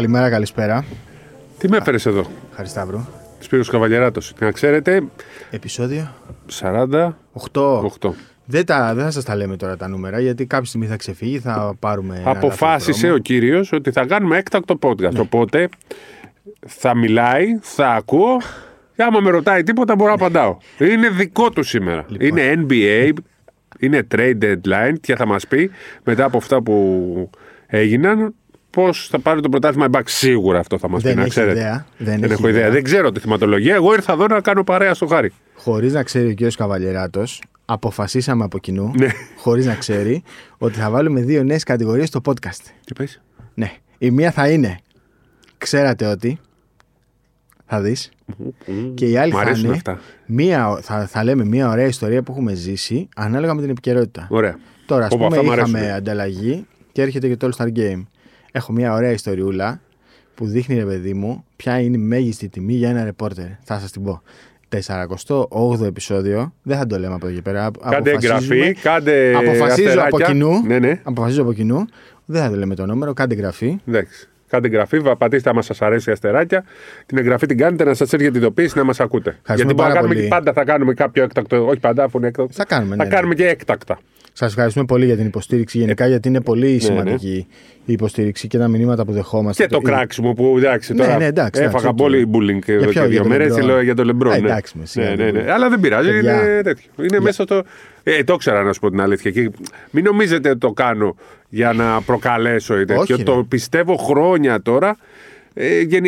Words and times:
Καλημέρα, 0.00 0.30
καλησπέρα. 0.30 0.84
Τι 1.58 1.68
με 1.68 1.76
έφερε 1.76 1.96
εδώ, 2.06 2.26
Χαρισταύρου. 2.54 3.00
Σπύρος 3.38 3.68
Καβαλιαράτος. 3.68 4.34
Να 4.38 4.50
ξέρετε, 4.50 5.02
Επισόδιο 5.50 6.14
48. 6.60 7.12
8. 8.00 8.10
Δεν, 8.44 8.64
τα, 8.66 8.94
δεν 8.94 9.04
θα 9.04 9.10
σας 9.10 9.24
τα 9.24 9.36
λέμε 9.36 9.56
τώρα 9.56 9.76
τα 9.76 9.88
νούμερα, 9.88 10.20
γιατί 10.20 10.46
κάποια 10.46 10.66
στιγμή 10.66 10.86
θα 10.86 10.96
ξεφύγει, 10.96 11.38
θα 11.38 11.74
πάρουμε. 11.78 12.16
ένα 12.16 12.30
Αποφάσισε 12.30 12.90
λάθος 12.90 13.02
ο 13.02 13.06
δρόμο. 13.06 13.18
κύριος 13.18 13.72
ότι 13.72 13.90
θα 13.90 14.06
κάνουμε 14.06 14.36
έκτακτο 14.36 14.78
podcast. 14.82 15.12
Ναι. 15.12 15.20
Οπότε 15.20 15.68
θα 16.66 16.96
μιλάει, 16.96 17.58
θα 17.60 17.88
ακούω 17.90 18.36
και 18.96 19.02
άμα 19.02 19.20
με 19.20 19.30
ρωτάει 19.30 19.62
τίποτα 19.62 19.94
μπορώ 19.94 20.08
να 20.08 20.14
απαντάω. 20.16 20.56
Είναι 20.78 21.08
δικό 21.08 21.50
του 21.50 21.62
σήμερα. 21.62 22.04
Λοιπόν. 22.08 22.38
Είναι 22.38 22.66
NBA, 22.68 23.12
είναι 23.78 24.06
trade 24.14 24.38
deadline 24.42 24.94
και 25.00 25.16
θα 25.16 25.26
μας 25.26 25.46
πει 25.46 25.70
μετά 26.04 26.24
από 26.24 26.36
αυτά 26.36 26.62
που 26.62 27.30
έγιναν 27.66 28.34
πώς 28.70 29.08
θα 29.10 29.18
πάρει 29.18 29.40
το 29.40 29.48
πρωτάθλημα 29.48 29.84
η 29.86 29.88
Bucks. 29.92 30.02
Σίγουρα 30.06 30.58
αυτό 30.58 30.78
θα 30.78 30.88
μας 30.88 31.02
Δεν 31.02 31.10
πει, 31.10 31.16
να 31.16 31.22
έχεις 31.24 31.34
ξέρετε. 31.34 31.58
ιδέα. 31.60 31.86
Δεν 31.98 32.06
Δεν, 32.06 32.22
έχεις 32.22 32.32
έχω 32.38 32.48
ιδέα. 32.48 32.60
ιδέα. 32.60 32.72
Δεν 32.72 32.82
ξέρω 32.82 33.12
τη 33.12 33.20
θεματολογία. 33.20 33.74
Εγώ 33.74 33.92
ήρθα 33.92 34.12
εδώ 34.12 34.26
να 34.26 34.40
κάνω 34.40 34.64
παρέα 34.64 34.94
στο 34.94 35.06
χάρι. 35.06 35.32
Χωρίς 35.54 35.92
να 35.92 36.02
ξέρει 36.02 36.28
ο 36.30 36.34
κ. 36.48 36.52
Καβαλιεράτος, 36.56 37.42
αποφασίσαμε 37.64 38.44
από 38.44 38.58
κοινού, 38.58 38.92
Ναι. 38.96 39.08
χωρίς 39.36 39.66
να 39.66 39.74
ξέρει, 39.74 40.22
ότι 40.58 40.78
θα 40.78 40.90
βάλουμε 40.90 41.20
δύο 41.20 41.42
νέες 41.42 41.62
κατηγορίες 41.62 42.08
στο 42.08 42.20
podcast. 42.24 42.60
Τι 42.84 42.92
πες; 42.94 43.20
Ναι. 43.54 43.72
Η 43.98 44.10
μία 44.10 44.30
θα 44.30 44.48
είναι. 44.48 44.78
Ξέρατε 45.58 46.06
ότι. 46.06 46.38
Θα 47.72 47.80
δεις. 47.80 48.10
Και 48.94 49.06
η 49.06 49.16
άλλη 49.16 49.32
Μ' 49.32 49.34
θα 49.34 49.40
αρέσουν 49.40 49.64
είναι. 49.64 49.74
αυτά. 49.74 50.00
Μία, 50.26 50.78
θα, 50.82 51.06
θα 51.06 51.24
λέμε 51.24 51.44
μία 51.44 51.68
ωραία 51.70 51.86
ιστορία 51.86 52.22
που 52.22 52.32
έχουμε 52.32 52.54
ζήσει 52.54 53.08
ανάλογα 53.16 53.54
με 53.54 53.60
την 53.60 53.70
επικαιρότητα. 53.70 54.26
Ωραία. 54.30 54.58
Τώρα, 54.86 55.04
ας 55.06 55.12
Όπα, 55.12 55.24
πούμε, 55.26 55.36
αυτά 55.38 55.50
μ' 55.50 55.54
είχαμε 55.54 55.78
αρέσουν. 55.78 55.96
ανταλλαγή 55.96 56.66
και 56.92 57.02
έρχεται 57.02 57.28
και 57.28 57.36
το 57.36 57.48
All 57.52 57.62
Star 57.64 57.68
Game. 57.78 58.02
Έχω 58.52 58.72
μια 58.72 58.92
ωραία 58.94 59.10
ιστοριούλα 59.10 59.80
που 60.34 60.46
δείχνει, 60.46 60.76
ρε 60.76 60.84
παιδί 60.84 61.14
μου, 61.14 61.44
ποια 61.56 61.80
είναι 61.80 61.96
η 61.96 62.00
μέγιστη 62.00 62.48
τιμή 62.48 62.72
για 62.72 62.88
ένα 62.88 63.04
ρεπόρτερ. 63.04 63.44
Θα 63.64 63.78
σας 63.78 63.90
την 63.90 64.02
πω. 64.02 64.22
48ο 64.86 65.84
επεισόδιο, 65.86 66.52
δεν 66.62 66.78
θα 66.78 66.86
το 66.86 66.98
λέμε 66.98 67.14
από 67.14 67.26
εδώ 67.26 67.34
και 67.34 67.42
πέρα. 67.42 67.70
Κάντε 67.90 68.10
Αποφασίζουμε- 68.10 68.58
εγγραφή, 68.58 68.80
κάντε 68.82 69.34
Αποφασίζω 69.34 69.88
από 69.90 69.98
αστεράκια. 70.00 70.26
κοινού. 70.26 70.66
Ναι, 70.66 70.78
ναι. 70.78 71.00
Αποφασίζω 71.02 71.42
από 71.42 71.52
κοινού. 71.52 71.84
Δεν 72.24 72.42
θα 72.42 72.50
το 72.50 72.56
λέμε 72.56 72.74
το 72.74 72.86
νούμερο, 72.86 73.12
κάντε 73.12 73.34
εγγραφή. 73.34 73.78
Εντάξει. 73.88 74.28
Κάντε 74.48 74.66
εγγραφή, 74.66 74.98
βα- 74.98 75.16
πατήστε 75.16 75.50
άμα 75.50 75.62
σας 75.62 75.82
αρέσει 75.82 76.10
η 76.10 76.12
αστεράκια. 76.12 76.64
Την 77.06 77.18
εγγραφή 77.18 77.46
την 77.46 77.56
κάνετε 77.58 77.84
να 77.84 77.94
σας 77.94 78.12
έρχεται 78.12 78.38
ειδοποίηση 78.38 78.78
να 78.78 78.84
μας 78.84 79.00
ακούτε. 79.00 79.36
Γιατί 79.46 79.62
μπορεί 79.62 79.74
να 79.76 79.82
πάρα 79.82 79.94
κάνουμε 79.94 80.12
πολύ. 80.14 80.24
και 80.26 80.28
πάντα 80.34 80.52
θα 80.52 80.64
κάνουμε 80.64 80.94
κάποιο 80.94 81.22
έκτακτο. 81.22 81.66
Όχι 81.66 81.80
πάντα, 81.80 82.04
αφού 82.04 82.18
είναι 82.18 82.26
έκτακτο. 82.26 82.52
Θα 82.52 82.64
κάνουμε, 82.64 82.96
Θα 82.96 83.04
ναι, 83.04 83.10
κάνουμε 83.10 83.34
και 83.34 83.46
έκτακτα. 83.48 83.98
Σας 84.40 84.48
ευχαριστούμε 84.50 84.84
πολύ 84.84 85.04
για 85.04 85.16
την 85.16 85.26
υποστήριξη 85.26 85.78
γενικά, 85.78 86.06
γιατί 86.06 86.28
είναι 86.28 86.40
πολύ 86.40 86.72
ναι. 86.72 86.78
σημαντική 86.78 87.46
η 87.84 87.92
υποστήριξη 87.92 88.48
και 88.48 88.58
τα 88.58 88.68
μηνύματα 88.68 89.04
που 89.04 89.12
δεχόμαστε. 89.12 89.62
Και 89.62 89.68
το 89.68 89.78
Η- 89.82 89.84
κράξιμο 89.84 90.32
που 90.32 90.54
εντάξει 90.58 90.92
Ναι, 90.92 90.98
τώρα. 91.04 91.18
ναι, 91.18 91.24
εντάξει, 91.24 91.62
έφαγα 91.62 91.88
εντάξει, 91.88 92.02
πολύ 92.02 92.22
OK. 92.22 92.28
bullying 92.34 92.64
Για 92.64 92.74
εδώ 92.74 92.82
ποιο, 92.84 92.92
και 92.92 92.98
για 92.98 93.06
δύο 93.08 93.18
τον 93.20 93.28
μέρες. 93.28 93.56
Λεμπρόν; 93.56 93.82
Για 93.82 93.94
τον 93.94 94.06
Λεμπρόν. 94.06 94.32
Α, 94.32 94.38
ναι. 94.38 94.46
εντάξει, 94.48 94.78
μες, 94.78 94.90
σιγά, 94.90 95.04
ναι, 95.08 95.10
ναι, 95.10 95.16
δεν 95.24 95.32
ναι. 95.32 95.38
μπορεί. 95.38 95.50
Αλλά 95.50 95.68
δεν 95.68 95.80
πειράζει. 95.80 96.08
Παιδιά. 96.10 96.42
Είναι 96.52 96.62
τέτοιο. 96.62 96.90
Είναι 97.02 97.20
μέσα 97.20 97.42
στο. 97.42 97.62
Ε, 98.02 98.24
το 98.24 98.32
ήξερα 98.32 98.62
να 98.62 98.72
σου 98.72 98.80
πω 98.80 98.90
την 98.90 99.00
αλήθεια. 99.00 99.30
Και 99.30 99.50
μην 99.90 100.04
νομίζετε 100.04 100.48
ότι 100.48 100.58
το 100.58 100.72
κάνω 100.72 101.16
για 101.48 101.72
να 101.72 102.00
προκαλέσω 102.02 102.80
ή 102.80 102.84
τέτοιο. 102.84 103.00
Όχι, 103.02 103.14
ρε. 103.16 103.22
το 103.22 103.46
πιστεύω 103.48 103.96
χρόνια 103.96 104.62
τώρα. 104.62 104.96
Ε, 105.54 105.80
γενι- 105.80 106.06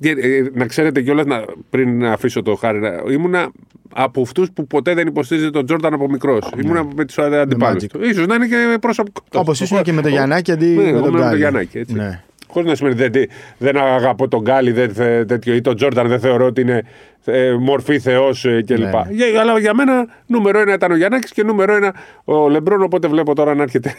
ε, 0.00 0.10
ε, 0.10 0.50
να 0.54 0.66
ξέρετε 0.66 1.02
κιόλας, 1.02 1.26
πριν 1.70 1.98
να 1.98 2.12
αφήσω 2.12 2.42
το 2.42 2.54
χάρη, 2.54 2.78
να- 2.78 3.02
ήμουνα 3.12 3.50
από 3.94 4.22
αυτούς 4.22 4.50
που 4.54 4.66
ποτέ 4.66 4.94
δεν 4.94 5.06
υποστήριζε 5.06 5.50
τον 5.50 5.66
Τζόρνταν 5.66 5.94
από 5.94 6.08
μικρός. 6.10 6.50
Ήμουνα 6.62 6.84
με 6.96 7.04
τους 7.04 7.18
αντιπάλους 7.18 7.82
Magic. 7.84 7.88
του. 7.88 8.14
σω 8.14 8.26
να 8.26 8.34
είναι 8.34 8.46
και 8.46 8.78
προσωπικό. 8.80 9.20
Όπως 9.34 9.60
ήσουν 9.60 9.82
και 9.82 9.92
με 9.92 10.02
το 10.02 10.08
Γιαννάκη 10.08 10.52
αντί 10.52 10.66
Ναι, 10.66 10.82
με 10.82 10.88
εγώ 10.88 11.00
τον 11.00 11.12
με 11.12 11.18
το 11.18 11.24
Γκάλι. 11.24 11.36
Γιαννάκη, 11.36 11.78
έτσι. 11.78 11.94
Ναι. 11.94 12.22
Χωρίς 12.48 12.68
να 12.68 12.74
σημαίνει 12.74 12.94
δεν, 13.08 13.12
δεν 13.58 13.76
αγαπώ 13.76 14.28
τον 14.28 14.40
Γκάλι 14.40 14.72
δεν, 14.72 14.94
θε- 14.94 15.26
τέτοιο, 15.26 15.54
ή 15.54 15.60
τον 15.60 15.76
Τζόρνταν 15.76 16.08
δεν 16.08 16.20
θεωρώ 16.20 16.46
ότι 16.46 16.60
είναι 16.60 16.82
ε, 17.24 17.52
μορφή 17.52 17.98
Θεός 17.98 18.46
κλπ. 18.66 18.78
Ναι. 18.78 18.90
Για, 19.10 19.40
αλλά 19.40 19.58
για 19.58 19.74
μένα 19.74 20.06
νούμερο 20.26 20.58
ένα 20.60 20.72
ήταν 20.74 20.90
ο 20.92 20.96
Γιαννάκης 20.96 21.32
και 21.32 21.42
νούμερο 21.44 21.74
ένα 21.74 21.94
ο 22.24 22.48
Λεμπρόν. 22.48 22.82
Οπότε 22.82 23.08
βλέπω 23.08 23.34
τώρα 23.34 23.54
να 23.54 23.62
έρχεται 23.62 23.94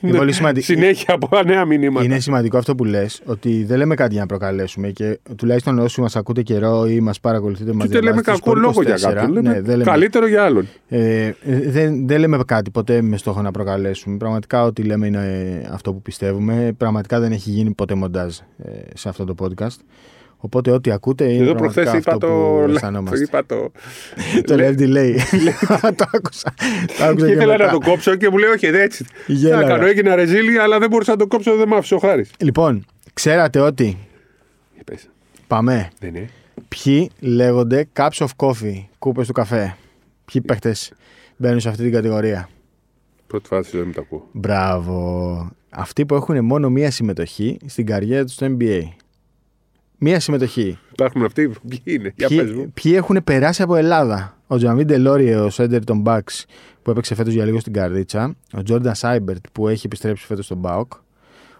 Είναι 0.00 0.16
πολύ 0.18 0.32
σημαντικό. 0.32 0.64
συνέχεια 0.64 1.14
από 1.14 1.28
νέα 1.46 1.64
μηνύματα. 1.64 2.04
Είναι 2.04 2.18
σημαντικό 2.18 2.58
αυτό 2.58 2.74
που 2.74 2.84
λες, 2.84 3.22
ότι 3.24 3.64
δεν 3.64 3.78
λέμε 3.78 3.94
κάτι 3.94 4.12
για 4.12 4.20
να 4.20 4.26
προκαλέσουμε 4.26 4.88
και 4.90 5.18
τουλάχιστον 5.36 5.78
όσοι 5.78 6.00
μας 6.00 6.16
ακούτε 6.16 6.42
καιρό 6.42 6.86
ή 6.86 7.00
μας 7.00 7.20
παρακολουθείτε 7.20 7.70
Και 7.70 7.76
μαζί 7.76 7.92
δεν 7.92 8.02
λέμε 8.02 8.20
κακό 8.20 8.54
λόγο 8.54 8.82
για 8.82 8.96
κάποιον. 9.00 9.32
Λέμε 9.32 9.48
Ναι, 9.48 9.60
δεν 9.60 9.70
λέμε, 9.76 9.84
καλύτερο 9.84 10.26
για 10.26 10.44
άλλον. 10.44 10.68
ε, 10.88 11.32
δεν, 11.66 12.06
δεν 12.06 12.20
λέμε 12.20 12.38
κάτι 12.46 12.70
ποτέ 12.70 13.02
με 13.02 13.16
στόχο 13.16 13.42
να 13.42 13.50
προκαλέσουμε. 13.50 14.16
Πραγματικά 14.16 14.64
ό,τι 14.64 14.82
λέμε 14.82 15.06
είναι 15.06 15.62
ε, 15.64 15.68
αυτό 15.72 15.92
που 15.92 16.02
πιστεύουμε. 16.02 16.72
Πραγματικά 16.76 17.20
δεν 17.20 17.32
έχει 17.32 17.50
γίνει 17.50 17.70
ποτέ 17.70 17.94
μοντάζ 17.94 18.36
ε, 18.36 18.70
σε 18.94 19.08
αυτό 19.08 19.24
το 19.24 19.34
podcast. 19.38 19.76
Οπότε 20.42 20.70
ό,τι 20.70 20.90
ακούτε 20.90 21.24
είναι 21.24 21.42
Εδώ 21.42 21.52
πραγματικά 21.54 21.82
προχθές 21.82 22.00
είπα 22.02 22.12
αυτό 22.12 22.26
το. 22.26 22.32
που 22.66 22.72
αισθανόμαστε. 22.72 23.20
Είπα 23.24 23.46
το. 23.46 23.72
Το 24.44 24.56
Λέ- 24.56 24.78
live 24.78 24.82
delay. 24.82 25.14
το 25.96 26.04
άκουσα. 26.14 26.54
Το 26.98 27.04
άκουσα 27.04 27.14
Και 27.14 27.24
και 27.26 27.30
ήθελα 27.32 27.56
να 27.56 27.64
μετά. 27.64 27.70
το 27.70 27.78
κόψω 27.90 28.14
και 28.16 28.28
μου 28.30 28.38
λέει: 28.38 28.50
Όχι, 28.50 28.70
δεν 28.70 28.80
έτσι. 28.80 29.04
Τι 29.26 29.32
Γέλαγα. 29.32 29.62
να 29.62 29.68
κάνω, 29.68 29.86
έγινα 29.86 30.14
ρεζίλη, 30.14 30.58
αλλά 30.58 30.78
δεν 30.78 30.88
μπορούσα 30.90 31.10
να 31.10 31.16
το 31.16 31.26
κόψω, 31.26 31.56
δεν 31.56 31.68
μ' 31.68 31.74
άφησε 31.74 31.94
ο 31.94 31.98
Χάρης. 31.98 32.30
Λοιπόν, 32.38 32.86
ξέρατε 33.12 33.60
ότι. 33.60 33.98
Πάμε. 35.46 35.88
Ναι, 36.00 36.08
ναι. 36.08 36.28
Ποιοι 36.68 37.10
λέγονται 37.20 37.88
cups 37.96 38.26
of 38.26 38.26
coffee, 38.36 38.84
κούπες 38.98 39.26
του 39.26 39.32
καφέ; 39.32 39.76
Ποιοι 40.32 40.40
παίχτες 40.42 40.92
μπαίνουν 41.36 41.60
σε 41.60 41.68
αυτή 41.68 41.82
την 41.82 41.92
κατηγορία; 41.92 42.48
Πρώτη 43.26 43.48
φάση 43.48 43.76
δεν 43.76 43.92
τα 43.92 44.00
ακούω. 44.00 44.28
Μπράβο. 44.32 45.50
Αυτοί 45.70 46.06
που 46.06 46.14
έχουν 46.14 46.44
μόνο 46.44 46.70
μία 46.70 46.90
συμμετοχή 46.90 47.58
στην 47.66 47.86
καριέρα 47.86 48.24
τους 48.24 48.32
στο 48.34 48.56
NBA. 48.58 48.80
Μία 50.02 50.20
συμμετοχή. 50.20 50.78
Υπάρχουν 50.92 51.24
αυτοί. 51.24 51.50
Ποιοι 51.68 51.80
είναι, 51.84 52.12
για 52.16 52.28
πες 52.28 52.36
Ποιοι, 52.42 52.52
μου. 52.56 52.70
ποιοι 52.82 52.92
έχουν 52.96 53.24
περάσει 53.24 53.62
από 53.62 53.76
Ελλάδα; 53.76 54.36
Ο 54.46 54.56
Τζαμίν 54.56 54.86
Τελόρι, 54.86 55.34
ο 55.34 55.50
Σέντερ 55.50 55.84
των 55.84 56.02
Bucks 56.06 56.44
που 56.82 56.90
έπαιξε 56.90 57.14
φέτος 57.14 57.32
για 57.32 57.44
λίγο 57.44 57.60
στην 57.60 57.72
Καρδίτσα. 57.72 58.34
Ο 58.52 58.62
Τζόρνταν 58.62 58.94
Σάιμπερτ 58.94 59.44
που 59.52 59.68
έχει 59.68 59.86
επιστρέψει 59.86 60.26
φέτος 60.26 60.44
στον 60.44 60.58
ΠΑΟΚ. 60.58 60.92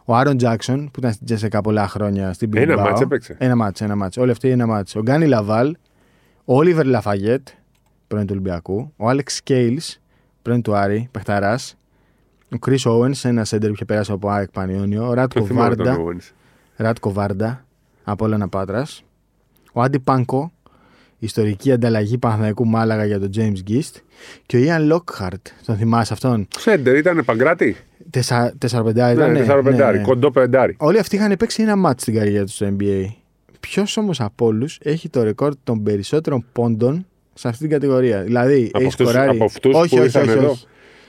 Ο 0.04 0.14
Άρον 0.16 0.36
Τζάξον 0.36 0.84
που 0.84 0.98
ήταν 0.98 1.12
στην 1.12 1.26
ΤΣΣΚΑ 1.26 1.60
πολλά 1.60 1.88
χρόνια 1.88 2.32
στην 2.32 2.50
Ένα 2.56 2.74
Bilbao. 2.74 2.78
ματς 2.78 3.00
έπαιξε. 3.00 3.36
Ένα 3.38 3.56
ματς, 3.56 3.80
ένα 3.80 3.96
ματς. 3.96 4.16
Όλοι 4.16 4.30
αυτοί 4.30 4.48
ένα 4.48 4.66
ματς. 4.66 4.94
Ο 4.96 5.00
Γκάνι 5.00 5.26
Λαβάλ, 5.26 5.76
ο 6.44 6.54
Όλιβερ 6.56 6.86
Λαφαγέτ, 6.86 7.48
πρώην 8.06 8.26
του 8.26 8.32
Ολυμπιακού, 8.32 8.92
ο 8.96 9.08
Άλεξ 9.08 9.34
Σκέιλς, 9.34 10.00
πρώην 10.42 10.62
του 10.62 10.74
Άρη, 10.74 11.08
παιχταράς, 11.10 11.76
ο 12.54 12.58
Κρις 12.58 12.78
Όουενς, 12.84 13.14
ένα 13.22 13.44
σέντερ 13.44 13.68
που 13.68 13.74
είχε 13.74 13.84
περάσει 13.84 14.12
από 14.12 14.28
ΑΕΚ 14.28 14.50
Πανιόνιο, 14.50 15.08
ο 15.08 15.12
Ράτκο 15.12 15.40
Το 15.40 15.46
θυμάμαι 15.46 15.74
τον 15.74 15.86
Βάρντα, 15.86 16.02
Owens. 16.04 16.32
Ράτκο 16.76 17.12
Βάρντα, 17.12 17.64
Απόλλων 18.10 18.48
Πάτρας, 18.48 19.04
ο 19.72 19.80
Άντι 19.80 19.98
Πάνκο, 19.98 20.52
ιστορική 21.18 21.72
ανταλλαγή 21.72 22.18
Παναθηναϊκού 22.18 22.66
Μάλαγα 22.66 23.04
για 23.04 23.20
τον 23.20 23.30
James 23.36 23.70
Gist 23.70 24.00
και 24.46 24.56
ο 24.56 24.60
Ιαν 24.60 24.86
Λόκχαρτ, 24.86 25.46
τον 25.66 25.76
θυμάσαι 25.76 26.12
αυτόν; 26.12 26.48
Σέντερ 26.58 26.96
ήταν 26.96 27.22
παγκράτη. 27.24 27.76
Τεσσα, 28.10 28.54
τεσσαρπεντάρι 28.58 29.14
ήταν. 29.14 29.32
Ναι, 29.32 29.38
τεσσάρο 29.38 29.62
πεντάρι. 29.62 29.98
Κοντό 30.00 30.30
πεντάρι. 30.30 30.76
Όλοι 30.78 30.98
αυτοί 30.98 31.16
είχαν 31.16 31.36
παίξει 31.38 31.62
ένα 31.62 31.76
μάτς 31.76 32.02
στην 32.02 32.14
καριέρα 32.14 32.44
τους 32.44 32.54
στο 32.54 32.76
NBA. 32.78 33.04
Ποιος 33.60 33.96
όμως 33.96 34.20
από 34.20 34.46
όλους 34.46 34.78
έχει 34.82 35.08
το 35.08 35.22
ρεκόρ 35.22 35.52
των 35.64 35.82
περισσότερων 35.82 36.44
πόντων 36.52 37.06
σε 37.34 37.48
αυτή 37.48 37.60
την 37.60 37.70
κατηγορία; 37.70 38.22
Δηλαδή, 38.22 38.70
Από 38.72 38.78
έχει 38.78 38.86
αυτούς, 38.86 39.08
σκοράρει. 39.08 39.30
από 39.36 39.44
αυτούς 39.44 39.74
όχι, 39.74 39.88
που 39.88 39.96
όχι, 39.96 40.04
ήρθαν 40.04 40.22
όχι, 40.28 40.38
εδώ. 40.38 40.50
όχι. 40.50 40.66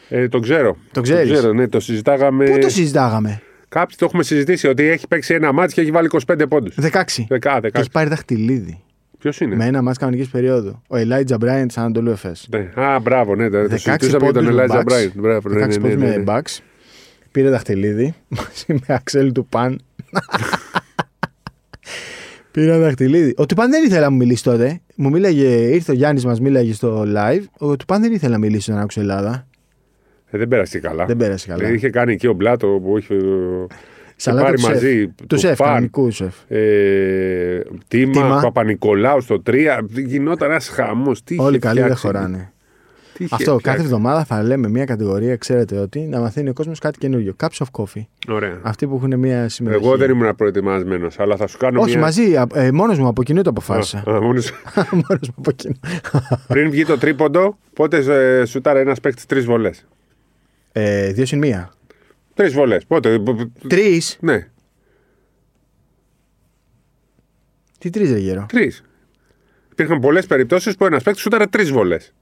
Ε, 0.10 0.28
το 0.28 0.40
ξέρω. 0.40 0.78
Το 0.92 1.02
ξέρεις; 1.02 1.32
ξέρω, 1.32 1.54
ναι, 1.54 1.68
το 1.68 1.80
συζητάγαμε. 1.80 2.46
Πού 2.46 2.58
το 2.60 2.70
συζητάγαμε; 2.70 3.42
Κάποιοι 3.72 3.96
το 3.96 4.06
έχουμε 4.06 4.24
συζητήσει 4.24 4.68
ότι 4.68 4.84
έχει 4.84 5.08
παίξει 5.08 5.34
ένα 5.34 5.52
μάτι 5.52 5.74
και 5.74 5.82
έχει 5.82 5.92
βάλει 5.92 6.10
25 6.28 6.44
πόντους. 6.50 6.76
16. 6.76 6.82
Δεκά, 6.82 7.04
Και 7.54 7.60
δεκά. 7.62 7.80
έχει 7.80 7.92
πάρει 7.92 8.10
δαχτυλίδι. 8.10 8.84
Ποιος 9.20 9.40
είναι; 9.40 9.56
Με 9.56 9.66
ένα 9.66 9.82
μάτς 9.82 9.98
κανονικής 9.98 10.30
περίοδου. 10.30 10.82
Ο 10.88 10.96
Elijah 10.96 11.38
Bryant 11.38 11.64
της 11.68 11.78
Ανατολού 11.78 12.10
Εφές. 12.10 12.48
Ναι. 12.50 12.84
Α, 12.84 13.00
μπράβο, 13.00 13.36
ναι. 13.36 13.50
Το 13.50 13.58
16 13.58 13.68
συζητούσαμε 13.70 13.98
για 13.98 14.10
τον 14.10 14.20
πόντους 14.20 14.44
με 14.44 14.50
Ελάζα 14.50 14.80
Bucks. 14.80 14.86
Μπράιν. 14.86 15.12
Μπράβο, 15.16 15.50
ναι, 15.50 15.66
16 15.66 15.68
ναι, 15.68 15.78
πόντους 15.80 15.96
ναι, 15.96 16.08
ναι, 16.08 16.18
με 16.18 16.24
Bucks. 16.28 16.58
Πήρε 17.32 17.50
δαχτυλίδι 17.50 18.14
μαζί 18.38 18.66
με 18.88 18.94
Αξέλ 18.96 19.32
του 19.32 19.46
Παν. 19.46 19.82
Πήρα 22.52 22.78
δαχτυλίδι. 22.80 23.34
Ο 23.38 23.46
Τουπάν 23.46 23.70
δεν 23.70 23.84
ήθελε 23.84 24.00
να 24.00 24.10
μου 24.10 24.18
μιλήσει 24.18 24.44
τότε. 24.44 24.82
Μου 24.96 25.10
μίλαγε, 25.10 25.48
ήρθε 25.48 25.92
ο 25.92 25.96
Γιάννης, 25.96 26.26
μας 26.26 26.40
μίλαγε 26.40 26.74
στο 26.74 27.06
live. 27.16 27.44
Ο 27.58 27.76
Τουπάν 27.76 28.02
δεν 28.02 28.14
ήθελε 28.14 28.32
να 28.32 28.38
μιλήσει 28.38 28.62
στον 28.62 28.78
άκουσε 28.78 29.00
Ελλάδα. 29.00 29.48
Ε, 30.32 30.38
δεν 30.38 30.48
πέρασε 30.48 30.80
καλά. 30.80 31.06
Δεν 31.06 31.18
πέρασε 31.18 31.48
καλά. 31.48 31.68
Ε, 31.68 31.74
είχε 31.74 31.90
κάνει 31.90 32.14
εκεί 32.14 32.28
ο 32.28 32.34
Μπλάτο 32.34 32.68
που 32.68 32.98
είχε. 32.98 33.16
Σαλάτα 34.16 34.44
πάρει 34.46 34.56
του 34.56 34.62
σεφ. 34.62 34.74
μαζί 34.74 35.08
Του 35.08 35.26
το 35.28 35.38
σεφ, 35.38 35.58
Παν. 35.58 35.68
κανονικού 35.68 36.12
σεφ. 36.12 36.36
Ε, 36.48 37.62
Τίμα, 37.88 38.12
Τίμα. 38.12 38.40
Παπα-Νικολάου 38.42 39.22
στο 39.22 39.42
3. 39.50 39.80
Γινόταν 40.06 40.50
ένας 40.50 40.68
χαμός. 40.70 41.24
Όλοι 41.38 41.60
καλοί 41.60 41.82
δεν 41.82 41.96
χωράνε. 41.96 42.52
Αυτό, 43.30 43.60
κάθε 43.64 43.82
εβδομάδα 43.82 44.24
θα 44.26 44.44
λέμε 44.44 44.70
μια 44.70 44.86
κατηγορία, 44.86 45.36
ξέρετε 45.36 45.78
ότι, 45.78 46.00
να 46.00 46.20
μαθαίνει 46.20 46.50
ο 46.50 46.54
κόσμος 46.54 46.80
κάτι 46.80 46.98
καινούριο. 46.98 47.36
Cups 47.44 47.66
of 47.66 47.82
coffee. 47.82 48.06
Ωραία. 48.30 48.60
Αυτοί 48.62 48.88
που 48.88 48.96
έχουν 48.96 49.20
μια 49.20 49.50
συμμετοχή. 49.50 49.86
Εγώ 49.86 49.98
δεν 49.98 50.10
ήμουν 50.10 50.36
προετοιμασμένος, 50.36 51.20
αλλά 51.20 51.36
θα 51.36 51.48
σου 51.48 51.58
κάνω 51.58 51.82
Όχι, 51.82 51.92
μια. 51.92 52.00
μαζί. 52.00 52.24
Ε, 52.54 52.72
Μόνος 52.72 53.00
μου 53.00 53.08
από 53.08 53.24
κοινού 53.24 53.42
το 53.42 53.50
αποφάσισα. 53.50 54.04
Α, 54.08 54.16
α, 54.16 54.22
μόνος- 54.22 54.52
Μόνος 54.92 55.28
μου 55.28 55.34
από 55.38 55.52
κοινού. 55.52 55.76
Πριν 56.48 56.70
βγει 56.72 56.86
το 56.86 56.98
τρίποντο, 56.98 57.58
πότε 57.74 57.98
ε, 58.40 58.46
σουτάρε 58.46 58.80
ένας 58.80 59.00
παίκτης 59.00 59.26
τρεις 59.26 59.46
βολές. 59.46 59.86
Ε, 60.72 61.12
δύο 61.12 61.26
συν 61.26 61.38
μία. 61.38 61.74
Τρεις 62.34 62.54
βολές. 62.54 62.86
Πότε. 62.86 63.20
Τρεις. 63.68 64.18
Ναι. 64.22 64.48
Τι 67.78 67.90
τρεις, 67.90 68.12
ρε 68.12 68.18
γέρο; 68.18 68.46
Τρεις. 68.48 68.84
Υπήρχαν 69.72 70.00
πολλές 70.00 70.26
περιπτώσεις 70.26 70.76
που 70.76 70.86
ένας 70.86 71.04
παίκτης 71.04 71.22
σούταρε 71.22 71.46
τρεις 71.46 71.72
βολές. 71.72 72.14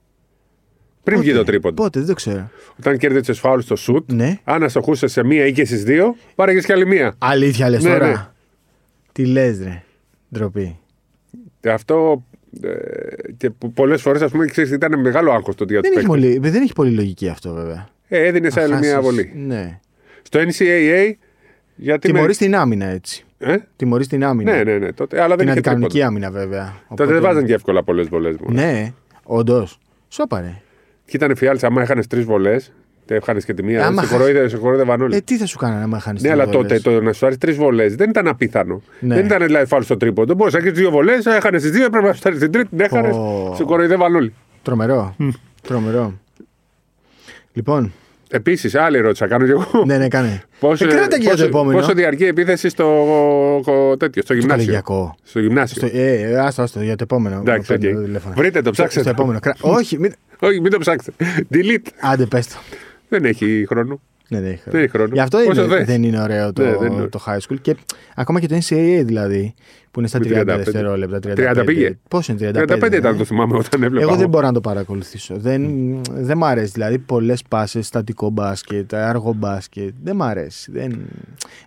Πριν 1.04 1.19
βγει 1.19 1.34
το 1.34 1.44
τρίποντο. 1.44 1.84
Πότε, 1.84 2.00
δεν 2.00 2.07
το 2.07 2.13
ξέρω. 2.13 2.50
Όταν 2.80 2.98
κέρδισε 2.98 3.34
φάουλς 3.34 3.63
στο 3.63 3.75
σουτ, 3.75 4.12
Ναι. 4.12 4.40
αν 4.44 4.63
αστοχούσε 4.63 5.07
σε 5.07 5.24
μία 5.24 5.46
ή 5.46 5.51
και 5.51 5.66
στις 5.66 5.84
δύο, 5.84 6.16
πάρεγε 6.36 6.60
κι 6.60 6.72
άλλη 6.72 6.86
μία. 6.86 7.16
Αλήθεια 7.18 7.69
λες 7.69 7.84
Ναι, 7.84 7.90
τώρα; 7.90 8.07
ναι. 8.07 8.28
Τι 9.12 9.25
λες, 9.25 9.60
ρε. 9.60 9.84
Ντροπή. 10.34 10.80
Και 11.60 11.69
αυτό 11.72 12.25
ε, 12.62 12.69
και 13.38 13.50
πολλές 13.74 14.01
φορές, 14.01 14.22
ας 14.22 14.31
πούμε, 14.31 14.46
ξέρεις, 14.46 14.72
ήταν 14.72 15.00
μεγάλο 15.00 15.31
άγχος 15.31 15.56
το 15.56 15.63
ότι 15.63 15.74
για 15.74 15.81
Δεν 15.81 15.92
του 15.92 16.00
έχει, 16.00 16.07
παίκτες. 16.07 16.30
πολύ, 16.38 16.50
δεν 16.51 16.62
έχει 16.62 16.74
πολύ 16.74 16.92
λογική 16.92 17.28
αυτό, 17.30 17.54
βέβαια. 17.54 17.90
Ε, 18.12 18.26
έδινε 18.26 18.50
σε 18.50 18.62
άλλη 18.62 18.72
Να 18.74 18.80
μία 18.80 18.90
χάσεις. 18.94 19.06
βολή. 19.10 19.32
Ναι. 19.36 19.80
Στο 20.22 20.40
NCAA. 20.40 21.12
Γιατί 21.76 22.12
Τιμωρείς 22.12 22.40
με... 22.40 22.46
την 22.46 22.56
άμυνα 22.56 22.86
έτσι. 22.86 23.26
ε; 23.38 23.56
Τιμωρείς 23.76 24.08
την 24.08 24.24
άμυνα. 24.24 24.56
Ναι, 24.56 24.64
ναι, 24.64 24.78
ναι. 24.78 24.92
Τότε, 24.92 25.18
αλλά 25.18 25.28
δεν 25.28 25.38
Την 25.38 25.48
είχε 25.48 25.54
αντικανονική 25.54 25.90
τρίποντο. 26.00 26.08
άμυνα, 26.12 26.32
βέβαια. 26.32 26.74
Τότε 26.96 27.14
δεν 27.14 27.22
βάζαν 27.22 27.46
και 27.46 27.54
εύκολα 27.54 27.84
πολλές 27.84 28.08
βολές. 28.08 28.36
Ναι, 28.48 28.94
όντως. 29.24 29.80
Σόπαρε. 30.08 30.62
Και 31.06 31.18
ήταν 31.18 31.36
φιάλτη, 31.36 31.66
άμα 31.66 31.82
έχανες 31.82 32.08
τρεις 32.08 32.24
βολές, 32.26 32.72
και 33.06 33.14
έχανες 33.16 33.46
και 33.46 33.54
τη 33.54 33.64
μία. 33.64 33.86
Άμα 33.86 34.02
σε 34.02 34.08
χα- 34.08 34.18
κοροϊδε- 34.18 34.50
σε 34.50 34.58
κοροϊδεύαν 34.58 35.02
όλοι. 35.02 35.16
Ε, 35.16 35.20
τι 35.22 35.38
θα 35.38 35.46
σου 35.46 35.58
κάνανε 35.58 35.84
άμα 35.84 36.00
χάνει 36.00 36.22
ναι, 36.22 36.30
αλλά 36.32 36.48
τότε 36.50 36.80
το 36.80 37.02
να 37.02 37.14
σου 37.14 37.26
άρεσε 37.26 37.40
τρεις 37.40 37.56
βολές 37.56 37.96
δεν 37.96 38.10
ήταν 38.10 38.28
απίθανο. 38.28 38.82
Ναι. 39.00 39.16
Δεν 39.16 39.26
ήταν 39.26 39.46
δηλαδή 39.46 39.66
φάουλ 39.66 39.84
στο 39.84 39.98
τρίποντο. 39.98 40.34
Μπορούσες 40.34 40.62
να 40.62 40.68
έχεις 40.68 40.80
δύο 40.80 40.90
βολές, 40.92 41.26
έχανες 41.26 41.62
τις 41.62 41.72
δύο, 41.72 41.86
έπρεπε 41.86 42.08
να 42.08 42.14
σου 42.14 42.22
άρεσε 42.24 42.42
την 42.42 42.52
τρίτη, 42.52 42.70
την 42.70 42.80
έχανες. 42.80 43.16
Ω. 43.16 43.54
Σε 43.56 43.64
κοροϊδεύαν 43.64 44.16
όλοι. 44.16 44.34
Τρομερό. 44.62 45.16
Τρομερό. 45.62 46.14
Λοιπόν, 47.54 47.94
Επίσης, 48.31 48.75
άλλη 48.75 48.98
ερώτηση 48.98 49.24
θα 49.24 49.30
κάνω 49.30 49.46
κι 49.46 49.51
εγώ. 49.51 49.84
ναι, 49.86 49.98
ναι, 49.98 50.07
κάνε. 50.07 50.42
Πόσο, 50.60 50.86
Ε, 50.86 50.88
κράτα 50.88 51.07
και 51.07 51.22
για 51.22 51.30
το 51.30 51.36
πόσο- 51.36 51.46
επόμενο. 51.48 51.80
πόσο 51.80 51.94
διαρκεί 51.94 52.24
η 52.24 52.28
επίθεση 52.28 52.69
στο, 52.69 53.06
στο 53.62 53.98
τέτοιο, 53.98 54.22
στο 54.22 54.34
γυμνάσιο; 54.34 54.63
κολεγιακό. 54.63 55.16
Στο 55.24 55.40
γυμνάσιο. 55.40 55.88
Στο, 55.88 55.98
ε, 55.98 56.12
ε, 56.22 56.38
άστο, 56.40 56.62
άστο, 56.62 56.81
για 56.81 56.96
το 56.96 57.04
επόμενο. 57.04 57.36
Εντάξει, 57.40 57.68
Παίρνω 57.78 57.90
οκ. 57.90 57.96
το 57.96 58.04
τηλέφωνο. 58.04 58.34
Βρείτε 58.38 58.57
το, 58.62 58.62
Στο- 58.62 58.72
ψάξτε 58.72 59.00
Στο 59.00 59.10
το. 59.10 59.16
επόμενο. 59.18 59.40
Κρα- 59.40 59.56
Όχι, 59.60 60.00
μην... 60.00 60.13
Όχι, 60.40 60.62
μην 60.62 60.72
το 60.72 60.78
ψάξετε. 60.78 61.25
Delete. 61.54 61.88
Άντε, 62.01 62.25
πες 62.25 62.48
το. 62.48 62.56
Δεν 63.10 63.25
έχει 63.25 63.66
χρόνο. 63.69 64.00
Ναι, 64.28 64.42
δεν 64.42 64.51
έχει 64.51 64.57
χρόνο. 64.62 64.72
Δεν 64.78 64.81
έχει 64.81 64.92
χρόνο. 64.92 65.10
Γι' 65.13 65.19
αυτό 65.19 65.38
Πόσο 65.46 65.63
είναι, 65.63 65.75
θες; 65.75 65.86
δεν 65.86 66.04
είναι 66.04 66.22
ωραίο 66.22 66.54
το, 66.54 66.63
Ναι, 66.63 66.75
δεν 66.80 66.92
είναι. 66.92 67.07
το 67.07 67.24
high 67.28 67.38
school. 67.38 67.57
Και 67.62 67.75
ακόμα 68.16 68.40
και 68.40 68.48
το 68.48 68.56
NCAA 68.56 69.01
δηλαδή, 69.06 69.54
που 69.91 70.00
είναι 70.00 70.07
στα 70.07 70.19
Με 70.19 70.25
30 70.30 70.41
35. 70.41 70.45
δευτερόλεπτα. 70.45 71.19
30 71.62 71.63
πήγε. 71.65 71.97
Πόσο 72.07 72.31
είναι 72.33 72.51
35. 72.53 72.62
35 72.62 72.94
ήταν, 72.94 73.12
ναι. 73.12 73.18
το 73.18 73.25
θυμάμαι 73.25 73.57
όταν 73.57 73.83
έβλεπα. 73.83 74.01
Εγώ 74.03 74.12
δεν 74.12 74.19
εγώ. 74.21 74.30
μπορώ 74.30 74.45
να 74.45 74.53
το 74.53 74.62
παρακολουθήσω. 74.62 75.36
Δεν, 75.38 75.62
δεν 76.13 76.38
μ' 76.38 76.44
αρέσει. 76.44 76.71
Δηλαδή, 76.71 76.97
πολλές 76.97 77.44
πάσες, 77.47 77.88
στατικό 77.88 78.30
μπάσκετ, 78.30 78.94
αργό 78.94 79.33
μπάσκετ. 79.33 79.94
Δεν 80.03 80.15
μ' 80.15 80.24
αρέσει. 80.24 80.71
Δεν, 80.71 81.00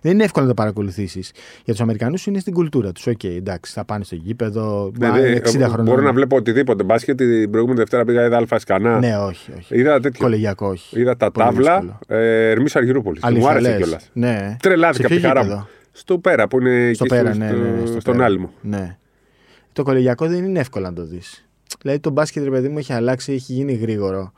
δεν 0.01 0.11
είναι 0.11 0.23
εύκολο 0.23 0.45
να 0.45 0.51
το 0.51 0.61
παρακολουθήσεις. 0.61 1.31
Για 1.63 1.73
τους 1.73 1.81
Αμερικανούς 1.81 2.25
είναι 2.25 2.39
στην 2.39 2.53
κουλτούρα 2.53 2.91
τους. 2.91 3.07
Οκ, 3.07 3.23
εντάξει, 3.23 3.73
θα 3.73 3.85
πάνε 3.85 4.03
στο 4.03 4.15
γήπεδο. 4.15 4.91
Ναι, 4.99 5.07
μα, 5.07 5.17
ναι, 5.19 5.35
60 5.35 5.41
χρονών. 5.61 5.85
Μπορώ 5.85 6.01
να 6.01 6.13
βλέπω 6.13 6.35
οτιδήποτε 6.35 6.83
μπάσκετ. 6.83 7.17
Την 7.17 7.49
προηγούμενη 7.49 7.79
Δευτέρα 7.79 8.05
πήγα 8.05 8.25
είδα 8.25 8.37
Αλφα 8.37 8.59
Σκανά. 8.59 8.99
Ναι, 8.99 9.17
όχι, 9.17 9.51
όχι. 9.57 9.77
Είδα 9.77 9.99
τέτοιο. 9.99 10.23
Κολεγιακό, 10.23 10.67
όχι. 10.67 10.99
Είδα 10.99 11.17
τα 11.17 11.31
Πολύ 11.31 11.45
τάβλα. 11.47 11.79
δύσκολο. 11.79 11.99
Ε, 12.07 12.49
Ερμής 12.49 12.75
Αργυρούπολης. 12.75 13.21
Μου 13.21 13.27
Αλήθεια, 13.29 13.49
άρεσε 13.49 13.69
λες. 13.69 13.77
κιόλας. 13.77 14.09
Ναι. 14.13 14.55
Τρελάθηκα 14.61 14.93
Σε 14.97 15.05
από 15.05 15.13
τη 15.13 15.19
ποιο 15.19 15.27
χαρά 15.27 15.41
γήπεδο; 15.41 15.59
μου. 15.59 15.67
Στο 15.95 16.17
πέρα 16.19 16.47
που 16.47 16.59
είναι 16.59 16.91
Στο 16.93 17.03
εκεί 17.03 17.15
πέρα, 17.15 17.33
στο- 17.33 17.43
ναι, 17.43 17.51
ναι, 17.51 17.69
ναι, 17.69 17.85
στο 17.85 17.99
στον 17.99 18.13
πέρα. 18.13 18.25
άλυμο. 18.25 18.51
Ναι. 18.61 18.97
Το 19.73 19.83
κολεγιακό 19.83 20.27
δεν 20.27 20.43
είναι 20.45 20.59
εύκολο 20.59 20.85
να 20.85 20.93
το 20.93 21.05
δεις. 21.05 21.45
Δηλαδή 21.81 21.99
το 21.99 22.09
μπάσκετ, 22.09 22.43
ρε 22.43 22.49
παιδί 22.49 22.67
μου, 22.69 22.77
έχει 22.77 22.93
αλλάξει, 22.93 23.33
έχει 23.33 23.53
γίνει 23.53 23.73
γρήγορο. 23.73 24.33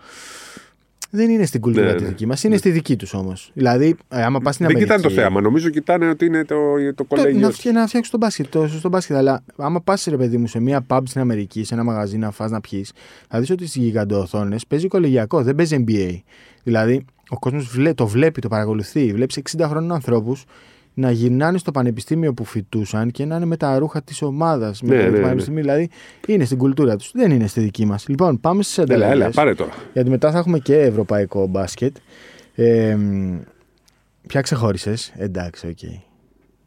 Δεν 1.10 1.30
είναι 1.30 1.46
στην 1.46 1.62
κουλτούρα 1.62 1.86
Ναι, 1.86 1.94
τη 1.96 2.04
ναι. 2.04 2.08
δική 2.10 2.26
μας, 2.26 2.44
είναι 2.44 2.58
στη 2.58 2.70
δική 2.70 2.96
τους 2.96 3.14
όμως. 3.14 3.52
Δηλαδή, 3.54 3.96
ε, 4.10 4.24
άμα 4.24 4.40
πας 4.40 4.54
στην 4.56 4.66
Δεν 4.68 4.76
Αμερική. 4.76 4.96
κοιτάνε 4.98 5.16
το 5.16 5.22
θέαμα. 5.22 5.42
Νομίζω 5.42 5.70
κοιτάνε 5.70 6.10
ότι 6.10 6.26
είναι 6.26 6.46
το, 6.46 6.56
το 6.86 6.94
Το, 6.94 7.04
κολέγιο. 7.04 7.40
να, 7.40 7.52
φτιά, 7.52 7.72
να 7.72 7.88
φτιάξεις 7.88 8.12
το 8.12 8.18
μπάσκετ, 8.18 8.48
το 8.50 8.68
σωστό 8.68 8.90
μπάσκετ. 8.90 9.16
Αλλά 9.16 9.44
άμα 9.58 9.82
πας, 9.82 10.06
ρε 10.10 10.18
παιδί 10.18 10.38
μου, 10.38 10.48
σε 10.48 10.60
μια 10.60 10.86
pub 10.90 11.00
στην 11.06 11.22
Αμερική, 11.22 11.64
σε 11.64 11.74
ένα 11.74 11.84
μαγαζί 11.84 12.18
να 12.18 12.32
φας 12.32 12.52
να 12.52 12.62
πιεις, 12.62 12.92
θα 13.30 13.40
δεις 13.40 13.50
ότι 13.50 13.68
στις 13.68 13.82
γιγαντοοθόνες 13.84 14.68
παίζει 14.68 14.88
κολεγιακό, 14.88 15.44
δεν 15.44 15.56
παίζει 15.56 15.84
NBA. 15.88 16.20
Δηλαδή, 16.64 17.06
ο 17.30 17.40
κόσμος 17.40 17.80
το 17.96 18.08
βλέπει, 18.08 18.42
το 18.42 18.48
παρακολουθεί. 18.48 19.14
Βλέπεις 19.14 19.38
60 19.38 19.68
χρόνων 19.68 19.92
ανθρώπους 19.92 20.44
να 20.98 21.12
γυρνάνε 21.12 21.58
στο 21.58 21.72
πανεπιστήμιο 21.72 22.34
που 22.34 22.46
φοιτούσαν 22.46 23.12
και 23.12 23.26
να 23.26 23.36
είναι 23.36 23.46
με 23.46 23.58
τα 23.58 23.78
ρούχα 23.78 24.02
της 24.04 24.22
ομάδας. 24.22 24.82
Ναι, 24.82 24.96
με 24.96 25.04
το 25.04 25.10
ναι, 25.10 25.18
ναι. 25.18 25.24
πανεπιστήμιο. 25.24 25.62
Δηλαδή, 25.62 25.90
είναι 26.28 26.46
στην 26.46 26.58
κουλτούρα 26.58 26.96
τους. 26.96 27.12
Δεν 27.14 27.32
είναι 27.32 27.48
στη 27.48 27.60
δική 27.62 27.86
μας. 27.86 28.08
Λοιπόν, 28.08 28.40
πάμε 28.40 28.64
στις 28.64 28.78
Έλα, 28.78 28.96
ανταλλαγές. 28.96 29.22
έλα, 29.24 29.30
πάρε 29.32 29.56
τώρα. 29.56 29.72
Γιατί 29.94 30.10
μετά 30.10 30.32
θα 30.32 30.38
έχουμε 30.38 30.60
και 30.60 30.80
ευρωπαϊκό 30.80 31.48
μπάσκετ. 31.48 31.96
Ε, 32.56 32.96
μ, 32.96 33.38
ποια 34.28 34.42
ξεχώρισες, 34.42 35.14
εντάξει, 35.18 35.68
OK. 35.68 35.78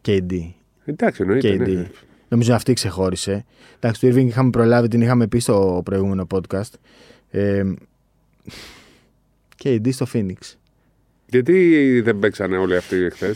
KD. 0.07 0.51
Εντάξει, 0.85 1.23
εννοείται. 1.23 1.55
KD. 1.55 1.69
Ναι. 1.75 1.87
Νομίζω 2.29 2.55
αυτή 2.55 2.73
ξεχώρισε. 2.73 3.45
Εντάξει, 3.81 4.01
το 4.01 4.09
Irving 4.17 4.27
είχαμε 4.27 4.51
προλάβει, 4.51 4.89
την 4.89 5.01
είχαμε 5.01 5.27
πει 5.27 5.39
στο 5.39 5.81
προηγούμενο 5.85 6.27
podcast. 6.35 6.73
Ε, 7.31 7.63
KD 9.65 9.93
στο 9.93 10.07
Phoenix. 10.13 10.37
Γιατί 11.27 12.01
δεν 12.01 12.19
παίξανε 12.19 12.57
όλοι 12.57 12.77
αυτοί 12.77 12.97
εχθές. 12.97 13.35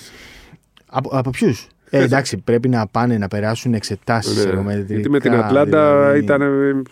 Από, 0.94 1.08
από 1.12 1.30
ποιους; 1.30 1.66
Ε, 1.90 2.02
εντάξει, 2.02 2.36
πρέπει 2.36 2.68
να 2.68 2.86
πάνε 2.86 3.18
να 3.18 3.28
περάσουν 3.28 3.74
εξετάσεις. 3.74 4.44
Ναι. 4.44 4.74
Γιατί 4.86 5.10
με 5.10 5.20
την 5.20 5.32
Ατλάντα 5.34 6.16
ήταν. 6.16 6.42
ε, 6.42 6.82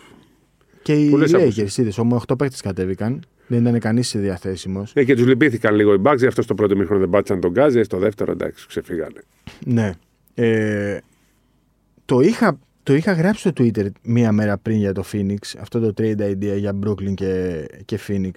Και 0.81 0.93
οι 0.93 1.09
πολλές 1.09 1.31
Lakers, 1.35 1.39
απόψεις. 1.39 1.77
είδες, 1.77 1.97
όμως 1.97 2.21
8 2.27 2.35
παίκτες 2.37 2.61
κατέβηκαν. 2.61 3.23
Δεν 3.47 3.65
ήταν 3.65 3.79
κανείς 3.79 4.15
διαθέσιμος. 4.17 4.91
Ε, 4.95 5.03
και 5.03 5.15
τους 5.15 5.25
λυπήθηκαν 5.25 5.75
λίγο 5.75 5.93
οι 5.93 6.01
Bucks, 6.03 6.17
γι' 6.17 6.25
αυτό 6.27 6.41
στο 6.41 6.55
πρώτο 6.55 6.75
ημίχρονο 6.75 6.99
δεν 6.99 7.09
πάτησαν 7.09 7.39
τον 7.39 7.51
γκάζι, 7.51 7.83
στο 7.83 7.97
δεύτερο 7.97 8.31
εντάξει, 8.31 8.67
ξεφύγανε. 8.67 9.21
Ναι. 9.65 9.91
Ε, 10.35 10.97
το, 12.05 12.19
είχα, 12.19 12.59
το 12.83 12.93
είχα 12.95 13.11
γράψει 13.13 13.39
στο 13.39 13.51
Twitter 13.57 13.85
μία 14.03 14.31
μέρα 14.31 14.57
πριν 14.57 14.77
για 14.77 14.93
το 14.93 15.03
Phoenix, 15.11 15.37
αυτό 15.59 15.79
το 15.79 15.93
trade 15.97 16.21
idea 16.21 16.57
για 16.57 16.79
Brooklyn 16.85 17.13
και, 17.13 17.65
και 17.85 17.99
Phoenix. 18.07 18.31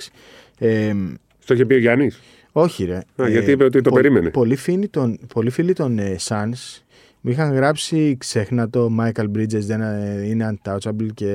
Ε, 0.59 0.93
Στο 1.39 1.55
είχε 1.55 1.65
πει 1.65 1.75
ο 1.75 1.79
Γιάννης. 1.79 2.21
Όχι 2.57 2.85
ρε. 2.85 2.97
Α, 3.23 3.29
γιατί 3.29 3.51
είπε 3.51 3.65
ότι 3.65 3.81
το 3.81 3.91
περίμενε. 3.91 4.31
Πολλοί 4.31 4.57
φίλοι 4.57 4.89
των, 4.89 5.19
πολλοί 5.35 5.51
φίλοι 5.51 5.73
των 5.73 5.99
ε, 5.99 6.17
Suns 6.29 6.83
μου 7.21 7.31
είχαν 7.31 7.55
γράψει 7.55 8.17
ξέχνα 8.19 8.71
το 8.71 8.91
Michael 9.01 9.27
Bridges 9.37 9.59
δεν 9.61 9.81
ε, 9.81 10.23
είναι 10.27 10.55
untouchable 10.65 11.07
και 11.15 11.33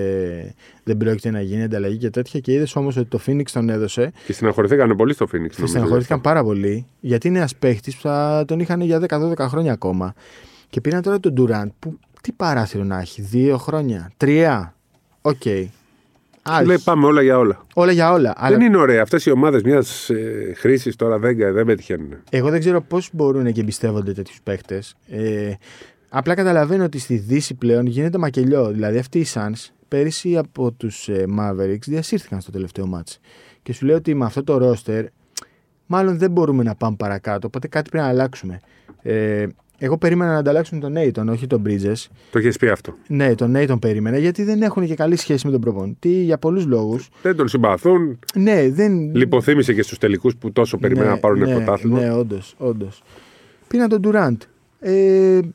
δεν 0.84 0.98
πρόκειται 0.98 1.32
να 1.32 1.42
γίνει 1.42 1.64
ανταλλαγή 1.64 1.98
και 1.98 2.10
τέτοια 2.10 2.40
και 2.40 2.54
είδες 2.54 2.76
όμως 2.76 2.98
ότι 2.98 3.08
το 3.10 3.20
Phoenix 3.26 3.44
τον 3.52 3.70
έδωσε 3.70 4.12
Και 4.26 4.34
στεναχωρηθήκανε 4.34 4.96
πολύ 4.96 5.14
στο 5.14 5.26
Phoenix. 5.26 5.30
και 5.30 5.56
νομίζω. 5.56 5.68
στεναχωρήθηκαν 5.68 6.22
πάρα 6.22 6.44
πολύ 6.44 6.86
γιατί 7.00 7.28
είναι 7.28 7.38
ένας 7.38 7.56
παίχτης 7.56 7.96
που 7.96 8.02
θα 8.02 8.44
τον 8.48 8.60
είχαν 8.60 8.82
για 8.82 9.02
10-12 9.08 9.38
χρόνια 9.38 9.72
ακόμα. 9.72 10.14
Και 10.70 10.82
πήραν 10.82 11.02
τώρα 11.02 11.20
τον 11.20 11.34
Durant 11.38 11.70
που 11.80 12.00
τι 12.22 12.32
παράθυρο 12.32 12.84
να 12.84 13.00
έχει, 13.00 13.22
δύο 13.22 13.58
χρόνια, 13.58 14.12
τρία. 14.18 14.76
Οκ. 15.22 15.44
Σου 16.58 16.66
λέει 16.66 16.78
πάμε 16.84 17.06
όλα 17.06 17.22
για 17.22 17.38
όλα. 17.38 17.66
Όλα 17.74 17.92
για 17.92 18.12
όλα. 18.12 18.34
Αλλά 18.38 18.58
Δεν 18.58 18.66
είναι 18.66 18.78
ωραία. 18.78 19.02
Αυτές 19.02 19.26
οι 19.26 19.32
ομάδες 19.32 19.62
μιας 19.62 20.10
ε, 20.10 20.54
χρήσης 20.56 20.96
τώρα 20.96 21.20
δεν, 21.20 21.38
δεν 21.54 21.66
πετυχαίνουν. 21.66 22.14
εγώ 22.30 22.50
δεν 22.50 22.60
ξέρω 22.60 22.82
πώς 22.82 23.10
μπορούν 23.14 23.52
και 23.52 23.62
εμπιστεύονται 23.62 24.14
τέτοιους 24.14 24.40
παίχτες. 24.44 24.96
Ε, 25.08 25.52
απλά 26.10 26.34
καταλαβαίνω 26.34 26.84
ότι 26.84 27.00
στη 27.00 27.16
Δύση 27.18 27.54
πλέον 27.54 27.86
γίνεται 27.86 28.18
μακελιό. 28.18 28.72
Δηλαδή 28.72 28.98
αυτοί 28.98 29.20
οι 29.20 29.26
Suns 29.34 29.68
πέρυσι 29.88 30.38
από 30.38 30.72
τους 30.72 31.08
ε, 31.10 31.26
Mavericks 31.40 31.86
διασύρθηκαν 31.86 32.42
στο 32.42 32.52
τελευταίο 32.52 32.88
ματς. 32.88 33.20
Και 33.64 33.74
σου 33.74 33.86
λέω 33.86 33.96
ότι 33.96 34.14
με 34.14 34.26
αυτό 34.26 34.44
το 34.44 34.72
roster 34.86 35.04
μάλλον 35.86 36.18
δεν 36.18 36.32
μπορούμε 36.32 36.64
να 36.64 36.76
πάμε 36.76 36.96
παρακάτω. 36.96 37.48
Οπότε 37.48 37.68
κάτι 37.68 37.90
πρέπει 37.90 38.04
να 38.04 38.10
αλλάξουμε. 38.10 38.60
Ε, 39.02 39.48
εγώ 39.80 39.98
περίμενα 39.98 40.32
να 40.32 40.38
ανταλλάξουν 40.38 40.80
τον 40.80 40.92
Νέιτον, 40.92 41.30
όχι 41.30 41.48
τον 41.48 41.62
Bridges. 41.66 42.06
Το 42.32 42.38
έχεις 42.40 42.58
πει 42.58 42.68
αυτό. 42.70 42.96
Ναι, 43.08 43.36
τον 43.36 43.52
Νέιτον 43.52 43.80
περίμενα 43.80 44.18
γιατί 44.18 44.44
δεν 44.44 44.62
έχουν 44.62 44.86
και 44.86 44.96
καλή 44.96 45.16
σχέση 45.16 45.46
με 45.46 45.52
τον 45.52 45.62
προπονητή 45.62 46.10
για 46.10 46.38
πολλούς 46.38 46.66
λόγους. 46.66 47.10
Δεν 47.22 47.36
τον 47.36 47.48
συμπαθούν. 47.48 48.20
Ναι, 48.36 48.70
δεν. 48.70 49.16
Λιποθύμησε 49.16 49.74
και 49.74 49.82
στους 49.82 49.98
τελικούς 49.98 50.36
που 50.36 50.52
τόσο 50.52 50.78
περιμέναν 50.78 51.10
να 51.12 51.18
πάρουν 51.20 51.40
ναι, 51.40 51.54
πρωτάθλημα. 51.56 52.00
Ναι, 52.00 52.12
όντως. 52.14 52.56
Όντως. 52.58 53.04
Πήραν 53.68 53.90
τον 53.90 54.02
Durant. 54.04 54.38
Ε, 54.80 55.38
Αυτός 55.38 55.54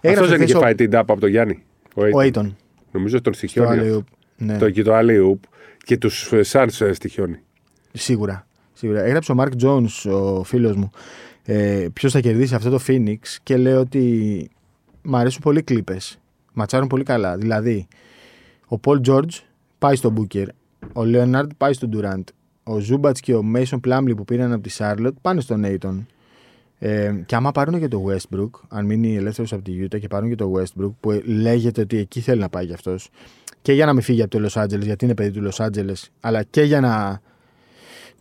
έγραψε 0.00 0.30
δεν 0.30 0.40
είχε 0.40 0.50
χθες 0.52 0.62
φάει 0.62 0.74
την 0.74 0.90
τάπα 0.90 1.12
από 1.12 1.20
τον 1.20 1.30
Γιάννη. 1.30 1.62
Ο 1.94 2.02
ο 2.02 2.08
Aiton. 2.22 2.38
Aiton. 2.38 2.52
Νομίζω 2.92 3.20
τον 3.20 3.34
Στο 3.34 3.46
στοιχιώνει. 3.46 3.78
αυτός. 3.78 3.96
alley-oop. 3.98 4.04
Ναι, 4.36 4.58
Το, 4.58 4.70
και 4.70 4.82
το 4.82 4.94
Αλίουπ 4.94 5.42
και 5.84 5.96
τους 5.96 6.32
Suns 6.40 6.72
στοιχειώνει. 6.92 7.36
σίγουρα. 7.92 8.46
σίγουρα. 8.72 9.02
Έγραψε 9.04 9.32
ο 9.32 9.34
Mark 9.38 9.62
Jones, 9.64 10.12
ο 10.12 10.44
φίλος 10.44 10.76
μου, 10.76 10.90
ε, 11.48 11.86
ποιος 11.92 12.12
θα 12.12 12.20
κερδίσει 12.20 12.54
αυτό 12.54 12.70
το 12.70 12.80
Phoenix 12.86 13.18
και 13.42 13.56
λέει 13.56 13.72
ότι 13.72 14.48
μ' 15.02 15.16
αρέσουν 15.16 15.42
πολύ 15.42 15.62
Clippers. 15.62 16.18
Ματσάρουν 16.52 16.88
πολύ 16.88 17.04
καλά. 17.04 17.36
Δηλαδή, 17.36 17.88
ο 18.68 18.76
Paul 18.84 19.00
George 19.06 19.40
πάει 19.78 19.96
στον 19.96 20.14
Booker, 20.18 20.46
ο 20.92 21.00
Leonard 21.04 21.46
πάει 21.56 21.72
στον 21.72 21.90
Durant, 21.94 22.24
ο 22.64 22.78
Zubac 22.78 23.16
και 23.20 23.34
ο 23.34 23.42
Mason 23.54 23.80
Plumlee 23.86 24.12
που 24.16 24.24
πήραν 24.24 24.52
από 24.52 24.62
τη 24.62 24.76
Charlotte 24.78 25.14
πάνε 25.20 25.40
στον 25.40 25.62
Ayton. 25.64 26.04
Ε, 26.78 27.14
και 27.26 27.34
άμα 27.34 27.52
πάρουν 27.52 27.78
και 27.78 27.88
το 27.88 28.04
Westbrook, 28.08 28.50
αν 28.68 28.86
μείνει 28.86 29.16
ελεύθερος 29.16 29.52
από 29.52 29.62
τη 29.62 29.72
Utah 29.84 30.00
και 30.00 30.08
πάρουν 30.08 30.28
και 30.28 30.34
το 30.34 30.52
Westbrook, 30.56 30.92
που 31.00 31.20
λέγεται 31.24 31.80
ότι 31.80 31.96
εκεί 31.96 32.20
θέλει 32.20 32.40
να 32.40 32.48
πάει 32.48 32.66
κι 32.66 32.72
αυτός, 32.72 33.10
και 33.62 33.72
για 33.72 33.86
να 33.86 33.92
μην 33.92 34.02
φύγει 34.02 34.22
από 34.22 34.38
το 34.38 34.48
Los 34.48 34.62
Angeles, 34.62 34.82
γιατί 34.82 35.04
είναι 35.04 35.14
παιδί 35.14 35.40
του 35.40 35.48
Los 35.52 35.66
Angeles, 35.66 36.04
αλλά 36.20 36.42
και 36.42 36.62
για 36.62 36.80
να, 36.80 37.20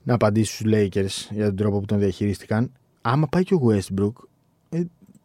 να 0.03 0.13
απαντήσει 0.13 0.53
στους 0.53 0.71
Lakers 0.73 1.33
για 1.35 1.45
τον 1.45 1.55
τρόπο 1.55 1.79
που 1.79 1.85
τον 1.85 1.99
διαχειρίστηκαν. 1.99 2.71
Άμα 3.07 3.27
πάει 3.27 3.43
και 3.43 3.53
ο 3.53 3.61
Westbrook, 3.69 4.13
ε, 4.69 4.81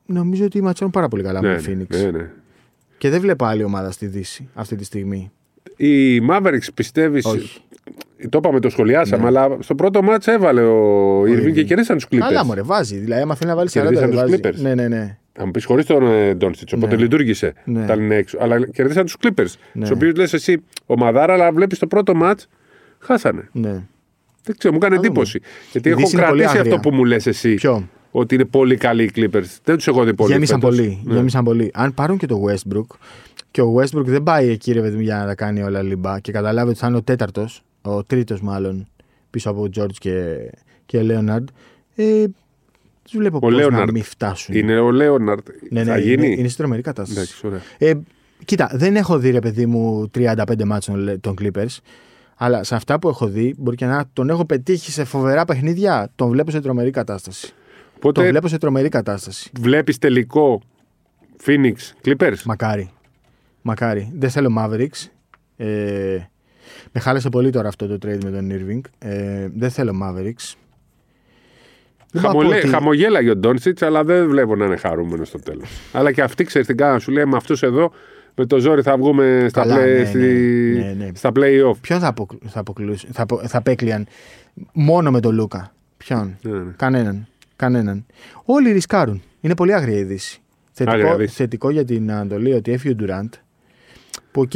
νομίζω 0.06 0.44
ότι 0.44 0.62
ματσάρουν 0.62 0.92
πάρα 0.92 1.08
πολύ 1.08 1.22
καλά 1.22 1.42
με 1.42 1.48
Ναι, 1.48 1.56
το 1.56 1.64
Phoenix. 1.68 2.02
ναι, 2.02 2.10
ναι. 2.18 2.30
Και 2.98 3.10
δεν 3.10 3.20
βλέπω 3.20 3.44
άλλη 3.44 3.64
ομάδα 3.64 3.90
στη 3.90 4.06
Δύση 4.06 4.48
αυτή 4.54 4.76
τη 4.76 4.84
στιγμή. 4.84 5.30
Οι 5.76 6.18
Mavericks 6.30 6.68
πιστεύεις. 6.74 7.24
Όχι. 7.24 7.60
Το 8.28 8.38
είπαμε, 8.38 8.60
το 8.60 8.68
σχολιάσαμε, 8.70 9.26
αλλά 9.26 9.56
στο 9.60 9.74
πρώτο 9.74 10.02
μάτς 10.02 10.26
έβαλε 10.26 10.62
ο 10.62 11.22
Irving 11.22 11.52
και 11.52 11.64
κερδίσαν 11.64 11.96
τους 11.96 12.06
Clippers. 12.10 12.18
Καλά, 12.18 12.44
μωρέ, 12.44 12.62
βάζει. 12.62 12.96
Δηλαδή, 12.96 13.22
άμα 13.22 13.34
θέλει 13.34 13.50
να 13.50 13.56
βάλει 13.56 13.68
40, 13.72 13.72
Κερδίσαν 13.72 14.10
δεν 14.10 14.10
τους 14.10 14.30
βάζει. 14.30 14.40
Clippers. 14.44 14.62
Ναι, 14.62 14.74
ναι, 14.74 14.88
ναι. 14.88 15.18
Θα 15.32 15.44
μου 15.44 15.50
πεις 15.50 15.64
χωρίς 15.64 15.86
τον 15.86 16.04
Ντόνσιτ, 16.36 16.72
οπότε 16.72 16.96
Ναι. 16.96 17.02
λειτουργήσε. 17.02 17.52
Ναι. 17.64 17.86
Τα 17.86 17.96
λένε 17.96 18.14
έξω. 18.14 18.38
Αλλά 18.40 18.66
κερδίσαν 18.66 19.04
τους 19.04 19.16
Clippers. 19.22 19.54
Ναι. 19.72 19.84
Στους 19.84 19.90
οποίους 19.90 20.14
λες 20.14 20.32
εσύ 20.32 20.62
ομαδάρα, 20.86 21.32
αλλά 21.32 21.52
βλέπεις 21.52 21.78
το 21.78 21.86
πρώτο 21.86 22.14
μάτ, 22.14 22.40
χάσανε. 22.98 23.48
ναι. 23.52 23.82
Δεν 24.50 24.58
ξέρω, 24.58 24.74
μου 24.74 24.80
κάνει 24.80 24.94
Θα 24.94 25.00
δούμε. 25.00 25.08
εντύπωση. 25.12 25.40
Γιατί 25.72 25.88
Η 25.88 25.90
έχω 25.90 26.00
Δύση 26.00 26.16
είναι 26.16 26.26
πολύ 26.26 26.38
κρατήσει 26.40 26.58
άγρια. 26.58 26.74
αυτό 26.76 26.88
που 26.90 26.96
μου 26.96 27.04
λες 27.04 27.26
εσύ. 27.26 27.54
Ποιο; 27.54 27.88
Ότι 28.10 28.34
είναι 28.34 28.44
πολύ 28.44 28.76
καλοί 28.76 29.02
οι 29.02 29.10
Clippers. 29.14 29.44
Δεν 29.64 29.76
τους 29.76 29.86
έχω 29.86 30.04
δει 30.04 30.14
πολύ. 30.14 30.32
Γέμισαν 30.32 30.60
φέτος. 30.60 30.76
πολύ. 30.76 31.00
Ναι. 31.04 31.14
Γέμισαν 31.14 31.44
πολύ. 31.44 31.70
Αν 31.74 31.94
πάρουν 31.94 32.18
και 32.18 32.26
το 32.26 32.44
Westbrook, 32.48 32.96
και 33.50 33.60
ο 33.60 33.74
Westbrook 33.80 34.04
δεν 34.04 34.22
πάει 34.22 34.48
εκεί 34.48 34.72
ρε 34.72 34.80
παιδί 34.80 34.94
μου, 34.96 35.02
για 35.02 35.16
να 35.16 35.26
τα 35.26 35.34
κάνει 35.34 35.62
όλα 35.62 35.82
λιμπά 35.82 36.20
και 36.20 36.32
καταλάβει 36.32 36.70
ότι 36.70 36.78
θα 36.78 36.86
είναι 36.86 36.96
ο 36.96 37.02
τέταρτος, 37.02 37.62
ο 37.82 38.04
τρίτος 38.04 38.40
μάλλον, 38.40 38.86
πίσω 39.30 39.50
από 39.50 39.68
George 39.76 39.92
και, 39.98 40.36
και 40.86 41.00
Leonard, 41.02 41.44
ε, 41.94 42.24
τους 43.02 43.16
βλέπω 43.18 43.36
Ο 43.36 43.40
πώς 43.40 43.54
να 43.68 43.82
Leonard 43.84 43.90
μην 43.92 44.02
φτάσουν. 44.02 44.54
Είναι 44.56 44.78
ο 44.78 44.90
Λέοναρτ. 44.90 45.46
ναι, 45.70 45.82
ναι, 45.84 45.90
θα 45.90 45.98
γίνει; 45.98 46.12
Είναι, 46.26 46.34
είναι 46.38 46.48
στη 46.48 46.56
τρομερή 46.56 46.82
κατάσταση. 46.82 47.18
Εντάξει, 47.20 47.46
ωραία. 47.46 47.60
Ε, 47.78 47.92
κοίτα, 48.44 48.70
δεν 48.74 48.96
έχω 48.96 49.18
δει 49.18 49.30
ρε 49.30 49.38
παιδί 49.38 49.66
μου 49.66 50.10
35 50.18 50.64
μάτς 50.66 50.86
των, 50.86 51.20
των 51.20 51.34
Clippers. 51.40 51.76
Αλλά 52.42 52.64
σε 52.64 52.74
αυτά 52.74 52.98
που 52.98 53.08
έχω 53.08 53.26
δει, 53.26 53.54
μπορεί 53.58 53.76
και 53.76 53.86
να 53.86 54.04
τον 54.12 54.30
έχω 54.30 54.44
πετύχει 54.44 54.90
σε 54.90 55.04
φοβερά 55.04 55.44
παιχνίδια. 55.44 56.10
Τον 56.14 56.28
βλέπω 56.30 56.50
σε 56.50 56.60
τρομερή 56.60 56.90
κατάσταση. 56.90 57.46
Τον 57.46 57.54
Οπότε 57.96 58.28
βλέπω 58.28 58.48
σε 58.48 58.58
τρομερή 58.58 58.88
κατάσταση. 58.88 59.50
βλέπεις 59.60 59.98
τελικό 59.98 60.62
Phoenix 61.46 61.74
Clippers; 62.04 62.42
Μακάρι. 62.44 62.90
Μακάρι. 63.62 64.12
Δεν 64.14 64.30
θέλω 64.30 64.54
Mavericks. 64.58 65.06
Ε, 65.56 65.66
με 66.92 67.00
χάλασε 67.00 67.28
πολύ 67.28 67.50
τώρα 67.50 67.68
αυτό 67.68 67.86
το 67.86 67.94
trade 67.94 68.24
με 68.24 68.30
τον 68.30 68.50
Irving. 68.52 68.80
Ε, 68.98 69.48
δεν 69.56 69.70
θέλω 69.70 69.92
Mavericks. 70.02 70.54
Δεν 72.12 72.22
πάω 72.22 72.30
Χαμολέ, 72.32 72.56
ότι- 72.56 72.68
Χαμογέλαγε 72.68 73.30
ο 73.30 73.36
Ντόνσιτ, 73.36 73.82
αλλά 73.82 74.04
δεν 74.04 74.28
βλέπω 74.28 74.56
να 74.56 74.64
είναι 74.64 74.76
χαρούμενος 74.76 75.28
στο 75.28 75.38
τέλος. 75.38 75.70
αλλά 75.92 76.12
και 76.12 76.22
αυτή 76.22 76.44
ξέρεις 76.44 76.66
την 76.66 76.76
κάνα 76.76 76.98
σου 76.98 77.10
λέει 77.10 77.24
με 77.24 77.36
αυτού 77.36 77.66
εδώ 77.66 77.92
με 78.34 78.46
το 78.46 78.58
ζόρι 78.58 78.82
θα 78.82 78.96
βγούμε 78.96 79.46
στα, 79.48 79.60
Καλά, 79.62 79.76
play, 79.76 79.98
ναι, 79.98 80.04
στη, 80.04 80.18
ναι, 80.18 80.84
ναι, 80.84 81.04
ναι. 81.04 81.10
στα 81.14 81.30
play-off. 81.34 81.76
Ποιον 81.80 82.00
θα, 82.00 82.06
αποκλου, 82.06 82.38
θα, 82.46 82.60
αποκλους- 82.60 83.06
θα, 83.12 83.22
απο- 83.22 83.46
θα 83.46 83.58
απέκλειαν 83.58 84.06
μόνο 84.72 85.10
με 85.10 85.20
τον 85.20 85.34
Λούκα; 85.34 85.72
Ποιον; 85.96 86.36
Ναι, 86.42 86.52
ναι. 86.58 86.72
Κανέναν. 86.76 87.26
Κανέναν. 87.56 88.06
Όλοι 88.44 88.72
ρισκάρουν. 88.72 89.22
Είναι 89.40 89.54
πολύ 89.54 89.74
άγρια 89.74 89.98
η 89.98 90.02
Δύση. 90.04 90.40
Άγρια 90.78 90.96
Θετικό, 90.96 91.16
Δύση. 91.16 91.34
θετικό 91.34 91.70
για 91.70 91.84
την 91.84 92.10
Ανατολή 92.12 92.52
ότι 92.52 92.72
έφυγε 92.72 92.92
ο 92.92 92.96
Ντουραντ. 92.96 93.32
Που 94.32 94.40
οκ. 94.40 94.54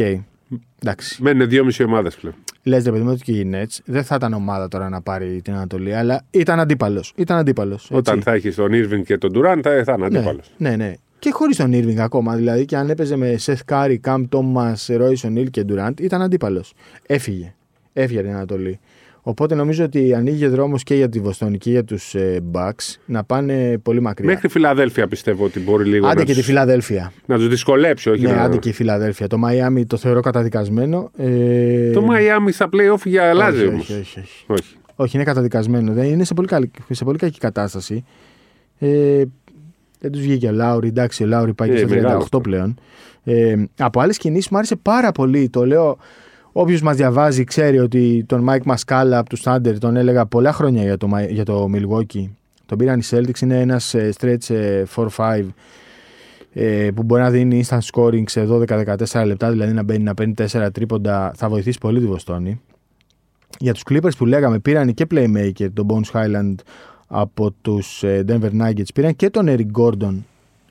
Εντάξει. 0.82 1.22
Μένουν 1.22 1.48
δυόμιση 1.48 1.82
ομάδες 1.82 2.14
πλέον. 2.16 2.34
Λες 2.62 2.84
ρε 2.84 2.90
παιδί 2.90 3.02
μου 3.02 3.10
ότι 3.10 3.22
και 3.22 3.32
οι 3.32 3.50
Nets 3.54 3.78
δεν 3.84 4.04
θα 4.04 4.14
ήταν 4.14 4.32
ομάδα 4.32 4.68
τώρα 4.68 4.88
να 4.88 5.00
πάρει 5.00 5.40
την 5.44 5.54
Ανατολή, 5.54 5.94
αλλά 5.94 6.22
ήταν 6.30 6.60
αντίπαλος. 6.60 7.12
Ήταν 7.16 7.38
αντίπαλος. 7.38 7.90
Όταν 7.92 8.22
θα 8.22 8.32
έχεις 8.32 8.54
τον 8.54 8.70
Irving 8.72 9.02
και 9.04 9.18
τον 9.18 9.30
Durant 9.34 9.60
θα, 9.62 9.82
θα 9.84 9.92
είναι 9.92 10.08
ναι, 10.08 10.16
αντίπαλος. 10.16 10.50
ναι, 10.56 10.76
ναι. 10.76 10.92
Και 11.24 11.30
χωρίς 11.32 11.56
τον 11.56 11.70
Irving 11.74 11.96
ακόμα. 11.98 12.34
Δηλαδή 12.36 12.64
και 12.64 12.76
αν 12.76 12.90
έπαιζε 12.90 13.16
με 13.16 13.36
Seth 13.44 13.72
Curry, 13.72 13.96
Cam 14.04 14.24
Thomas, 14.28 14.96
Royce 14.98 15.28
O'Neal 15.28 15.50
και 15.50 15.64
Durant, 15.68 16.00
ήταν 16.00 16.22
αντίπαλος. 16.22 16.72
Έφυγε. 17.06 17.54
Έφυγε 17.92 18.18
από 18.18 18.28
την 18.28 18.36
Ανατολή. 18.36 18.78
Οπότε 19.22 19.54
νομίζω 19.54 19.84
ότι 19.84 20.14
ανοίγει 20.14 20.46
δρόμος 20.46 20.82
και 20.82 20.94
για 20.94 21.08
τη 21.08 21.20
Βοστόνη 21.20 21.58
και 21.58 21.70
για 21.70 21.84
τους 21.84 22.14
ε, 22.14 22.40
Bucks 22.52 22.96
να 23.06 23.24
πάνε 23.24 23.78
πολύ 23.78 24.00
μακριά. 24.00 24.28
Μέχρι 24.30 24.48
Φιλαδέλφια 24.48 25.08
πιστεύω 25.08 25.44
ότι 25.44 25.60
μπορεί 25.60 25.84
λίγο 25.84 26.06
Άντε 26.06 26.18
να, 26.18 26.24
και 26.24 26.30
τη 26.30 26.36
τους, 26.36 26.46
Φιλαδέλφια. 26.46 27.12
να 27.26 27.36
τους 27.36 27.48
δυσκολέψει. 27.48 28.10
Όχι 28.10 28.22
Ναι, 28.22 28.32
να... 28.32 28.42
άντε 28.42 28.56
και 28.56 28.68
η 28.68 28.72
Φιλαδέλφια. 28.72 29.26
Το 29.26 29.38
Μαϊάμι 29.38 29.86
το 29.86 29.96
θεωρώ 29.96 30.20
καταδικασμένο. 30.20 31.10
Ε, 31.16 31.90
Το 31.90 32.06
Miami 32.10 32.48
στα 32.52 32.68
play-off 32.72 33.02
για 33.04 33.28
αλλάζει 33.28 33.58
όχι, 33.58 33.68
όμως. 33.68 33.90
όχι, 33.90 34.00
όχι, 34.00 34.18
όχι. 34.18 34.44
Όχι. 34.46 34.74
Όχι, 34.96 35.16
είναι 35.16 35.24
καταδικασμένο. 35.24 35.92
Δεν 35.92 36.04
είναι 36.04 36.24
σε 36.24 36.34
πολύ, 36.34 36.48
καλή, 36.48 36.70
σε 36.90 37.04
πολύ 37.04 37.18
κακή 37.18 37.38
κατάσταση. 37.38 38.04
Ε, 38.78 39.22
δεν 40.04 40.12
τους 40.12 40.20
βγήκε 40.22 40.48
ο 40.48 40.52
Λάουρι. 40.52 40.88
Εντάξει, 40.88 41.22
ο 41.22 41.26
Λάουρι 41.26 41.54
πάει 41.54 41.68
και 41.68 41.74
Ε, 41.74 41.78
στο 41.78 41.88
μεγάλος 41.88 42.26
38 42.36 42.42
πλέον. 42.42 42.74
Ε, 43.24 43.54
από 43.78 44.00
άλλες 44.00 44.18
κινήσεις 44.18 44.48
μου 44.50 44.56
άρεσε 44.56 44.76
πάρα 44.76 45.12
πολύ. 45.12 45.48
Το 45.48 45.66
λέω. 45.66 45.98
Όποιος 46.52 46.82
μας 46.82 46.96
διαβάζει 46.96 47.44
ξέρει 47.44 47.78
ότι 47.78 48.24
τον 48.28 48.40
Μάικ 48.42 48.64
Μασκάλα 48.64 49.18
από 49.18 49.28
τους 49.28 49.42
Thunder 49.44 49.78
τον 49.78 49.96
έλεγα 49.96 50.26
πολλά 50.26 50.52
χρόνια 50.52 50.82
για 50.82 50.96
το, 50.96 51.06
Μα- 51.08 51.22
για 51.24 51.44
το 51.44 51.68
Milwaukee. 51.74 52.28
Τον 52.66 52.78
πήραν 52.78 52.98
οι 52.98 53.02
Celtics. 53.10 53.40
Είναι 53.40 53.60
ένας 53.60 53.94
stretch 54.20 54.50
ε, 54.54 54.82
4-5 55.16 55.44
ε, 56.52 56.88
που 56.94 57.02
μπορεί 57.02 57.22
να 57.22 57.30
δίνει 57.30 57.64
instant 57.68 57.78
scoring 57.92 58.22
σε 58.26 58.46
12-14 58.50 59.22
λεπτά, 59.26 59.50
δηλαδή 59.50 59.72
να 59.72 59.82
μπαίνει 59.82 60.02
να 60.02 60.14
παίρνει 60.14 60.34
4 60.52 60.68
τρίποντα. 60.72 61.32
Θα 61.36 61.48
βοηθήσει 61.48 61.78
πολύ 61.78 62.00
τη 62.00 62.06
Βοστόνη. 62.06 62.60
Για 63.58 63.72
τους 63.72 63.82
Clippers 63.90 64.16
που 64.18 64.26
λέγαμε 64.26 64.58
πήραν 64.58 64.94
και 64.94 65.06
playmaker 65.10 65.68
τον 65.72 65.86
Bones 65.88 66.10
Highland 66.18 66.54
από 67.06 67.50
τους 67.62 68.02
ε, 68.02 68.24
Denver 68.28 68.50
Nuggets. 68.62 68.92
Πήραν 68.94 69.16
και 69.16 69.30
τον 69.30 69.46
Eric 69.48 69.80
Gordon 69.82 70.14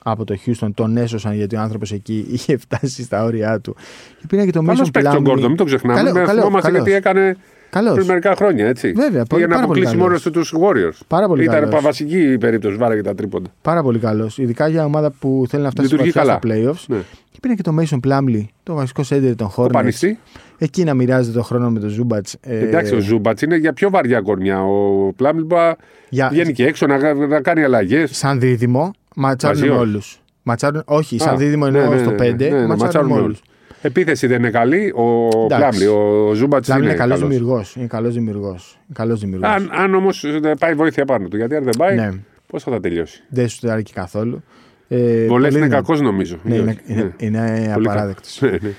από 0.02 0.24
το 0.24 0.36
Houston. 0.46 0.68
Τον 0.74 0.96
έσωσαν 0.96 1.34
γιατί 1.34 1.56
ο 1.56 1.60
άνθρωπος 1.60 1.92
εκεί 1.92 2.26
είχε 2.30 2.56
φτάσει 2.56 3.02
στα 3.02 3.24
όρια 3.24 3.60
του. 3.60 3.74
Και 4.20 4.26
πήραν 4.28 4.44
και 4.44 4.52
τον 4.52 4.66
Καλός 4.66 4.88
Mason 4.88 4.92
παίκτη 4.92 5.10
τον 5.10 5.24
Plumlee. 5.26 5.38
Gordon, 5.38 5.46
μην 5.46 5.56
το 5.56 5.64
ξεχνάμε. 5.64 5.98
Καλό, 5.98 6.12
Με 6.12 6.24
καλό, 6.24 6.40
θυμόμαστε 6.40 6.70
καλός. 6.70 6.86
γιατί 6.86 7.06
έκανε 7.08 7.36
Καλός. 7.74 7.94
πριν 7.94 8.06
μερικά 8.06 8.34
χρόνια. 8.36 8.66
Έτσι. 8.66 8.92
Βέβαια, 8.92 9.24
πολύ- 9.24 9.40
Για 9.42 9.48
να 9.48 9.54
πάρα 9.54 9.66
πολύ 9.66 9.80
αποκλείσει 9.80 9.96
μόνο 9.96 10.06
καλός. 10.06 10.22
τους 10.22 10.54
Warriors. 10.60 10.98
Πάρα 11.08 11.26
πολύ 11.26 11.42
Ήταν 11.44 11.64
καλός. 11.64 11.82
βασική 11.82 12.18
η 12.32 12.38
περίπτωση, 12.38 12.76
βάραγε 12.76 13.00
τα 13.02 13.14
τρίποντα. 13.14 13.50
Πάρα 13.62 13.82
πολύ 13.82 13.98
καλός. 13.98 14.38
Ειδικά 14.38 14.68
για 14.68 14.84
ομάδα 14.84 15.10
που 15.10 15.44
θέλει 15.48 15.62
να 15.62 15.70
φτάσει 15.70 15.90
Λειτουργεί 15.90 16.10
βαθιά 16.10 16.32
στα 16.32 16.40
καλά. 16.46 16.54
playoffs. 16.72 16.84
Ναι. 16.86 16.96
Και 17.30 17.38
πήραν 17.40 17.56
και 17.56 17.62
τον 17.62 17.78
Mason 17.80 17.98
Plumlee, 18.08 18.44
το 18.62 18.74
βασικό 18.74 19.02
σέντερ 19.02 19.36
των 19.36 19.46
Ο 19.46 19.52
Hornets. 19.56 19.70
Πανιστή. 19.72 20.18
Εκεί 20.58 20.84
να 20.84 20.94
μοιράζεται 20.94 21.36
το 21.38 21.42
χρόνο 21.44 21.70
με 21.70 21.80
τον 21.80 21.88
Ζούμπατς. 21.88 22.36
Εντάξει, 22.40 22.94
ο 22.94 22.98
Ζούμπατς 22.98 23.42
είναι 23.42 23.56
για 23.56 23.72
πιο 23.72 23.90
βαριά 23.90 24.20
κορμιά. 24.20 24.62
Ο 24.64 25.12
Πλάμιλμπα 25.16 25.72
Για- 26.08 26.28
βγαίνει 26.28 26.52
και 26.52 26.66
έξω 26.66 26.86
να, 26.86 27.14
να 27.26 27.40
κάνει 27.40 27.62
αλλαγές. 27.62 28.16
σαν 28.16 28.40
δίδυμο, 28.40 28.90
ματσάρουν 29.16 29.58
Μαζί 29.58 29.70
με 29.70 29.76
όχι. 29.78 29.88
όλους. 29.88 30.18
Ματσάρουν, 30.42 30.82
όχι, 30.84 31.18
σαν 31.18 31.34
Α, 31.34 31.36
δίδυμο 31.36 31.66
ναι, 31.68 31.78
εννοώ 31.78 31.94
ναι, 31.94 32.00
στο 32.00 32.10
ναι, 32.10 32.16
5, 32.16 32.48
ναι, 32.50 32.58
ναι, 32.58 32.66
ματσάρουν 32.66 32.78
ματσάρουν 32.78 33.08
με 33.08 33.14
με 33.14 33.20
όλους. 33.22 33.40
Όλους. 33.84 33.96
Επίθεση 33.96 34.26
δεν 34.26 34.38
είναι 34.38 34.50
καλή. 34.50 34.92
Ο 34.96 35.28
Εντάξει. 35.44 35.56
Πλάμλι, 35.84 35.86
ο 35.86 36.32
Ζούμπατς 36.34 36.66
Πλάμ 36.66 36.78
είναι, 36.78 36.88
είναι 36.88 36.96
καλός 36.98 37.18
καλός. 37.18 37.34
δημιουργός. 37.34 37.76
Είναι 37.76 37.86
καλός 37.86 38.14
δημιουργός. 38.14 38.78
Καλός 38.92 39.20
δημιουργός. 39.20 39.48
Αν, 39.50 39.70
αν 39.72 39.94
όμως 39.94 40.24
πάει 40.58 40.74
βοήθεια 40.74 41.04
πάνω 41.04 41.28
του. 41.28 41.36
Γιατί 41.36 41.54
αν 41.56 41.64
δεν 41.64 41.72
πάει, 41.78 41.96
Ναι. 41.96 42.10
πώς 42.46 42.62
θα 42.62 42.70
τα 42.70 42.80
τελειώσει; 42.80 43.22
Δεν 43.28 43.48
σου 43.48 43.70
αρκεί 43.70 43.92
καθόλου. 43.92 44.42
Ε, 44.88 44.96
Βολές 45.26 45.28
πολύ 45.28 45.46
είναι 45.46 45.50
δυνα- 45.66 45.68
κακός 45.68 46.00
νομίζω. 46.00 46.38
Ναι, 46.42 46.54
Ή 46.54 46.58
είναι, 46.62 46.70
όχι; 46.70 46.94
είναι, 46.94 47.12
Ναι. 47.40 47.48
είναι 47.58 47.70
Πολύ 47.74 47.86
απαράδεκτος. 47.86 48.38
κακός. 48.40 48.60
Ναι, 48.60 48.68
ναι. 48.68 48.74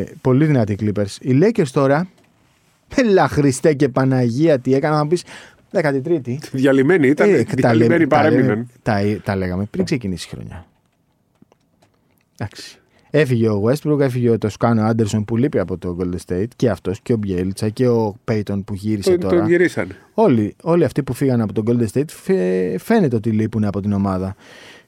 Ε, 0.00 0.04
πολύ 0.20 0.44
δυνατοί 0.46 0.72
οι 0.72 0.78
Clippers. 0.80 1.16
Οι 1.20 1.38
Lakers 1.42 1.66
τώρα. 1.72 2.08
Έλα 2.96 3.28
Χριστέ 3.28 3.74
και 3.74 3.88
Παναγία, 3.88 4.58
τι 4.58 4.74
έκανα 4.74 4.96
να 4.96 5.06
πεις 5.06 5.24
13η. 5.72 6.38
Διαλυμένοι 6.52 7.08
ήταν. 7.08 7.28
Ε, 7.28 7.32
τα, 7.32 7.38
λέμε- 7.38 7.54
διαλυμένοι 7.60 8.06
τα, 8.06 8.22
λέμε- 8.22 8.44
παρέμειναν. 8.44 8.68
τα, 8.82 9.00
τα 9.24 9.36
λέγαμε 9.36 9.64
πριν 9.70 9.84
ξεκινήσει 9.84 10.28
η 10.32 10.34
χρονιά. 10.36 10.66
Εντάξει. 12.38 12.78
Έφυγε 13.10 13.48
ο 13.48 13.62
Westbrook, 13.64 14.00
έφυγε 14.00 14.30
ο 14.30 14.38
Τοσκάνο 14.38 14.82
Άντερσον 14.82 15.24
που 15.24 15.36
λείπει 15.36 15.58
από 15.58 15.78
το 15.78 15.96
Golden 16.00 16.16
State 16.32 16.46
και 16.56 16.70
αυτός 16.70 17.00
και 17.00 17.12
ο 17.12 17.16
Μπιέλτσα 17.16 17.68
και 17.68 17.88
ο 17.88 18.14
Πέιτον 18.24 18.64
που 18.64 18.74
γύρισε 18.74 19.10
Το, 19.10 19.18
τώρα. 19.18 19.36
τον 19.38 19.46
γυρίσανε. 19.48 19.96
Όλοι, 20.14 20.54
όλοι 20.62 20.84
αυτοί 20.84 21.02
που 21.02 21.12
φύγαν 21.12 21.40
από 21.40 21.52
το 21.52 21.62
Golden 21.66 21.86
State 21.92 22.08
φαι- 22.10 22.80
φαίνεται 22.80 23.16
ότι 23.16 23.30
λείπουν 23.30 23.64
από 23.64 23.80
την 23.80 23.92
ομάδα. 23.92 24.36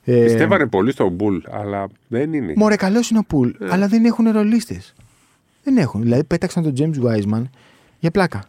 Ε, 0.05 0.23
Πιστεύανε 0.23 0.67
πολύ 0.67 0.93
στον 0.93 1.13
Πουλ, 1.13 1.37
αλλά 1.51 1.87
δεν 2.09 2.33
είναι. 2.33 2.53
Μωρέ, 2.57 2.77
καλός 2.77 3.11
είναι 3.11 3.19
ο 3.19 3.25
Πουλ, 3.27 3.49
Ε. 3.49 3.67
αλλά 3.71 3.89
δεν 3.89 4.05
έχουν 4.05 4.31
ρολίστες. 4.31 4.95
Δεν 5.65 5.77
έχουν. 5.77 6.03
Δηλαδή, 6.03 6.25
πέταξαν 6.25 6.63
τον 6.63 6.73
James 6.79 7.05
Wiseman 7.07 7.43
για 7.99 8.11
πλάκα. 8.11 8.45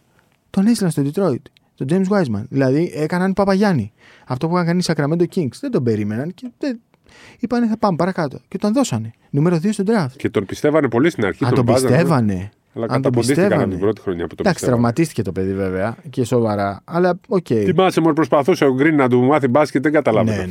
Τον 0.50 0.66
έστειλαν 0.68 0.92
στο 0.92 1.02
Detroit. 1.06 1.42
Τον 1.76 1.88
James 1.90 2.18
Wiseman. 2.18 2.44
Δηλαδή, 2.50 2.92
έκαναν 2.96 3.34
Παπαγιάννη. 3.34 3.92
Αυτό 4.28 4.48
που 4.48 4.54
είχαν 4.54 4.66
κάνει 4.66 4.80
οι 4.80 4.84
Sacramento 4.88 5.36
Kings. 5.36 5.58
Δεν 5.62 5.72
τον 5.72 5.84
περίμεναν 5.84 6.34
και 6.34 6.50
δεν... 6.58 6.80
είπανε 7.40 7.68
θα 7.68 7.78
πάμε 7.78 7.96
παρακάτω. 7.96 8.40
Και 8.48 8.58
τον 8.58 8.74
δώσανε. 8.74 9.12
Νούμερο 9.30 9.56
2 9.56 9.60
στο 9.72 9.84
draft. 9.88 10.12
Και 10.18 10.30
τον 10.30 10.46
πιστεύανε 10.46 10.88
πολύ 10.90 11.10
στην 11.10 11.26
αρχή. 11.26 11.46
Αν 11.46 11.54
τον 11.54 11.66
βάζανε, 11.66 11.96
πιστεύανε. 11.96 12.50
Αλλά 12.74 12.86
αν 12.86 12.90
τον 12.92 13.02
καταποντίστηκαν 13.02 13.44
από 13.44 13.50
πιστεύανε. 13.50 13.72
την 13.72 13.80
πρώτη 13.80 14.02
χρονιά 14.02 14.28
που 14.28 14.36
τον 14.36 14.46
Εντάξει, 14.46 14.54
πιστεύανε. 14.60 14.82
τραυματίστηκε 14.82 15.22
το 15.22 15.32
παιδί 15.32 15.54
βέβαια 15.54 15.98
και 16.10 16.24
σοβαρά. 16.24 16.82
Αλλά 16.86 17.20
οκ. 17.28 17.46
Θυμάσαι 17.50 18.02
μόνο 18.02 18.14
προσπαθούσε 18.14 18.66
ο 18.66 18.74
Γκριν 18.74 18.96
να 18.96 19.10
του 19.10 19.22
μάθει 19.22 19.48
μπάσκετ, 19.48 19.84
δεν 19.84 19.92
καταλάβαινε. 19.92 20.38
Ναι, 20.38 20.46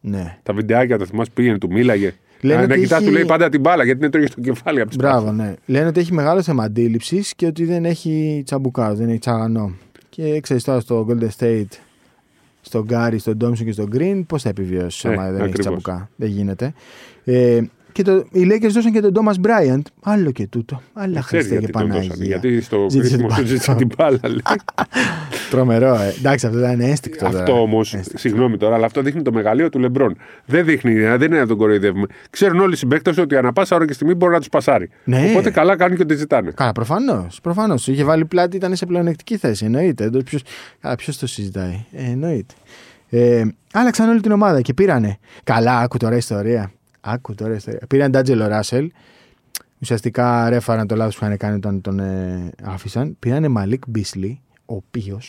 ναι. 0.00 0.16
ναι. 0.18 0.38
Τα 0.42 0.52
βιντεάκια 0.52 0.98
τα 0.98 1.04
θυμάσαι 1.04 1.30
πήγαινε, 1.34 1.58
του 1.58 1.68
μίλαγε. 1.72 2.14
Λένε 2.40 2.62
Α, 2.62 2.66
να 2.66 2.72
ότι 2.72 2.82
κοιτά, 2.82 2.96
έχει- 2.96 3.04
του 3.06 3.12
λέει 3.12 3.24
πάντα 3.24 3.48
την 3.48 3.60
μπάλα 3.60 3.84
γιατί 3.84 4.00
είναι 4.00 4.10
τρώγες 4.10 4.30
στο 4.30 4.40
κεφάλι 4.40 4.80
από 4.80 4.88
τις 4.88 4.98
Μπράβο, 4.98 5.32
ναι. 5.32 5.54
Λένε 5.66 5.86
ότι 5.86 6.00
έχει 6.00 6.12
μεγάλο 6.12 6.42
θέμα 6.42 6.64
αντίληψης 6.64 7.34
και 7.34 7.46
ότι 7.46 7.64
δεν 7.64 7.84
έχει 7.84 8.42
τσαμπουκά, 8.44 8.94
δεν 8.94 9.08
έχει 9.08 9.18
τσαγανό. 9.18 9.72
Και 10.08 10.40
ξέρεις 10.40 10.64
τώρα 10.64 10.80
στο 10.80 11.06
Golden 11.08 11.28
State, 11.38 11.64
στον 12.70 12.84
Γκάρι, 12.84 13.18
στον 13.18 13.36
Ντόμσον 13.36 13.66
και 13.66 13.72
στον 13.72 13.88
Green, 13.94 14.22
πώς 14.26 14.42
θα 14.42 14.48
επιβιώσει 14.48 15.08
Ε, 15.08 15.12
άμα 15.12 15.24
δεν 15.24 15.34
έχει 15.34 15.42
ακριβώς. 15.42 15.60
τσαμπουκά. 15.60 16.10
Δεν 16.16 16.28
γίνεται. 16.28 16.72
Ε, 17.24 17.60
και 17.92 18.02
το, 18.02 18.24
οι 18.30 18.48
Lakers 18.52 18.70
δώσαν 18.70 18.92
και 18.92 19.00
τον 19.00 19.12
Thomas 19.14 19.46
Bryant. 19.46 19.82
Άλλο 20.02 20.30
και 20.30 20.46
τούτο. 20.46 20.82
Άλλα 20.92 21.20
Ξέρει 21.20 21.42
Χριστέ 21.42 21.54
και 21.54 21.58
γιατί 21.60 21.72
τον 21.72 21.86
δώσανε. 21.86 22.06
Παναγία. 22.08 22.26
Γιατί 22.26 22.60
στο 22.60 22.86
Ζήτησε 22.90 23.08
κρίσιμο 23.16 23.28
την 23.34 23.42
του 23.44 23.48
ζήτησε 23.48 23.74
την 23.74 23.90
μπάλα. 23.96 24.18
λέει. 24.22 24.40
Τρομερό, 25.50 25.94
ε. 25.94 26.14
Εντάξει, 26.18 26.46
αυτό 26.46 26.58
ήταν 26.58 26.80
ένστικτο. 26.80 27.24
τώρα. 27.24 27.38
Αυτό 27.38 27.60
όμως, 27.60 27.94
Ένστικτο. 27.94 28.18
συγγνώμη 28.18 28.56
τώρα, 28.56 28.74
αλλά 28.74 28.86
αυτό 28.86 29.02
δείχνει 29.02 29.22
το 29.22 29.32
μεγαλείο 29.32 29.68
του 29.68 29.78
Λεμπρόν. 29.78 30.16
Δεν 30.44 30.64
δείχνει, 30.64 30.94
ε, 31.00 31.16
δεν 31.16 31.30
είναι 31.30 31.40
να 31.40 31.46
τον 31.46 31.56
κοροϊδεύουμε. 31.56 32.06
Ξέρουν 32.30 32.60
όλοι 32.60 32.72
οι 32.72 32.76
συμπαίκτες 32.76 33.18
ότι 33.18 33.36
ανά 33.36 33.52
πάσα 33.52 33.76
ώρα 33.76 33.86
και 33.86 33.92
στιγμή 33.92 34.14
μπορεί 34.14 34.32
να 34.32 34.38
τους 34.38 34.48
πασάρει. 34.48 34.88
Ναι. 35.04 35.26
Οπότε 35.30 35.50
καλά 35.50 35.76
κάνουν 35.76 35.96
και 35.96 36.04
τη 36.04 36.14
ζητάνε. 36.14 36.50
Καλά, 36.50 36.72
προφανώς. 36.72 37.40
Προφανώς. 37.42 37.86
Είχε 37.88 38.04
βάλει 38.04 38.24
πλάτη, 38.24 38.56
ήταν 38.56 38.76
σε 38.76 38.86
πλεονεκτική 38.86 39.36
θέση. 39.36 39.64
Εννοείται. 39.64 40.10
Ποιο 40.24 40.38
ποιος 40.96 41.18
το 41.18 41.26
συζητάει. 41.26 41.84
Ε, 41.92 42.10
εννοείται. 42.10 42.54
Ε, 43.08 43.42
άλλαξαν 43.72 44.08
όλη 44.08 44.20
την 44.20 44.32
ομάδα 44.32 44.60
και 44.60 44.74
πήρανε. 44.74 45.18
Καλά, 45.44 45.78
άκου 45.78 45.96
τώρα 45.96 46.16
ιστορία. 46.16 46.72
Άκου 47.00 47.34
τώρα 47.34 47.54
ιστορία. 47.54 47.80
Πήραν 47.88 48.10
Ντάτζελο 48.10 48.46
Ράσελ. 48.46 48.92
Ουσιαστικά 49.78 50.48
ρέφαραν 50.48 50.86
το 50.86 50.96
λάθος 50.96 51.18
που 51.18 51.24
είχαν 51.24 51.36
κάνει 51.36 51.56
όταν 51.56 51.80
τον 51.80 51.98
ε, 51.98 52.50
άφησαν. 52.62 53.16
Πήρανε 53.18 53.48
Μαλίκ 53.48 53.82
Μπίσλι, 53.88 54.40
ο 54.66 54.74
οποίο. 54.74 55.20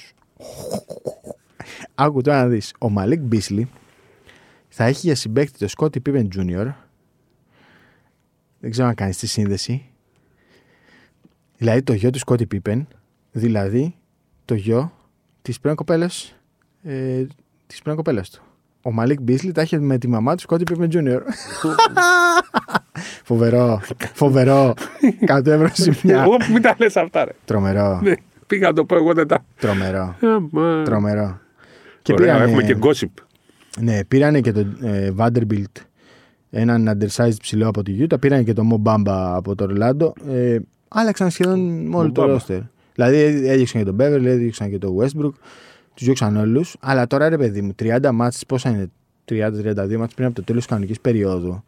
Άκου 1.95 2.21
τώρα 2.21 2.41
να 2.41 2.47
δεις. 2.47 2.73
Ο 2.79 2.89
Μαλίκ 2.89 3.19
Μπίσλι 3.19 3.69
θα 4.69 4.83
έχει 4.83 4.99
για 5.05 5.15
συμπέκτη 5.15 5.57
το 5.57 5.67
Σκότι 5.67 5.99
Πίπεν 5.99 6.27
Jr. 6.35 6.73
Δεν 8.59 8.71
ξέρω 8.71 8.87
αν 8.87 8.95
κάνεις 8.95 9.17
τη 9.17 9.27
σύνδεση. 9.27 9.85
Δηλαδή 11.57 11.81
το 11.81 11.93
γιο 11.93 12.09
του 12.09 12.19
Σκότι 12.19 12.45
Πίπεν, 12.45 12.87
δηλαδή 13.31 13.95
το 14.45 14.53
γιο 14.53 14.93
της 15.41 15.59
πρώην 15.59 15.75
κοπέλας 15.75 16.35
ε, 16.83 17.25
της 17.67 17.81
πρώην 17.81 17.97
κοπέλας 17.97 18.29
του. 18.29 18.43
Ο 18.81 18.91
Μαλίκ 18.91 19.21
Μπίσλι 19.21 19.51
τα 19.51 19.61
είχε 19.61 19.79
με 19.79 19.97
τη 19.97 20.07
μαμά 20.07 20.35
του 20.35 20.41
Σκότι 20.41 20.63
Πίπεν 20.63 20.89
Jr. 20.93 21.19
φοβερό, 23.23 23.81
φοβερό. 24.13 24.73
100 25.27 25.45
ευρώ 25.45 25.67
ζημιά. 25.73 26.21
Εγώ 26.23 26.35
μην 26.51 26.61
τα 26.61 26.75
λες 26.79 26.95
αυτά, 26.95 27.25
ρε. 27.25 27.31
Τρομερό, 27.45 27.99
Ναι, 28.03 28.13
πήγα 28.47 28.67
να 28.67 28.73
το 28.73 28.85
πω 28.85 28.95
εγώ 28.95 29.13
δεν 29.13 29.27
τα. 29.27 29.45
τρομερό, 29.59 30.15
Άμα. 30.21 30.81
τρομερό. 30.85 31.39
Και 32.01 32.13
Ωραία, 32.13 32.33
πήρανε, 32.33 32.51
έχουμε 32.51 32.63
και 32.63 32.77
gossip. 32.81 33.23
ναι, 33.79 34.03
πήρανε 34.05 34.41
και 34.41 34.51
τον 34.51 34.77
ε, 34.81 35.13
Vanderbilt, 35.17 35.81
έναν 36.49 36.89
undersized 36.97 37.35
ψηλό 37.41 37.67
από 37.67 37.83
τη 37.83 37.95
Utah, 37.99 38.19
πήρανε 38.19 38.43
και 38.43 38.53
τον 38.53 38.69
Mo 38.73 38.91
Bamba 38.91 39.31
από 39.35 39.55
το 39.55 39.67
Orlando. 39.69 40.11
Ε, 40.29 40.57
άλλαξαν 40.87 41.29
σχεδόν 41.29 41.93
όλο 41.93 42.11
το 42.11 42.23
Bamba. 42.23 42.35
roster. 42.55 42.59
Δηλαδή 42.95 43.17
έδιωξαν 43.47 43.83
και 43.83 43.91
τον 43.91 43.95
Beverly, 43.99 44.25
έδιωξαν 44.25 44.69
και 44.69 44.77
τον 44.77 44.95
Westbrook, 44.99 45.31
τους 45.93 46.03
διώξαν 46.05 46.37
όλους. 46.37 46.75
Αλλά 46.79 47.07
τώρα 47.07 47.29
ρε 47.29 47.37
παιδί 47.37 47.61
μου, 47.61 47.75
30 47.83 48.11
μάτς, 48.13 48.45
πόσα 48.45 48.69
είναι, 48.69 48.89
30-32 49.25 49.97
ματς 49.97 50.13
πριν 50.13 50.25
από 50.27 50.35
το 50.35 50.43
τέλος 50.43 50.61
της 50.61 50.65
κανονικής 50.69 50.99
περίοδου. 51.01 51.63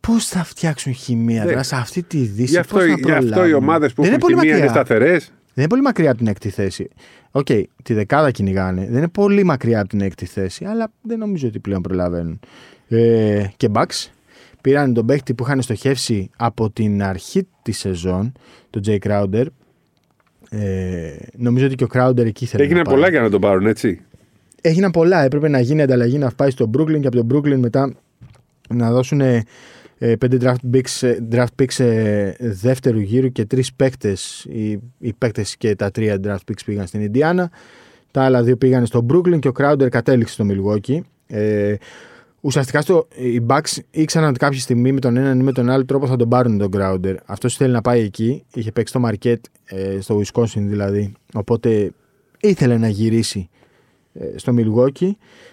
Πώς 0.00 0.26
θα 0.28 0.44
φτιάξουν 0.44 0.92
χημεία 0.94 1.44
Ναι. 1.44 1.50
τώρα 1.50 1.62
σε 1.62 1.76
αυτή 1.76 2.02
τη 2.02 2.18
δύση, 2.18 2.50
Γι' 2.50 2.58
αυτό, 2.58 2.74
πώς 2.74 2.84
θα 2.84 2.88
γι 2.88 3.10
αυτό 3.10 3.24
οι 3.26 3.30
προλάβουν; 3.30 3.54
ομάδες 3.54 3.92
που 3.92 4.02
Δεν 4.02 4.10
είναι 4.12 4.20
έχουν 4.22 4.34
πολύ 4.34 4.34
χημεία 4.48 4.56
είναι 4.58 4.66
μακριά. 4.66 4.84
σταθερές. 4.84 5.24
Δεν 5.28 5.64
είναι 5.64 5.68
πολύ 5.68 5.82
μακριά 5.82 6.08
από 6.08 6.18
την 6.18 6.26
έκτη 6.26 6.48
θέση. 6.50 6.88
Οκ, 7.30 7.46
τη 7.82 7.94
δεκάδα 7.94 8.30
κυνηγάνε. 8.30 8.86
Δεν 8.86 8.96
είναι 8.96 9.08
πολύ 9.08 9.44
μακριά 9.44 9.80
από 9.80 9.88
την 9.88 10.00
έκτη 10.00 10.26
θέση, 10.26 10.64
αλλά 10.64 10.92
δεν 11.02 11.18
νομίζω 11.18 11.48
ότι 11.48 11.58
πλέον 11.58 11.82
προλαβαίνουν. 11.82 12.40
Ε, 12.88 13.46
και 13.56 13.68
Bucks 13.72 14.06
πήραν 14.60 14.94
τον 14.94 15.06
παίχτη 15.06 15.34
που 15.34 15.42
είχαν 15.44 15.62
στοχεύσει 15.62 16.30
από 16.36 16.70
την 16.70 17.02
αρχή 17.02 17.46
της 17.62 17.78
σεζόν, 17.78 18.32
τον 18.70 18.82
Jae 18.86 18.98
Crowder. 18.98 19.44
Ε, 20.50 21.16
νομίζω 21.36 21.66
ότι 21.66 21.74
και 21.74 21.84
ο 21.84 21.88
Crowder 21.92 22.24
εκεί 22.24 22.44
ήθελε 22.44 22.62
Έγιναν 22.62 22.82
να 22.82 22.84
πάει. 22.84 22.94
πολλά 22.94 23.10
για 23.10 23.20
να 23.20 23.30
τον 23.30 23.40
πάρουν, 23.40 23.66
έτσι. 23.66 24.00
Έγιναν 24.60 24.90
πολλά. 24.90 25.22
Έπρεπε 25.22 25.48
να 25.48 25.60
γίνει 25.60 25.82
ανταλλαγή 25.82 26.18
να 26.18 26.30
πάει 26.30 26.50
στο 26.50 26.70
Brooklyn 26.76 27.00
και 27.00 27.06
από 27.06 27.24
το 27.24 27.26
Brooklyn 27.30 27.56
μετά 27.56 27.94
να 28.68 28.90
δώσουν 28.90 29.20
ε, 29.20 29.42
πέντε 29.98 30.38
draft 30.40 30.74
picks, 30.76 31.06
ε, 31.08 31.16
draft 31.32 31.62
picks 31.62 31.84
ε, 31.84 32.32
δεύτερου 32.38 33.00
γύρου 33.00 33.32
και 33.32 33.44
τρεις 33.44 33.72
παίκτες. 33.74 34.46
Οι, 34.48 34.78
οι 34.98 35.12
παίκτες 35.18 35.56
και 35.56 35.74
τα 35.74 35.90
τρία 35.90 36.20
draft 36.24 36.50
picks 36.50 36.62
πήγαν 36.64 36.86
στην 36.86 37.00
Ινδιάνα. 37.00 37.50
Τα 38.10 38.22
άλλα 38.22 38.42
δύο 38.42 38.56
πήγαν 38.56 38.86
στο 38.86 39.06
Brooklyn 39.12 39.38
και 39.38 39.48
ο 39.48 39.52
Crowder 39.58 39.88
κατέληξε 39.88 40.32
στο 40.32 40.46
Milwaukee. 40.48 40.98
Ε, 41.26 41.74
ουσιαστικά 42.46 42.80
στο, 42.80 43.08
οι 43.14 43.42
Bucks 43.48 43.76
ήξεραν 43.90 44.28
ότι 44.28 44.38
κάποια 44.38 44.60
στιγμή 44.60 44.92
με 44.92 45.00
τον 45.00 45.16
έναν 45.16 45.40
ή 45.40 45.42
με 45.42 45.52
τον 45.52 45.70
άλλο 45.70 45.84
τρόπο 45.84 46.06
θα 46.06 46.16
τον 46.16 46.28
πάρουν 46.28 46.58
τον 46.58 46.70
Crowder. 46.76 47.14
Αυτός 47.24 47.56
θέλει 47.56 47.72
να 47.72 47.80
πάει 47.80 48.00
εκεί. 48.02 48.44
Είχε 48.54 48.72
παίξει 48.72 48.94
στο 48.98 49.08
Marquette, 49.08 49.40
ε, 49.64 50.00
στο 50.00 50.20
Wisconsin 50.20 50.60
δηλαδή. 50.60 51.12
Οπότε 51.34 51.92
ήθελε 52.40 52.76
να 52.76 52.88
γυρίσει 52.88 53.48
ε, 54.12 54.38
στο 54.38 54.54
Milwaukee. 54.58 55.10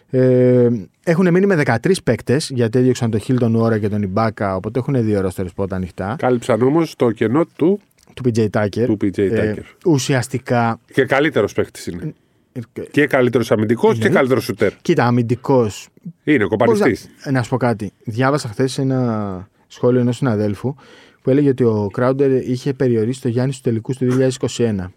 Ε, 0.10 0.70
έχουν 1.04 1.32
μείνει 1.32 1.46
με 1.46 1.62
13 1.66 1.92
παίκτες 2.04 2.50
γιατί 2.54 2.80
έδιωξαν 2.80 3.12
τον 3.12 3.20
Hilton 3.28 3.52
Ώρα 3.56 3.78
και 3.80 3.90
τον 3.90 4.02
Ιμπάκα, 4.02 4.56
οπότε 4.56 4.80
έχουν 4.80 5.04
δύο 5.06 5.22
ρόστερ 5.22 5.48
σποτ 5.48 5.74
ανοιχτά. 5.74 6.16
Κάλυψαν 6.20 6.62
όμως 6.62 6.96
το 6.96 7.12
κενό 7.12 7.46
του, 7.56 7.80
Του 8.14 8.24
PJ 8.36 8.48
Tucker. 8.50 8.86
του 8.86 8.98
PJ 9.02 9.18
Ε, 9.18 9.54
Tucker. 9.56 9.62
ουσιαστικά. 9.86 10.80
Και 10.94 11.06
καλύτερος 11.06 11.54
παίχτη 11.54 11.92
είναι. 11.92 12.14
Ε, 12.54 12.82
Και 12.92 13.08
καλύτερος 13.08 13.52
αμυντικός 13.52 13.84
και 13.90 13.94
Εννοείται. 13.96 14.16
καλύτερος 14.16 14.44
σουτέρ. 14.44 14.72
Κοίτα, 14.82 15.06
αμυντικός. 15.06 15.88
Είναι 16.24 16.44
κοπανιστής. 16.46 17.10
Να 17.32 17.44
σου 17.44 17.50
πω 17.50 17.58
κάτι. 17.58 17.92
Διάβασα 18.04 18.48
χθες 18.48 18.78
ένα 18.78 19.48
σχόλιο 19.68 20.00
ενός 20.00 20.16
συναδέλφου 20.18 20.76
που 21.22 21.30
έλεγε 21.30 21.50
ότι 21.50 21.64
ο 21.64 21.90
Crowder 21.98 22.42
είχε 22.46 22.74
περιορίσει 22.74 23.22
το 23.22 23.28
Γιάννης 23.28 23.56
στους 23.56 23.66
τελικούς 23.72 23.98
του 23.98 24.06
2021. 24.06 24.92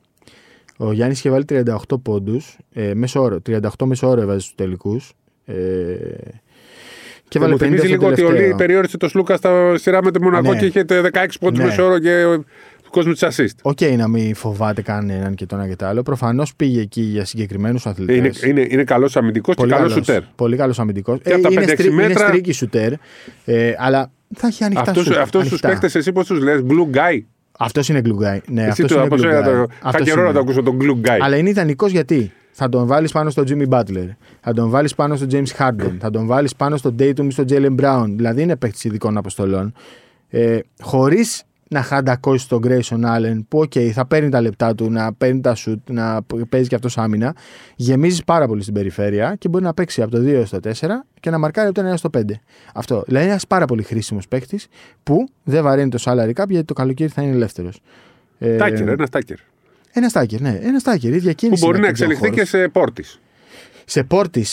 Ο 0.77 0.92
Γιάννης 0.92 1.19
είχε 1.19 1.31
βάλει 1.31 1.45
38 1.49 2.01
πόντους, 2.03 2.57
ε, 2.73 2.95
μέσο 2.95 3.23
όρο, 3.23 3.40
38 3.40 3.87
μέσο 3.87 4.09
όρο 4.09 4.21
έβαζε 4.21 4.38
στους 4.40 4.55
τελικούς. 4.55 5.12
Ε, 5.45 5.55
και 7.29 7.38
Και 7.38 7.38
έβαλε 7.38 7.53
μου 7.53 7.59
50 7.59 7.64
θυμίζει 7.64 7.87
στο 7.87 7.92
λίγο 7.95 8.07
ότι 8.07 8.23
ο 8.23 8.27
τελευταίο. 8.27 8.49
Λί 8.51 8.55
περιόρισε 8.57 8.97
το 8.97 9.09
Σλούκα 9.09 9.37
στα 9.37 9.79
σειρά 9.79 10.03
με 10.05 10.11
το 10.11 10.23
Μονακό 10.23 10.53
Ναι. 10.53 10.59
και 10.59 10.66
είχε 10.66 10.85
16 10.88 11.38
πόντους 11.40 11.59
Ναι. 11.59 11.64
μέσο 11.64 11.85
όρο 11.85 11.99
και 11.99 12.25
ο- 12.25 12.45
του 12.87 12.92
κόσμου 12.92 13.12
τις 13.12 13.25
assist. 13.27 13.55
OK, 13.62 13.81
να 13.96 14.09
μην 14.09 14.35
φοβάται 14.35 14.83
κανέναν 14.83 15.35
και 15.35 15.46
το 15.46 15.57
ένα 15.57 15.68
και 15.68 15.77
το 15.77 15.87
άλλο. 15.87 16.03
Προφανώς 16.03 16.55
πήγε 16.55 16.81
εκεί 16.81 17.01
για 17.01 17.25
συγκεκριμένους 17.25 17.87
αθλητές. 17.87 18.16
Είναι, 18.16 18.31
είναι, 18.61 18.66
είναι 18.70 18.85
καλός 18.85 19.16
αμυντικός 19.16 19.55
και 19.55 19.66
καλός 19.66 19.92
σουτέρ. 19.92 20.22
Πολύ 20.37 20.57
καλός 20.57 20.79
αμυντικός. 20.79 21.18
Και 21.22 21.33
από 21.33 21.42
τα 21.42 21.49
είναι, 21.53 21.64
5-6 21.64 21.72
στρί, 21.72 21.90
μέτρα- 21.90 22.11
είναι 22.20 22.29
streaky 22.29 22.53
σουτέρ. 22.53 22.92
Ε, 23.44 23.72
αλλά 23.79 24.11
θα 24.35 24.46
έχει 24.46 24.64
ανοιχτά 24.64 24.83
Αυτούς, 24.90 25.05
σουτ, 25.05 25.16
αυτούς 25.16 25.40
τους 25.40 25.49
ανοιχτά. 25.51 25.68
παίχτες 25.68 25.94
εσύ 25.94 26.12
πώς 26.12 26.27
τους 26.27 26.40
λες, 26.42 26.61
glue 26.69 26.97
guy. 26.96 27.20
Αυτός 27.59 27.88
είναι 27.88 28.01
glue 28.05 28.09
guy. 28.35 28.38
Ναι, 28.49 28.61
Εσύ 28.61 28.70
αυτός 28.70 28.88
τώρα 28.90 29.01
είναι 29.01 29.11
πώς 29.11 29.20
glue 29.20 29.25
έλεγα 29.25 29.40
guy. 29.40 29.44
το... 29.44 29.51
Είχα 29.51 29.66
Αυτός 29.83 30.07
καιρό 30.07 30.16
να 30.20 30.22
είναι. 30.25 30.33
το 30.33 30.38
ακούσω 30.40 30.62
τον 30.62 30.79
glue 30.81 31.07
guy. 31.09 31.18
Αλλά 31.20 31.37
είναι 31.37 31.49
ιδανικός 31.49 31.90
γιατί; 31.90 32.33
Θα 32.51 32.68
τον 32.68 32.87
βάλεις 32.87 33.12
πάνω 33.12 33.31
στο 33.31 33.42
Jimmy 33.49 33.68
Butler, 33.68 34.09
θα 34.40 34.53
τον 34.53 34.70
βάλεις 34.70 34.94
πάνω 34.94 35.16
στο 35.16 35.27
James 35.31 35.57
Harden, 35.59 35.92
θα 35.99 36.11
τον 36.11 36.27
βάλεις 36.27 36.57
πάνω 36.57 36.77
στο 36.77 36.94
Tatum 36.99 37.25
ή 37.27 37.31
στο 37.31 37.44
Jaylen 37.49 37.75
Brown. 37.81 38.05
Δηλαδή 38.16 38.42
είναι 38.42 38.57
παίκτης 38.57 38.85
ειδικών 38.85 39.16
αποστολών. 39.16 39.72
Ε, 40.29 40.59
Χωρίς 40.81 41.42
να 41.69 41.83
χαντακώσει 41.83 42.49
τον 42.49 42.61
Grayson 42.67 43.01
Allen, 43.05 43.39
που 43.49 43.59
οκ, 43.59 43.73
θα 43.93 44.07
παίρνει 44.07 44.29
τα 44.29 44.41
λεπτά 44.41 44.75
του, 44.75 44.91
να 44.91 45.13
παίρνει 45.13 45.41
τα 45.41 45.55
σουτ, 45.55 45.91
να 45.91 46.23
παίζει 46.49 46.69
και 46.69 46.75
αυτός 46.75 46.99
άμυνα. 46.99 47.35
Γεμίζει 47.77 48.25
πάρα 48.25 48.47
πολύ 48.47 48.63
στην 48.63 48.75
περιφέρεια 48.75 49.35
και 49.39 49.49
μπορεί 49.49 49.65
να 49.65 49.75
παίξει 49.75 50.03
από 50.03 50.11
το 50.11 50.19
2 50.25 50.43
στο 50.47 50.59
4 50.65 50.71
και 51.21 51.31
να 51.31 51.39
μαρκάρει 51.39 51.69
από 51.69 51.83
το 51.83 51.91
1 51.93 51.97
στο 51.97 52.11
5. 52.17 52.21
Αυτό. 52.75 53.03
Δηλαδή 53.07 53.23
είναι 53.25 53.33
ένας 53.33 53.47
πάρα 53.47 53.65
πολύ 53.65 53.83
χρήσιμος 53.83 54.29
παίκτης 54.29 54.67
που 55.03 55.29
δεν 55.45 55.63
βαραίνει 55.63 55.91
το 55.91 55.99
salary 56.05 56.33
cap 56.43 56.49
γιατί 56.49 56.65
το 56.65 56.75
καλοκαίρι 56.75 57.11
θα 57.11 57.23
είναι 57.23 57.33
ελεύθερος. 57.35 57.81
Ε, 58.39 58.57
Τάκερ, 58.57 58.89
ένα 58.89 59.09
τάκερ. 59.09 59.37
ένα 59.93 60.09
στάκερ, 60.09 60.41
ναι. 60.41 60.59
Ένα 60.63 60.79
στάκερ. 60.79 61.13
ίδια 61.15 61.31
Που 61.31 61.37
κίνηση 61.37 61.65
μπορεί 61.65 61.79
με 61.79 61.87
να 61.87 61.93
τον 61.93 62.07
John 62.07 62.11
εξελιχθεί 62.11 62.29
Horst. 62.29 62.35
και 62.35 62.45
σε 62.45 62.69
πόρτη. 62.69 63.05
Σε 63.85 64.03
πόρτη. 64.05 64.45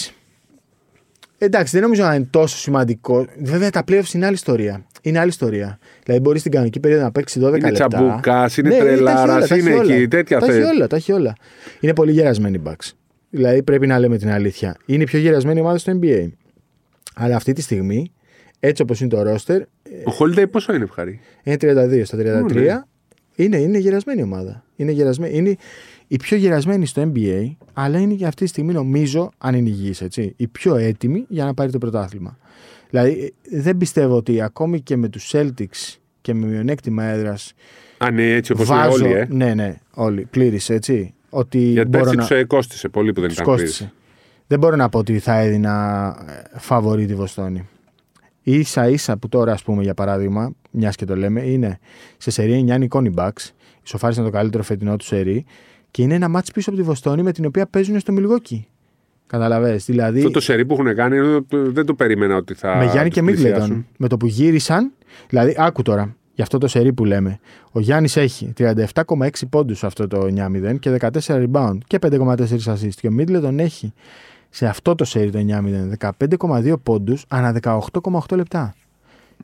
Εντάξει, 1.45 1.71
δεν 1.73 1.82
νομίζω 1.82 2.03
να 2.03 2.15
είναι 2.15 2.27
τόσο 2.29 2.58
σημαντικό. 2.58 3.25
Βέβαια, 3.43 3.69
τα 3.69 3.84
playoffs 3.88 4.13
είναι 4.13 4.25
άλλη 4.25 4.34
ιστορία. 4.36 4.86
Είναι 5.01 5.19
άλλη 5.19 5.29
ιστορία. 5.29 5.79
Δηλαδή, 6.03 6.21
μπορείς 6.23 6.39
στην 6.39 6.51
κανονική 6.51 6.79
περίοδο 6.79 7.03
να 7.03 7.12
παίξει 7.12 7.39
12 7.43 7.47
Είναι 7.58 7.69
λεπτά. 7.71 7.88
τσαμπούκας, 7.88 8.58
είναι 8.58 8.69
τα 8.69 8.75
έχει 8.75 8.84
τρελάρας, 8.86 9.23
όλα, 9.23 9.47
τα 9.47 9.56
έχει 9.56 9.63
είναι 9.69 9.73
όλα. 9.79 9.93
εκεί, 9.93 10.08
τέτοια 10.08 10.39
Τα 10.39 10.45
έχει 10.45 10.56
θε- 10.62 10.65
όλα, 10.73 10.88
τα 10.88 10.95
έχει 10.95 11.12
όλα. 11.12 11.36
Είναι 11.79 11.93
πολύ 11.93 12.12
γερασμένοι 12.12 12.56
οι 12.58 12.62
Bucks. 12.69 12.91
Δηλαδή, 13.29 13.63
πρέπει 13.63 13.88
να 13.88 13.99
λέμε 13.99 14.17
την 14.17 14.29
αλήθεια. 14.29 14.75
Είναι 14.86 15.03
η 15.03 15.06
πιο 15.06 15.19
γερασμένη 15.19 15.60
ομάδα 15.60 15.77
στο 15.77 15.99
NBA. 16.01 16.27
Αλλά 17.15 17.36
αυτή 17.36 17.53
τη 17.53 17.62
στιγμή, 17.62 18.12
έτσι 18.60 18.82
όπως 18.82 18.99
είναι 19.01 19.10
το 19.10 19.21
roster, 19.34 19.60
Ο 20.06 20.12
Holiday 20.19 20.45
πόσο 20.51 20.73
είναι 20.73 20.84
ευχαρή. 20.84 21.19
είναι 21.43 21.56
32 21.62 22.01
στα 22.06 22.17
33. 22.17 22.43
Ω, 22.43 22.60
ναι. 22.60 22.82
Είναι, 23.36 23.58
είναι 23.58 23.77
γερασμένη 23.77 24.21
ομάδα. 24.21 24.63
Είναι, 24.75 24.91
γερασμένη, 24.91 25.38
είναι 25.38 25.56
η 26.07 26.15
πιο 26.17 26.37
γερασμένη 26.37 26.85
στο 26.85 27.11
NBA, 27.13 27.51
αλλά 27.73 27.99
είναι 27.99 28.13
και 28.13 28.25
αυτή 28.25 28.43
τη 28.43 28.49
στιγμή, 28.49 28.73
νομίζω, 28.73 29.31
αν 29.37 29.55
είναι 29.55 29.69
υγιής, 29.69 30.01
έτσι, 30.01 30.33
η 30.37 30.47
πιο 30.47 30.75
έτοιμη 30.75 31.25
για 31.27 31.45
να 31.45 31.53
πάρει 31.53 31.71
το 31.71 31.77
πρωτάθλημα. 31.77 32.37
Δηλαδή, 32.89 33.33
ε, 33.51 33.59
δεν 33.61 33.77
πιστεύω 33.77 34.15
ότι 34.15 34.41
ακόμη 34.41 34.81
και 34.81 34.97
με 34.97 35.07
τους 35.09 35.31
Celtics 35.33 35.97
και 36.21 36.33
με 36.33 36.47
μειονέκτημα 36.47 37.03
έδρας 37.03 37.53
Αν 37.97 38.17
είναι 38.17 38.33
έτσι 38.33 38.51
όπως 38.51 38.67
είναι 38.67 38.77
βάζω. 38.77 39.03
όλοι, 39.03 39.13
ε. 39.13 39.27
Ναι, 39.29 39.53
ναι, 39.53 39.75
όλοι. 39.93 40.25
Πλήρης, 40.25 40.69
έτσι. 40.69 41.13
Ότι 41.29 41.57
Γιατί 41.59 41.89
μπορώ 41.89 42.03
πέρσι 42.03 42.17
να... 42.17 42.27
τους 42.27 42.37
ε, 42.37 42.43
κόστησε 42.43 42.89
πολύ 42.89 43.13
που 43.13 43.19
δεν 43.19 43.29
τους 43.29 43.37
ήταν 43.37 43.53
πλήρης. 43.53 43.71
κόστησε. 43.71 43.93
Δεν 44.47 44.59
μπορώ 44.59 44.75
να 44.75 44.89
πω 44.89 44.99
ότι 44.99 45.19
θα 45.19 45.37
έδινα 45.39 46.15
ε, 46.53 46.59
φαβορή 46.59 47.05
τη 47.05 47.15
Βοστόνη. 47.15 47.67
Ίσα 48.43 48.89
ίσα 48.89 49.17
που 49.17 49.29
τώρα, 49.29 49.51
ας 49.51 49.63
πούμε, 49.63 49.83
για 49.83 49.93
παράδειγμα, 49.93 50.53
μιας 50.71 50.95
και 50.95 51.05
το 51.05 51.15
λέμε, 51.15 51.41
είναι 51.41 51.79
σε 52.17 52.31
σερή 52.31 52.65
9 52.69 52.77
Νικόνι 52.79 53.13
Bucks, 53.17 53.49
ισοφάρισαν 53.83 54.23
το 54.23 54.29
καλύτερο 54.29 54.63
φετινό 54.63 54.95
του 54.95 55.05
σερή 55.05 55.45
και 55.93 56.01
είναι 56.01 56.13
ένα 56.13 56.27
μάτς 56.27 56.51
πίσω 56.51 56.69
από 56.69 56.79
τη 56.79 56.86
Βοστόνη 56.86 57.23
με 57.23 57.32
την 57.32 57.45
οποία 57.45 57.67
παίζουν 57.67 57.99
στο 57.99 58.12
Μιλγόκι. 58.12 58.67
Καταλαβες, 59.27 59.86
δηλαδή 59.86 60.17
Αυτό 60.17 60.32
το 60.32 60.39
σερί 60.39 60.65
που 60.65 60.73
έχουν 60.73 60.95
κάνει 60.95 61.17
ε, 61.17 61.39
δεν 61.49 61.86
το 61.86 61.93
περίμενα 61.93 62.36
ότι 62.36 62.53
θα. 62.53 62.75
με 62.75 62.84
Γιάννη 62.84 63.10
τους 63.10 63.17
και 63.19 63.25
πλησιάσουν. 63.25 63.60
Μίτλετον, 63.60 63.86
με 63.97 64.08
το 64.08 64.17
που 64.17 64.25
γύρισαν, 64.25 64.91
δηλαδή 65.29 65.56
άκου 65.58 65.82
τώρα, 65.82 66.15
για 66.34 66.43
αυτό 66.43 66.58
το 66.58 66.67
σερί 66.67 66.93
που 66.93 67.06
λέμε. 67.06 67.39
Ο 67.71 67.79
Γιάννης 67.79 68.15
έχει 68.15 68.53
37,6 68.58 69.29
πόντους 69.49 69.77
σε 69.77 69.86
αυτό 69.86 70.08
το 70.08 70.27
9-0 70.36 70.79
και 70.79 70.97
14 70.99 71.10
rebound 71.25 71.77
και 71.88 71.99
5,4 72.01 72.36
assist. 72.65 72.89
Και 72.95 73.08
ο 73.08 73.12
Μίτλετον 73.12 73.60
έχει 73.60 73.93
σε 74.49 74.65
αυτό 74.67 74.95
το 74.95 75.06
σερί 75.06 75.29
το 75.29 75.39
9-0 75.99 76.13
15,2 76.29 76.73
πόντους 76.84 77.25
ανά 77.27 77.60
18,8 77.62 78.36
λεπτά. 78.36 78.75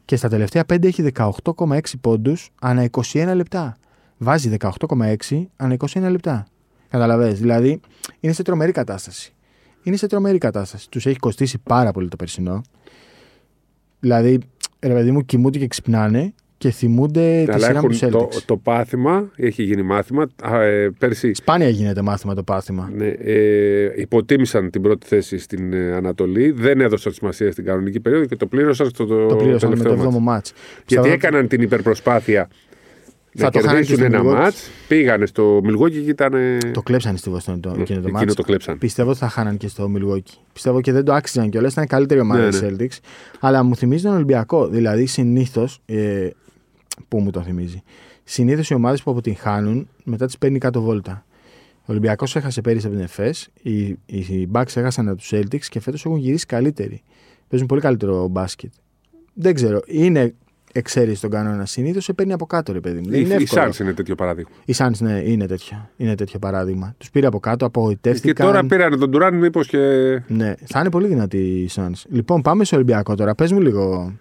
Και 0.05 0.15
στα 0.15 0.29
τελευταία 0.29 0.63
5 0.73 0.83
έχει 0.85 1.11
18,6 1.15 1.79
πόντους 2.01 2.49
ανά 2.61 2.89
21 3.13 3.31
λεπτά. 3.35 3.77
Βάζει 4.21 4.55
18,6 4.59 5.45
ανά 5.55 5.75
21 5.93 6.01
λεπτά. 6.11 6.47
Καταλαβες, 6.89 7.39
δηλαδή 7.39 7.79
είναι 8.19 8.33
σε 8.33 8.43
τρομερή 8.43 8.71
κατάσταση. 8.71 9.33
Είναι 9.83 9.95
σε 9.95 10.07
τρομερή 10.07 10.37
κατάσταση. 10.37 10.89
Τους 10.89 11.05
έχει 11.05 11.17
κοστίσει 11.19 11.57
πάρα 11.63 11.91
πολύ 11.91 12.07
το 12.07 12.15
περσινό. 12.15 12.61
Δηλαδή, 13.99 14.39
ρε 14.79 14.93
παιδί 14.93 15.11
μου, 15.11 15.25
κοιμούνται 15.25 15.57
και 15.59 15.67
ξυπνάνε 15.67 16.33
και 16.57 16.69
θυμούνται 16.69 17.43
τη 17.45 17.51
Αλλά 17.51 17.59
σειρά 17.65 17.71
με 17.73 17.77
έχουν 17.77 17.89
τους 17.89 17.99
το, 17.99 18.29
Celtics. 18.31 18.41
το 18.45 18.57
πάθημα, 18.57 19.29
έχει 19.35 19.63
γίνει 19.63 19.81
μάθημα. 19.81 20.27
Α, 20.43 20.61
ε, 20.61 20.89
πέρσι 20.97 21.33
Σπάνια 21.33 21.69
γίνεται 21.69 22.01
μάθημα 22.01 22.33
το 22.35 22.43
πάθημα. 22.43 22.91
ναι, 22.95 23.07
ε, 23.07 23.91
υποτίμησαν 23.95 24.69
την 24.69 24.81
πρώτη 24.81 25.07
θέση 25.07 25.37
στην 25.37 25.73
ε, 25.73 25.91
Ανατολή, 25.95 26.51
δεν 26.51 26.81
έδωσαν 26.81 27.13
σημασία 27.13 27.51
στην 27.51 27.65
κανονική 27.65 27.99
περίοδο 27.99 28.25
και 28.25 28.35
το 28.35 28.45
πλήρωσαν 28.45 28.89
στο 28.89 29.05
το, 29.05 29.25
Το 29.27 29.35
πλήρωσαν 29.35 29.69
με 29.69 29.75
το 29.75 29.83
τελευταίο 29.83 30.09
7ο 30.09 30.11
μάτς. 30.13 30.23
μάτς. 30.23 30.49
Γιατί 30.51 30.83
Πιστεύω 30.85 31.05
ότι 31.05 31.13
έκαναν 31.15 31.47
την 31.47 31.61
υπερπροσπάθεια 31.61 32.49
Θα 33.37 33.43
να 33.45 33.51
το 33.51 33.59
χάνανε 33.59 33.79
και 33.79 33.85
κερδίσουν 33.87 34.11
στο 34.11 34.17
ένα 34.17 34.21
Milwaukee. 34.37 34.41
μάτς, 34.43 34.69
πήγανε 34.87 35.25
στο 35.25 35.59
Μιλγόκι 35.63 36.01
και 36.03 36.09
ήταν. 36.09 36.33
ε, 36.33 36.57
Το 36.73 36.81
κλέψανε 36.81 37.17
στη 37.17 37.29
Βοστόνη 37.29 37.59
το, 37.59 37.69
εκείνο 37.69 37.85
το 37.85 37.93
εκείνο 37.93 38.11
μάτς. 38.11 38.33
το 38.35 38.43
κλέψαν. 38.43 38.77
Πιστεύω 38.77 39.09
ότι 39.09 39.19
θα 39.19 39.29
χάναν 39.29 39.57
και 39.57 39.67
στο 39.67 39.91
Milwaukee. 39.97 40.37
Πιστεύω 40.53 40.81
και 40.81 40.91
δεν 40.91 41.03
το 41.05 41.13
άξιζαν 41.13 41.49
κιόλας. 41.49 41.71
Ήταν 41.71 41.83
η 41.83 41.87
καλύτερη 41.87 42.19
ομάδα 42.19 42.41
Ναι, 42.43 42.49
της 42.49 42.61
ναι. 42.61 42.69
Celtics. 42.79 42.97
Αλλά 43.39 43.63
μου 43.63 43.75
θυμίζει 43.75 44.03
τον 44.03 44.13
Ολυμπιακό. 44.13 44.67
Δηλαδή 44.67 45.05
συνήθως. 45.05 45.81
Ε, 45.85 46.29
πού 47.07 47.19
μου 47.19 47.29
το 47.31 47.41
θυμίζει. 47.41 47.83
Συνήθως 48.23 48.69
οι 48.69 48.73
ομάδες 48.73 49.03
που 49.03 49.11
αποτυγχάνουν 49.11 49.87
μετά 50.03 50.25
τις 50.25 50.37
παίρνει 50.37 50.57
κάτω 50.57 50.81
βόλτα. 50.81 51.25
Ο 51.81 51.91
Ολυμπιακός 51.91 52.35
έχασε 52.35 52.61
πέρυσι 52.61 52.85
από 52.85 52.95
την 52.95 53.03
ΕΦΕΣ. 53.03 53.49
Οι, 53.61 53.81
οι 54.05 54.47
Bucks 54.53 54.75
έχασαν 54.75 55.07
από 55.07 55.17
τους 55.17 55.31
Celtics 55.33 55.63
και 55.69 55.79
φέτος 55.79 56.05
έχουν 56.05 56.17
γυρίσει 56.17 56.45
καλύτεροι. 56.45 57.01
Παίζουν 57.47 57.67
πολύ 57.67 57.81
καλύτερο 57.81 58.27
μπάσκετ. 58.27 58.71
Δεν 59.33 59.53
ξέρω. 59.53 59.79
Είναι 59.87 60.33
εξαίρεση 60.71 61.21
τον 61.21 61.29
κανόνα. 61.29 61.65
Συνήθως 61.65 62.03
σε 62.03 62.13
παίρνει 62.13 62.33
από 62.33 62.45
κάτω, 62.45 62.73
ρε 62.73 62.79
παιδί 62.79 62.99
μου. 62.99 63.09
Δεν 63.09 63.19
Η, 63.19 63.23
είναι 63.25 63.33
η 63.33 63.43
εύκολο. 63.43 63.69
Suns 63.69 63.79
είναι 63.79 63.93
τέτοιο 63.93 64.15
παράδειγμα. 64.15 64.49
Οι 64.65 64.73
Suns 64.77 64.91
ναι, 64.99 65.21
είναι 65.25 65.45
τέτοιο, 65.45 65.89
είναι 65.97 66.15
τέτοιο 66.15 66.39
παράδειγμα. 66.39 66.93
Τους 66.97 67.09
πήρε 67.09 67.27
από 67.27 67.39
κάτω, 67.39 67.57
Και 67.57 67.65
απογοητεύτηκαν. 67.65 68.45
τώρα 68.47 68.65
πήραν 68.65 68.99
τον 68.99 69.11
Τουράν, 69.11 69.35
μήπως 69.35 69.67
και. 69.67 69.77
Ναι, 70.27 70.53
θα 70.65 70.79
είναι 70.79 70.89
πολύ 70.89 71.07
δυνατή 71.07 71.37
η 71.37 71.69
Suns. 71.75 72.01
Λοιπόν, 72.09 72.41
πάμε 72.41 72.63
στο 72.63 72.75
Ολυμπιακό 72.75 73.15
τώρα. 73.15 73.35
Πες 73.35 73.51
μου 73.51 73.61
λίγο. 73.61 74.13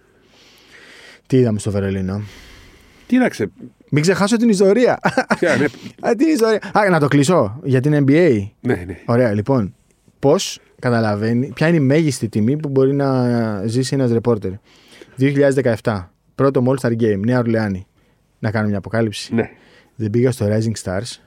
Τι 1.27 1.37
είδαμε 1.37 1.59
στο 1.59 1.71
Βερολίνο. 1.71 2.21
Κοίταξε. 3.07 3.51
Μην 3.91 4.01
ξεχάσω 4.01 4.37
την 4.37 4.49
ιστορία. 4.49 4.99
ποια, 5.39 5.55
ναι, 5.55 5.65
Α, 6.09 6.15
την 6.15 6.27
ιστορία. 6.27 6.71
Α, 6.73 6.89
να 6.89 6.99
το 6.99 7.07
κλείσω 7.07 7.59
για 7.63 7.79
την 7.81 7.93
NBA. 8.07 8.47
ναι, 8.59 8.83
ναι. 8.87 8.97
Ωραία, 9.05 9.33
λοιπόν. 9.33 9.73
Πώς 10.19 10.59
καταλαβαίνει, 10.79 11.51
ποια 11.55 11.67
είναι 11.67 11.77
η 11.77 11.79
μέγιστη 11.79 12.29
τιμή 12.29 12.57
που 12.57 12.69
μπορεί 12.69 12.93
να 12.95 13.63
ζήσει 13.65 13.95
ένας 13.95 14.11
ρεπόρτερ. 14.11 14.51
2017. 15.19 16.09
Πρώτο 16.39 16.63
All 16.65 16.79
Star 16.79 17.01
Game, 17.01 17.19
Νέα 17.25 17.39
Ορλεάνη. 17.39 17.87
Να 18.39 18.51
κάνω 18.51 18.67
μια 18.67 18.77
αποκάλυψη. 18.77 19.33
ναι. 19.35 19.49
Δεν 19.95 20.09
πήγα 20.09 20.31
στο 20.31 20.45
Rising 20.49 20.83
Stars 20.83 21.19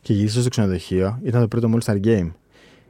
και 0.00 0.12
γύρισα 0.12 0.40
στο 0.40 0.48
ξενοδοχείο. 0.48 1.18
Ήταν 1.22 1.40
το 1.40 1.48
πρώτο 1.48 1.70
All 1.72 1.92
Star 1.92 2.04
Game. 2.04 2.30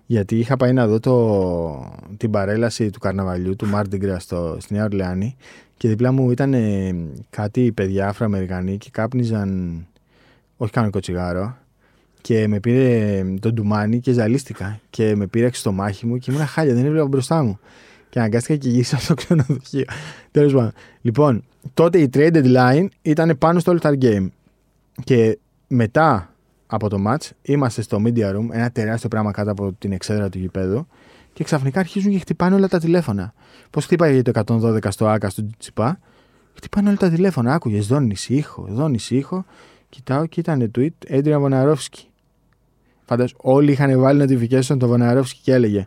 Γιατί 0.06 0.38
είχα 0.38 0.56
πάει 0.56 0.72
να 0.72 0.86
δω 0.86 1.00
το, 1.00 1.94
την 2.16 2.30
παρέλαση 2.30 2.90
του 2.90 2.98
καρναβαλιού 2.98 3.56
του 3.56 3.70
Mardi 3.74 4.02
Gras 4.02 4.16
στο, 4.18 4.56
στη 4.60 4.74
Νέα 4.74 4.84
Ορλεάνη 4.84 5.36
και 5.76 5.88
δίπλα 5.88 6.12
μου 6.12 6.30
ήταν 6.30 6.54
ε, 6.54 6.94
κάτι 7.30 7.72
παιδιά 7.72 8.08
Αφροαμερικανοί 8.08 8.78
και 8.78 8.88
κάπνιζαν 8.92 9.86
όχι 10.56 10.72
κανονικό 10.72 11.00
τσιγάρο 11.00 11.56
και 12.20 12.48
με 12.48 12.60
πήρε 12.60 13.24
τον 13.40 13.54
ντουμάνι 13.54 14.00
και 14.00 14.12
ζαλίστηκα 14.12 14.80
και 14.90 15.16
με 15.16 15.26
πήραξε 15.26 15.60
στο 15.60 15.72
μάχη 15.72 16.06
μου 16.06 16.18
και 16.18 16.30
ήμουν 16.30 16.46
χάλια, 16.46 16.74
δεν 16.74 16.84
έβλεπα 16.84 17.06
μπροστά 17.06 17.42
μου. 17.42 17.58
Και 18.08 18.18
αναγκάστηκα 18.18 18.56
και 18.56 18.68
γύρισα 18.68 18.98
στο 18.98 19.14
ξενοδοχείο. 19.14 19.84
Τέλος 20.30 20.52
πάντων. 20.52 20.72
Λοιπόν, 21.00 21.44
τότε 21.74 21.98
η 21.98 22.10
trade 22.14 22.34
deadline 22.34 22.86
ήταν 23.02 23.38
πάνω 23.38 23.58
στο 23.58 23.76
All 23.76 23.86
Star 23.86 24.02
Game. 24.02 24.28
Και 25.04 25.38
μετά 25.66 26.32
από 26.66 26.88
το 26.88 27.02
match 27.06 27.30
είμαστε 27.42 27.82
στο 27.82 28.02
media 28.04 28.34
room, 28.34 28.46
ένα 28.50 28.70
τεράστιο 28.70 29.08
πράγμα 29.08 29.30
κάτω 29.30 29.50
από 29.50 29.72
την 29.78 29.92
εξέδρα 29.92 30.28
του 30.28 30.38
γηπέδου 30.38 30.86
και 31.32 31.44
ξαφνικά 31.44 31.80
αρχίζουν 31.80 32.12
και 32.12 32.18
χτυπάνε 32.18 32.54
όλα 32.54 32.68
τα 32.68 32.78
τηλέφωνα. 32.78 33.34
Πώς 33.70 33.84
χτύπαγε 33.84 34.22
το 34.22 34.30
112 34.46 34.78
στο 34.88 35.06
ΑΚΑ 35.06 35.28
στο 35.28 35.46
Τσιπά, 35.58 35.98
χτυπάνε 36.54 36.88
όλα 36.88 36.96
τα 36.96 37.10
τηλέφωνα. 37.10 37.54
Άκουγες 37.54 37.86
δόνηση 37.86 38.34
ήχο, 38.34 38.66
δόνηση 38.68 39.16
ήχο. 39.16 39.44
Κοιτάω 39.88 40.26
και 40.26 40.40
ήταν 40.40 40.70
tweet 40.78 40.88
Έντρια 41.06 41.38
Βοναρόφσκι. 41.38 42.08
Φαντάζομαι 43.04 43.40
όλοι 43.42 43.72
είχαν 43.72 44.00
βάλει 44.00 44.24
notification 44.24 44.78
τον 44.78 44.88
Βοναρόφσκι 44.88 45.40
και 45.42 45.52
έλεγε 45.52 45.86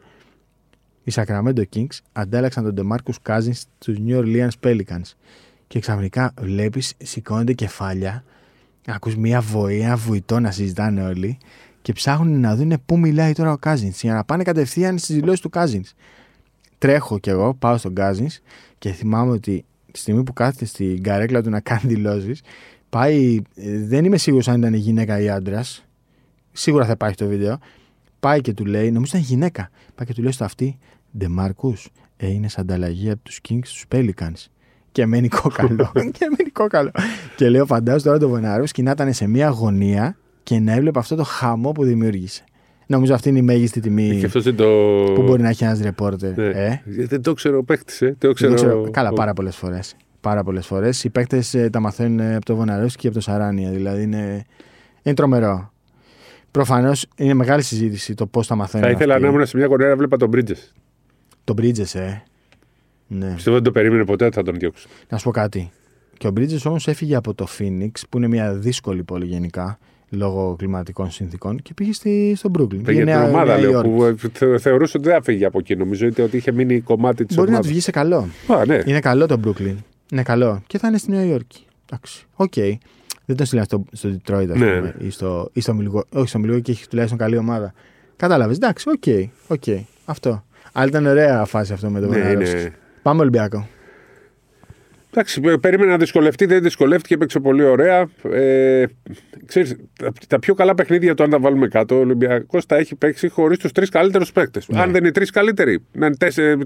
Οι 1.04 1.12
Sacramento 1.16 1.64
Kings 1.76 1.98
αντάλλαξαν 2.12 2.76
τον 2.76 2.88
DeMarcus 2.88 3.32
Cousins 3.32 3.62
στους 3.80 3.98
New 4.08 4.20
Orleans 4.20 4.50
Pelicans. 4.64 5.14
Και 5.68 5.80
ξαφνικά 5.80 6.34
βλέπεις 6.42 6.94
σηκώνονται 7.04 7.54
κεφάλια, 7.54 8.24
ακούς 8.88 9.16
μια 9.16 9.42
βοή, 9.42 9.80
ένα 9.80 9.96
βουητό 9.96 10.40
να 10.40 10.52
συζητάνε 10.52 11.04
όλοι 11.04 11.38
και 11.82 11.94
ψάχνουν 11.94 12.40
να 12.40 12.56
δουν 12.56 12.74
πού 12.86 13.00
μιλάει 13.00 13.34
τώρα 13.34 13.52
ο 13.52 13.58
Cousins 13.64 13.92
για 14.02 14.14
να 14.14 14.24
πάνε 14.24 14.44
κατευθείαν 14.44 14.98
στις 14.98 15.16
δηλώσεις 15.16 15.40
του 15.40 15.50
Cousins. 15.54 15.94
Τρέχω 16.78 17.20
κι 17.20 17.30
εγώ, 17.30 17.54
πάω 17.54 17.78
στον 17.78 17.94
Cousins 17.98 18.38
και 18.78 18.92
θυμάμαι 18.92 19.32
ότι 19.32 19.66
τη 19.92 20.00
στιγμή 20.00 20.24
που 20.24 20.34
κάθεται 20.34 20.66
στην 20.66 21.04
καρέκλα 21.04 21.42
του 21.42 21.50
να 21.50 21.60
κάνει 21.60 21.82
δηλώσεις, 21.84 22.42
πάει. 22.90 23.42
ε, 23.56 23.86
Δεν 23.86 24.06
είμαι 24.06 24.18
σίγουρος 24.18 24.48
αν 24.48 24.60
ήταν 24.60 24.74
γυναίκα 24.74 25.20
ή 25.20 25.30
άντρας. 25.30 25.86
Σίγουρα 26.52 26.86
θα 26.86 26.92
υπάρχει 26.92 27.16
το 27.18 27.28
βίντεο. 27.28 27.60
Πάει 28.22 28.42
και 28.42 28.54
του 28.54 28.66
λέει, 28.66 28.92
νομίζω 28.92 29.12
ήταν 29.18 29.28
γυναίκα. 29.30 29.70
Πάει 29.96 30.08
και 30.08 30.14
του 30.14 30.22
λέει 30.22 30.32
στο 30.32 30.44
αυτή, 30.44 30.78
Ντεμάρκου, 31.18 31.74
είναι 32.18 32.48
σε 32.50 32.62
ανταλλαγή 32.62 33.10
από 33.10 33.24
τους 33.24 33.40
Kings 33.50 33.60
στους 33.64 33.86
Pelicans. 33.92 34.46
Και 34.92 35.06
μένει 35.06 35.28
κόκαλο. 35.28 35.92
και 36.18 36.28
μένει 36.38 36.50
κόκαλο. 36.54 36.92
και 37.36 37.50
λέω, 37.50 37.66
φαντάζομαι 37.66 38.02
τώρα 38.04 38.18
το 38.18 38.30
Βοναρόφσκι 38.30 38.82
να 38.82 38.92
ήταν 38.92 39.14
σε 39.14 39.28
μια 39.28 39.50
γωνία 39.50 40.18
και 40.44 40.60
να 40.60 40.72
έβλεπε 40.74 41.00
αυτό 41.00 41.16
το 41.16 41.24
χαμό 41.24 41.72
που 41.72 41.84
δημιούργησε. 41.84 42.44
Νομίζω 42.88 43.14
αυτή 43.14 43.30
είναι 43.30 43.40
η 43.40 43.42
μέγιστη 43.42 43.80
τιμή 43.80 44.18
Και 44.20 44.26
αυτός 44.26 44.46
είναι 44.46 44.56
το. 44.56 44.66
που 45.16 45.24
μπορεί 45.24 45.42
να 45.42 45.50
έχει 45.50 45.64
ένας 45.64 45.80
ρεπόρτερ. 45.80 46.38
Ναι. 46.38 46.46
Ε, 46.46 46.82
Δεν 46.86 47.22
το 47.22 47.34
ξέρω 47.34 47.58
ο 47.58 47.64
παίκτη, 47.64 48.06
ε. 48.06 48.10
Το 48.10 48.16
δεν 48.20 48.34
ξέρω. 48.34 48.50
το 48.50 48.56
ξέρω. 48.56 48.90
Καλά, 48.92 49.14
πάρα 49.14 49.34
πολλές 49.34 49.56
φορές. 49.56 49.96
Πάρα 50.22 50.44
πολλές 50.44 50.66
φορές. 50.66 51.04
Οι 51.04 51.10
παίκτες 51.10 51.56
τα 51.72 51.80
μαθαίνουν 51.80 52.20
ε, 52.20 52.36
από 52.36 52.46
το 52.46 52.56
Βοναρόφσκι 52.56 53.02
και 53.02 53.08
από 53.08 53.16
το 53.16 53.22
Σαράνια. 53.22 53.70
Δηλαδή 53.70 54.04
είναι, 54.04 54.46
είναι 55.04 55.16
τρομερό. 55.16 55.71
Προφανώς 56.52 57.06
είναι 57.16 57.34
μεγάλη 57.34 57.62
συζήτηση 57.62 58.14
το 58.14 58.26
πώς 58.26 58.48
τα 58.48 58.56
μαθαίνουν. 58.56 58.86
Θα 58.88 58.92
ήθελα 58.92 59.14
αυτοί. 59.14 59.26
να 59.26 59.32
ήμουν 59.34 59.46
σε 59.46 59.58
μια 59.58 59.66
γωνία 59.66 59.88
να 59.88 59.96
βλέπα 59.96 60.18
τον 60.18 60.30
Bridges. 60.34 60.72
Το 61.44 61.54
Bridges, 61.58 61.96
ε. 62.00 62.22
Ναι. 63.08 63.34
Πιστεύω 63.34 63.56
δεν 63.56 63.64
το 63.64 63.72
περίμενε 63.72 64.06
ποτέ 64.06 64.26
ότι 64.26 64.36
θα 64.36 64.44
τον 64.44 64.56
διώξουν. 64.56 64.92
Να 65.10 65.18
σου 65.18 65.24
πω 65.24 65.32
κάτι. 65.32 65.72
Και 66.18 66.28
ο 66.28 66.34
Bridges 66.38 66.62
όμως 66.66 66.88
έφυγε 66.88 67.16
από 67.16 67.34
το 67.34 67.48
Phoenix, 67.60 67.92
που 68.10 68.18
είναι 68.18 68.28
μια 68.28 68.54
δύσκολη 68.54 69.04
πόλη 69.04 69.26
γενικά, 69.26 69.80
λόγω 70.10 70.56
κλιματικών 70.58 71.12
συνθήκων, 71.12 71.62
και 71.62 71.74
πήγε 71.74 71.94
στη, 71.94 72.34
στο 72.36 72.52
Brooklyn. 72.58 72.70
Για 72.70 72.84
Πήγε 72.84 72.98
την 72.98 73.06
Νέα- 73.06 73.24
ομάδα 73.28 73.46
Νέα 73.46 73.58
λέω 73.60 73.72
Υόρκη. 73.72 73.90
που 73.90 74.04
ε, 74.04 74.16
θε- 74.32 74.60
θεωρούσε 74.62 74.98
ότι 74.98 75.08
δεν 75.08 75.16
θα 75.18 75.24
φύγει 75.24 75.46
από 75.46 75.60
εκεί. 75.60 75.76
Νομίζω 75.76 76.08
ότι 76.08 76.22
ότι 76.22 76.38
είχε 76.38 76.52
μείνει 76.52 76.80
κομμάτι 76.80 77.26
της 77.26 77.36
Μπορεί 77.36 77.50
να 77.50 77.54
ομάδας. 77.56 77.66
τους 77.72 77.72
βγει 77.76 77.80
σε 77.86 77.92
καλό. 77.92 78.28
Α, 78.48 78.66
ναι. 78.66 78.82
Είναι 78.86 79.00
καλό 79.00 79.26
το 79.26 79.40
Brooklyn. 79.46 79.76
Είναι 80.12 80.24
καλό. 80.24 80.62
Και 80.68 80.78
θα 80.78 80.88
είναι 80.88 80.98
στη 80.98 81.12
Νέα 81.12 81.26
Υόρκη. 81.26 81.66
Εντάξει. 81.86 82.26
Οκ. 82.36 82.54
Δεν 83.34 83.40
τον 83.40 83.46
στείλαν 83.46 83.66
στο, 83.66 83.84
στο 83.92 84.10
Detroit, 84.10 84.48
ας 84.52 84.60
Ναι. 84.60 84.76
πούμε. 84.78 84.96
Ή 85.00 85.10
στο, 85.10 85.50
ή 85.54 85.62
στο 85.62 85.78
Milwaukee. 85.80 86.04
Όχι, 86.14 86.28
στο 86.28 86.40
Milwaukee 86.46 86.70
έχει 86.70 86.88
τουλάχιστον 86.88 87.18
καλή 87.20 87.38
ομάδα. 87.38 87.74
Κατάλαβες. 88.16 88.56
Εντάξει, 88.56 88.90
OK. 88.90 89.32
OK. 89.48 89.64
Αυτό. 90.06 90.44
Αλλά 90.72 90.88
ήταν 90.88 91.06
ωραία 91.06 91.46
φάση 91.46 91.74
αυτό 91.74 91.90
με 91.90 92.00
τον 92.00 92.10
Ναι, 92.10 92.18
Wojnarowski. 92.22 92.60
είναι- 92.60 92.74
Πάμε 93.02 93.22
Ολυμπιακό. 93.22 93.68
Εντάξει, 95.14 95.42
ε, 95.46 95.54
περίμενα 95.62 95.92
να 95.92 95.98
δυσκολευτεί, 95.98 96.46
δεν 96.46 96.62
δυσκολεύτηκε, 96.62 97.14
έπαιξε 97.14 97.40
πολύ 97.40 97.64
ωραία. 97.64 98.08
Ε, 98.34 98.84
ξέρεις, 99.46 99.76
τα, 100.00 100.12
τα 100.28 100.40
πιο 100.40 100.54
καλά 100.54 100.76
παιχνίδια 100.76 101.16
του, 101.16 101.24
αν 101.24 101.30
τα 101.30 101.40
βάλουμε 101.40 101.68
κάτω, 101.68 101.96
ο 101.96 102.00
Ολυμπιακός 102.00 102.66
τα 102.66 102.76
έχει 102.76 102.96
παίξει 102.96 103.30
χωρίς 103.30 103.58
τους 103.58 103.72
τρεις 103.72 103.90
καλύτερους 103.90 104.32
παίκτες. 104.32 104.68
Ναι. 104.68 104.82
Αν 104.82 104.92
δεν 104.92 105.04
είναι 105.04 105.12
τρεις 105.12 105.30
καλύτεροι, 105.30 105.84
να 105.92 106.06
είναι 106.06 106.16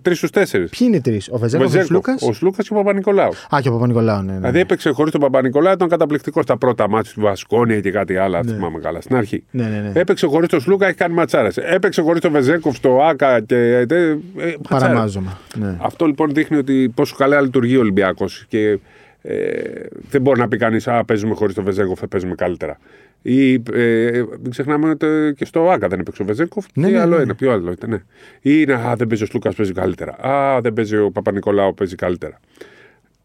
τρεις 0.02 0.18
στους 0.18 0.30
τέσσερις. 0.30 0.70
Ποιοι 0.70 0.88
είναι 0.88 0.98
οι 0.98 1.02
τρεις, 1.02 1.30
ο 1.32 1.38
Βεζέκοφ, 1.38 1.76
ο 1.76 1.86
Λούκα. 1.90 2.16
Ο 2.20 2.34
Σλούκας 2.34 2.68
και 2.68 2.74
ο 2.74 2.78
Παπα-Νικολάου. 2.78 3.32
Α, 3.56 3.58
και 3.62 3.70
ο 3.70 3.72
Παπα-Νικολάου, 3.72 4.22
ναι. 4.22 4.32
ναι. 4.32 4.38
Δηλαδή 4.38 4.60
έπαιξε 4.60 4.90
χωρίς 4.90 5.12
τον 5.12 5.22
Παπα-Νικολάου, 5.22 5.74
ήταν 5.74 5.90
καταπληκτικός 5.90 6.44
στα 6.44 6.58
πρώτα 6.58 6.90
μάτια 6.90 7.12
του 7.14 7.22
Βασκόνια 7.22 7.80
και 7.80 7.92
κάτι 7.92 8.18
άλλο, 8.18 8.38
αν 8.38 8.46
Ναι. 8.46 8.54
θυμάμαι 8.54 8.80
καλά, 8.80 9.02
στην 9.02 9.16
αρχή. 9.16 9.44
ναι, 9.52 9.64
ναι, 9.64 9.80
ναι. 9.80 10.00
Έπαιξε 10.00 10.28
χωρίς 10.28 10.50
τον 10.50 10.60
Σλούκα, 10.62 10.88
έχει 10.88 10.96
κάνει 10.98 11.14
ματσάρες. 11.14 11.58
Έπαιξε 11.58 12.02
χωρίς 12.02 12.22
τον 12.22 12.32
Βεζέκοφ, 12.32 12.80
το 12.80 13.04
Άκα 13.04 13.42
και. 13.42 13.56
Ε, 13.56 13.80
ε, 13.80 13.82
ε, 13.82 14.16
ματσάρες. 14.38 14.66
Παραμάζωμα. 14.70 15.40
Ναι. 15.56 15.78
Αυτό 15.82 16.06
λοιπόν 16.06 16.30
δείχνει 16.34 16.58
ότι 16.58 16.92
πόσο 16.96 17.16
καλά 17.16 17.42
λειτουργεί 17.42 17.78
ο 17.78 17.80
Ολυμπιακός. 17.80 18.35
Και 18.48 18.80
ε, 19.22 19.38
δεν 20.10 20.22
μπορεί 20.22 20.40
να 20.40 20.48
πει 20.48 20.58
κανείς 20.58 20.88
Α, 20.88 21.04
παίζουμε 21.06 21.36
χωρίς 21.36 21.56
τον 21.56 21.64
Βεζέγκοφ, 21.64 22.00
θα 22.00 22.08
παίζουμε 22.08 22.36
καλύτερα. 22.36 22.78
Ή 23.22 23.54
ε, 23.74 24.24
μην 24.42 24.50
ξεχνάμε 24.50 24.90
ότι 24.90 25.06
ε, 25.06 25.32
και 25.32 25.46
στο 25.46 25.70
ΑΚΑ 25.70 25.88
δεν 25.88 26.00
έπαιξε 26.00 26.22
ο 26.22 26.26
Βεζέγκοφ. 26.26 26.66
Ναι, 26.74 26.88
τι 26.88 26.94
ναι, 26.94 27.00
άλλο 27.00 27.16
ναι. 27.16 27.22
είναι, 27.24 27.34
ποιο 27.34 27.52
άλλο 27.52 27.72
ήταν. 27.72 27.90
Ναι. 27.90 27.96
Ή 28.42 28.62
είναι 28.62 28.74
Α, 28.74 28.94
δεν 28.98 29.08
παίζει 29.08 29.24
ο 29.24 29.26
Σλούκα, 29.26 29.52
παίζει 29.54 29.72
καλύτερα. 29.72 30.28
Α, 30.28 30.62
δεν 30.62 30.74
παίζει 30.74 30.98
ο 30.98 31.12
Παπα-Νικολάου, 31.12 31.74
παίζει 31.74 31.96
καλύτερα. 31.96 32.40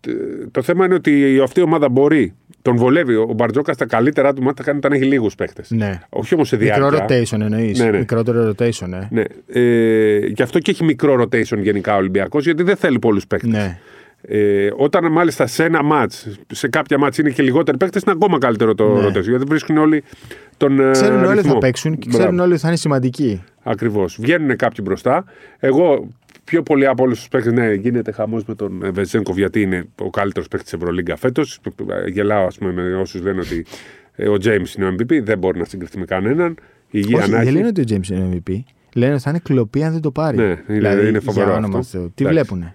ε, 0.09 0.13
το 0.51 0.63
θέμα 0.63 0.85
είναι 0.85 0.95
ότι 0.95 1.41
αυτή 1.43 1.61
η 1.61 1.63
ομάδα 1.63 1.89
μπορεί. 1.89 2.35
Τον 2.63 2.77
βολεύει. 2.77 3.15
Ο 3.15 3.33
Μπαρτζόκας 3.37 3.75
στα 3.75 3.87
καλύτερά 3.87 4.33
του 4.33 4.43
μάτια 4.43 4.65
κάνει 4.65 4.79
όταν 4.79 4.93
έχει 4.93 5.05
λίγους 5.05 5.35
παίχτες. 5.35 5.71
Ναι. 5.71 6.01
Όχι 6.09 6.35
όμως 6.35 6.49
σε 6.49 6.57
διάρκεια. 6.57 6.85
Μικρό 6.91 7.07
rotation 7.07 7.41
εννοείς. 7.41 7.79
Ναι, 7.79 7.91
ναι. 7.91 7.99
Μικρότερο 7.99 8.51
rotation, 8.51 8.87
ναι. 8.89 9.09
Ναι. 9.11 9.23
Ε, 9.61 10.27
γι' 10.27 10.43
αυτό 10.43 10.59
και 10.59 10.71
έχει 10.71 10.85
μικρό 10.85 11.23
rotation 11.23 11.59
γενικά 11.59 11.95
ο 11.95 11.97
Ολυμπιακός, 11.97 12.45
γιατί 12.45 12.63
δεν 12.63 12.77
θέλει 12.77 12.99
πολλούς 12.99 13.27
παίχτες. 13.27 13.51
ναι. 13.51 13.79
Ε, 14.23 14.69
όταν 14.77 15.13
μάλιστα 15.13 15.47
σε 15.47 15.65
ένα 15.65 15.83
μάτ, 15.83 16.13
σε 16.53 16.69
κάποια 16.69 16.99
μάτ 16.99 17.17
είναι 17.19 17.31
και 17.31 17.43
λιγότεροι 17.43 17.77
παίχτε, 17.77 18.01
είναι 18.07 18.13
ακόμα 18.17 18.39
καλύτερο 18.39 18.75
το 18.75 18.89
Ναι. 18.95 19.07
rotation. 19.07 19.23
Γιατί 19.29 19.45
βρίσκουν 19.45 19.77
όλοι 19.77 20.03
τον. 20.57 20.81
ε, 20.81 20.91
Ξέρουν 20.91 21.17
όλοι 21.19 21.27
ότι 21.27 21.35
ρυθμό. 21.37 21.53
θα 21.53 21.59
παίξουν 21.59 21.99
και 21.99 22.09
ξέρουν 22.09 22.39
όλοι 22.39 22.53
ότι 22.53 22.61
θα 22.61 22.69
είναι 22.69 22.77
σημαντικοί. 22.77 23.43
Ακριβώς. 23.63 24.17
Βγαίνουν 24.21 24.57
κάποιοι 24.57 24.85
μπροστά. 24.87 25.25
Εγώ 25.59 26.09
πιο 26.45 26.63
πολύ 26.63 26.87
από 26.87 27.03
όλους 27.03 27.19
τους 27.19 27.29
παίκτες, 27.29 27.53
ναι, 27.53 27.73
γίνεται 27.73 28.13
χαμός 28.13 28.45
με 28.45 28.55
τον 28.55 28.85
ε, 28.85 28.91
Βεζέγκοφ 28.91 29.37
γιατί 29.37 29.61
είναι 29.63 29.85
ο 30.01 30.11
καλύτερος 30.11 30.49
παίκτης 30.49 30.71
τη 30.71 30.77
Ευρωλίγκα 30.77 31.17
φέτος. 31.17 31.61
Γελάω, 32.13 32.47
ας 32.47 32.59
πούμε, 32.59 32.73
με 32.73 32.95
όσους 32.95 33.23
λένε 33.23 33.41
ότι 33.41 33.67
ε, 34.15 34.29
ο 34.29 34.39
Τζέιμς 34.39 34.75
είναι 34.75 34.87
ο 34.87 34.95
MVP. 34.99 35.23
Δεν 35.23 35.39
μπορεί 35.39 35.59
να 35.59 35.65
συγκριθεί 35.65 35.99
με 35.99 36.05
κανέναν. 36.05 36.55
Υγεία 36.91 37.19
Όχι, 37.19 37.31
να 37.31 37.37
δεν 37.39 37.47
έχει. 37.47 37.57
λένε 37.57 37.67
ότι 37.67 37.81
ο 37.81 37.85
James 37.89 38.09
είναι 38.09 38.29
MVP. 38.47 38.53
Λένε 38.95 39.13
ότι 39.13 39.23
θα 39.23 39.31
είναι 39.31 39.41
κλοπή 39.43 39.83
αν 39.85 39.93
δεν 39.93 40.01
το 40.01 40.11
πάρει. 40.11 40.37
Ναι, 40.37 40.43
είναι- 40.43 40.63
δηλαδή, 40.67 41.09
είναι 41.09 41.21
φοβερό 41.21 41.47
για 41.49 41.57
όνομα 41.57 41.79
αυτό. 41.79 41.99
Θεού. 41.99 42.13
Τι 42.15 42.25
Εντάξει. 42.25 42.41
βλέπουνε; 42.43 42.75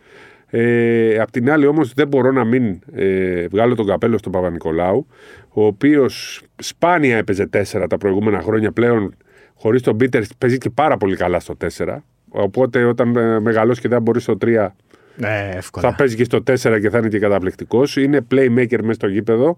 Ε, 0.50 1.18
απ' 1.20 1.32
την 1.32 1.52
άλλη, 1.52 1.66
όμως, 1.66 1.94
δεν 1.94 2.08
μπορώ 2.08 2.32
να 2.32 2.44
μην 2.46 2.80
ε, 2.96 3.48
βγάλω 3.48 3.76
τον 3.76 3.86
καπέλο 3.88 4.18
στον 4.18 4.32
Παπα-Νικολάου, 4.32 5.08
ο 5.50 5.66
οποίος 5.66 6.42
σπάνια 6.56 7.18
έπαιζε 7.18 7.50
4 7.54 7.86
τα 7.90 7.98
προηγούμενα 7.98 8.42
χρόνια 8.42 8.72
πλέον. 8.72 9.16
Χωρίς 9.58 9.82
τον 9.82 9.98
Πίτερ 9.98 10.22
παίζει 10.38 10.58
και 10.58 10.70
πάρα 10.70 10.98
πολύ 10.98 11.16
καλά 11.16 11.40
στο 11.40 11.58
4. 11.78 11.98
Οπότε 12.30 12.84
όταν 12.84 13.16
ε, 13.16 13.40
μεγαλώσει 13.40 13.82
και 13.82 13.88
δεν 13.88 14.02
μπορεί 14.02 14.20
στο 14.22 14.38
3, 14.46 14.68
Ναι, 15.16 15.52
εύκολα. 15.56 15.90
θα 15.90 15.96
παίζει 15.96 16.16
και 16.16 16.24
στο 16.24 16.38
4 16.38 16.80
και 16.82 16.90
θα 16.90 16.98
είναι 16.98 17.08
και 17.08 17.20
καταπληκτικός. 17.20 17.98
Είναι 17.98 18.28
playmaker 18.32 18.80
μέσα 18.82 18.94
στο 18.94 19.08
γήπεδο. 19.08 19.58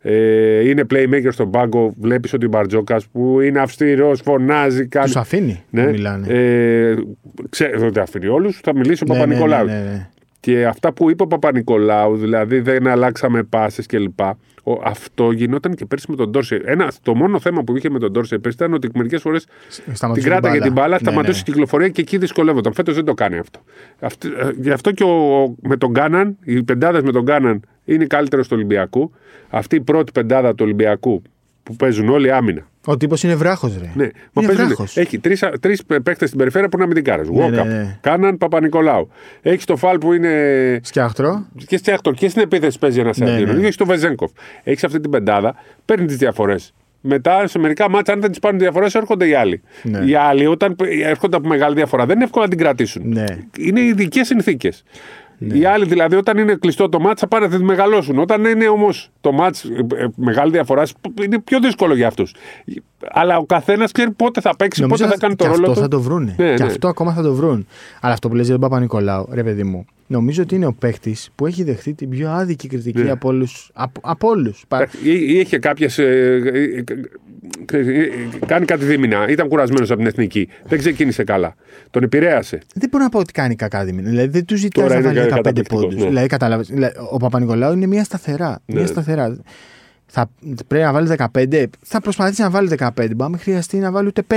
Ε, 0.00 0.68
είναι 0.68 0.84
playmaker 0.90 1.28
στον 1.30 1.50
πάγκο. 1.50 1.94
Βλέπεις 2.00 2.32
ότι 2.32 2.44
ο 2.46 2.48
Μπαρτζόκας 2.48 3.06
που 3.06 3.40
είναι 3.40 3.60
αυστηρός, 3.60 4.20
φωνάζει, 4.20 4.86
κάνει. 4.86 5.06
Τους 5.06 5.16
αφήνει 5.16 5.62
Ναι, 5.70 5.82
να 5.84 5.90
μιλάνε. 5.90 6.26
ε, 6.28 6.94
ξέρω 7.48 7.86
ότι 7.86 7.98
αφήνει 8.00 8.26
όλους. 8.26 8.60
Θα 8.62 8.74
μιλήσει 8.76 9.04
ο 9.08 9.12
Ναι, 9.12 9.18
ναι, 9.18 9.20
Παπα-Νικολάου. 9.24 9.66
ναι, 9.66 9.72
ναι, 9.72 9.78
ναι. 9.80 10.08
Και 10.48 10.66
αυτά 10.66 10.92
που 10.92 11.10
είπε 11.10 11.22
ο 11.22 11.26
Παπα-Νικολάου, 11.26 12.16
δηλαδή 12.16 12.60
δεν 12.60 12.86
αλλάξαμε 12.86 13.42
πάσει 13.42 13.82
κλπ. 13.82 14.20
Ο- 14.62 14.80
Αυτό 14.84 15.30
γινόταν 15.30 15.74
και 15.74 15.84
πέρσι 15.86 16.06
με 16.10 16.16
τον 16.16 16.30
Ντόρσε. 16.30 16.60
Ένα, 16.64 16.92
το 17.02 17.14
μόνο 17.14 17.40
θέμα 17.40 17.62
που 17.64 17.76
είχε 17.76 17.90
με 17.90 17.98
τον 17.98 18.12
Ντόρσε 18.12 18.38
πέρσι 18.38 18.56
ήταν 18.60 18.72
ότι 18.74 18.88
μερικές 18.94 19.20
φορές 19.20 19.46
την 19.84 19.94
Σταματούσε 19.96 20.28
κράταγε 20.28 20.60
την 20.60 20.72
μπάλα, 20.72 20.88
Ναι, 20.92 20.98
σταματούσε 20.98 21.38
ναι. 21.38 21.44
την 21.44 21.52
κυκλοφορία 21.52 21.88
και 21.88 22.00
εκεί 22.00 22.18
δυσκολεύονταν. 22.18 22.72
Φέτος 22.72 22.94
δεν 22.94 23.04
το 23.04 23.14
κάνει 23.14 23.38
αυτό. 23.38 23.60
Αυτή- 24.00 24.28
ε, 24.28 24.50
γι' 24.60 24.70
αυτό 24.70 24.92
και 24.92 25.04
ο, 25.04 25.54
με 25.62 25.76
τον 25.76 25.92
Κάναν, 25.92 26.36
οι 26.44 26.62
πεντάδες 26.62 27.02
με 27.02 27.12
τον 27.12 27.24
Κάναν 27.24 27.62
είναι 27.84 28.04
καλύτερος 28.04 28.48
του 28.48 28.54
Ολυμπιακού. 28.56 29.12
Αυτή 29.48 29.76
η 29.76 29.80
πρώτη 29.80 30.12
πεντάδα 30.12 30.50
του 30.50 30.64
Ολυμπιακού 30.64 31.22
που 31.62 31.76
παίζουν 31.76 32.08
όλοι 32.08 32.32
άμυνα. 32.32 32.66
Ο 32.88 32.96
τύπος 32.96 33.22
είναι 33.22 33.34
βράχος, 33.34 33.72
ρε. 33.80 33.90
Ναι, 33.94 34.08
μα 34.32 34.42
είναι 34.42 34.46
παίζουν. 34.46 34.66
βράχος. 34.66 34.96
Έχει 34.96 35.18
τρεις 35.18 35.44
τρεις 35.60 35.82
παίκτες 35.84 36.26
στην 36.28 36.38
περιφέρεια 36.38 36.68
που 36.68 36.76
είναι 36.76 36.84
αμυντικάρε. 36.84 37.22
Ναι, 37.22 37.28
Βόκαπ, 37.28 37.66
ναι, 37.66 37.72
ναι. 37.72 37.98
Κάναν, 38.00 38.38
Παπα-Νικολάου. 38.38 39.08
Έχει 39.42 39.64
το 39.64 39.76
φάλ 39.76 39.98
που 39.98 40.12
είναι 40.12 40.80
Σκιάχτρο. 40.82 41.46
και 41.66 41.76
στη 41.76 41.90
Ακτορ 41.92 42.14
και 42.14 42.28
στην 42.28 42.42
επίθεση 42.42 42.78
παίζει 42.78 43.00
ένας 43.00 43.18
Ναι, 43.18 43.30
ναι, 43.38 43.52
ναι. 43.52 43.66
Έχει 43.66 43.76
το 43.76 43.86
Βεζέγκοφ. 43.86 44.30
Έχεις 44.62 44.84
αυτή 44.84 45.00
την 45.00 45.10
πεντάδα, 45.10 45.54
παίρνει 45.84 46.06
τις 46.06 46.16
διαφορές. 46.16 46.72
Μετά 47.00 47.46
σε 47.46 47.58
μερικά 47.58 47.90
μάτια, 47.90 48.14
αν 48.14 48.20
δεν 48.20 48.30
τις 48.30 48.38
πάρουν 48.38 48.58
διαφορές, 48.58 48.94
έρχονται 48.94 49.28
οι 49.28 49.34
άλλοι. 49.34 49.62
Ναι. 49.82 49.98
Οι 50.04 50.14
άλλοι, 50.14 50.46
όταν 50.46 50.76
έρχονται 51.02 51.36
από 51.36 51.48
μεγάλη 51.48 51.74
διαφορά, 51.74 52.06
δεν 52.06 52.14
είναι 52.14 52.24
εύκολο 52.24 52.44
να 52.44 52.50
την 52.50 52.58
κρατήσουν. 52.58 53.02
Ναι. 53.08 53.24
Είναι 53.58 53.80
ειδικές 53.80 54.26
συνθήκες. 54.26 54.84
Οι 55.38 55.64
άλλοι 55.64 55.84
δηλαδή, 55.84 56.16
όταν 56.16 56.38
είναι 56.38 56.54
κλειστό 56.54 56.88
το 56.88 57.00
μάτσα, 57.00 57.26
πάνε 57.26 57.46
να 57.46 57.56
τη 57.58 57.62
μεγαλώσουν. 57.64 58.18
Όταν 58.18 58.44
είναι 58.44 58.68
όμως 58.68 59.10
το 59.20 59.32
μάτς 59.32 59.64
ε, 59.64 59.86
ε, 59.96 60.06
μεγάλη 60.16 60.50
διαφορά, 60.50 60.82
είναι 61.24 61.38
πιο 61.40 61.60
δύσκολο 61.60 61.94
για 61.94 62.06
αυτούς. 62.06 62.34
Αλλά 63.10 63.36
ο 63.38 63.44
καθένας 63.44 63.92
ξέρει 63.92 64.10
πότε 64.10 64.40
θα 64.40 64.56
παίξει, 64.56 64.80
Νομίζω 64.80 65.04
πότε 65.04 65.14
θα 65.16 65.20
κάνει 65.20 65.36
το 65.36 65.44
και 65.44 65.50
ρόλο 65.50 65.62
αυτό 65.62 65.74
του. 65.74 65.80
θα 65.80 65.88
το 65.88 66.00
βρούνε. 66.00 66.34
Ναι, 66.38 66.54
και 66.54 66.62
ναι. 66.62 66.68
αυτό 66.68 66.88
ακόμα 66.88 67.12
θα 67.12 67.22
το 67.22 67.34
βρουν. 67.34 67.66
Αλλά 68.00 68.12
αυτό 68.12 68.28
που 68.28 68.34
λες 68.34 68.44
για 68.46 68.58
τον 68.58 68.68
Παπα-Νικολάου, 68.68 69.28
ρε 69.32 69.42
παιδί 69.42 69.64
μου, 69.64 69.84
νομίζω 70.06 70.42
ότι 70.42 70.54
είναι 70.54 70.66
ο 70.66 70.72
παίχτης 70.78 71.30
που 71.34 71.46
έχει 71.46 71.62
δεχτεί 71.62 71.94
την 71.94 72.08
πιο 72.08 72.30
άδικη 72.30 72.68
κριτική 72.68 73.02
Ναι. 73.02 73.10
από 73.10 73.28
όλους. 73.28 73.70
Από, 73.74 74.00
από 74.04 74.28
όλους. 74.28 74.64
Πα- 74.68 74.88
Ή, 75.04 75.10
ή 75.10 75.38
είχε 75.38 75.58
κάποιες. 75.58 75.98
Κάνει 78.46 78.64
κάτι 78.64 78.84
δίμηνα. 78.84 79.28
Ήταν 79.28 79.48
κουρασμένος 79.48 79.90
από 79.90 79.98
την 79.98 80.08
εθνική. 80.08 80.48
Δεν 80.66 80.78
ξεκίνησε 80.78 81.24
καλά. 81.24 81.54
Τον 81.90 82.02
επηρέασε. 82.02 82.58
Δεν 82.74 82.88
μπορώ 82.90 83.04
να 83.04 83.10
πω 83.10 83.18
ότι 83.18 83.32
κάνει 83.32 83.54
κακά 83.54 83.84
δίμηνα. 83.84 84.08
Δηλαδή 84.08 84.28
δεν 84.28 84.44
τους 84.44 84.58
ζητάει 84.60 84.86
Τώρα 84.88 85.00
να 85.00 85.08
είναι 85.10 85.18
βάλει 85.20 85.30
15 85.32 85.36
καταπληκτικός, 85.36 85.82
πόντους. 85.84 86.02
ναι. 86.02 86.08
Δηλαδή, 86.08 86.26
κατάλαβες, 86.26 86.66
δηλαδή, 86.68 86.94
ο 87.10 87.16
Παπα-Νικολάου 87.16 87.72
είναι 87.72 87.86
μια 87.86 88.04
σταθερά. 88.04 88.60
Ναι. 88.66 88.74
Μια 88.78 88.86
σταθερά. 88.86 89.36
Θα, 90.06 90.30
πρέπει 90.66 90.84
να 90.84 90.92
βάλει 90.92 91.08
15. 91.08 91.64
Θα 91.82 92.00
προσπαθήσει 92.00 92.42
να 92.42 92.50
βάλει 92.50 92.68
15. 92.78 92.90
Μπορεί 93.16 93.30
να 93.32 93.38
χρειαστεί 93.38 93.76
να 93.76 93.90
βάλει 93.90 94.06
ούτε 94.06 94.22
5. 94.22 94.36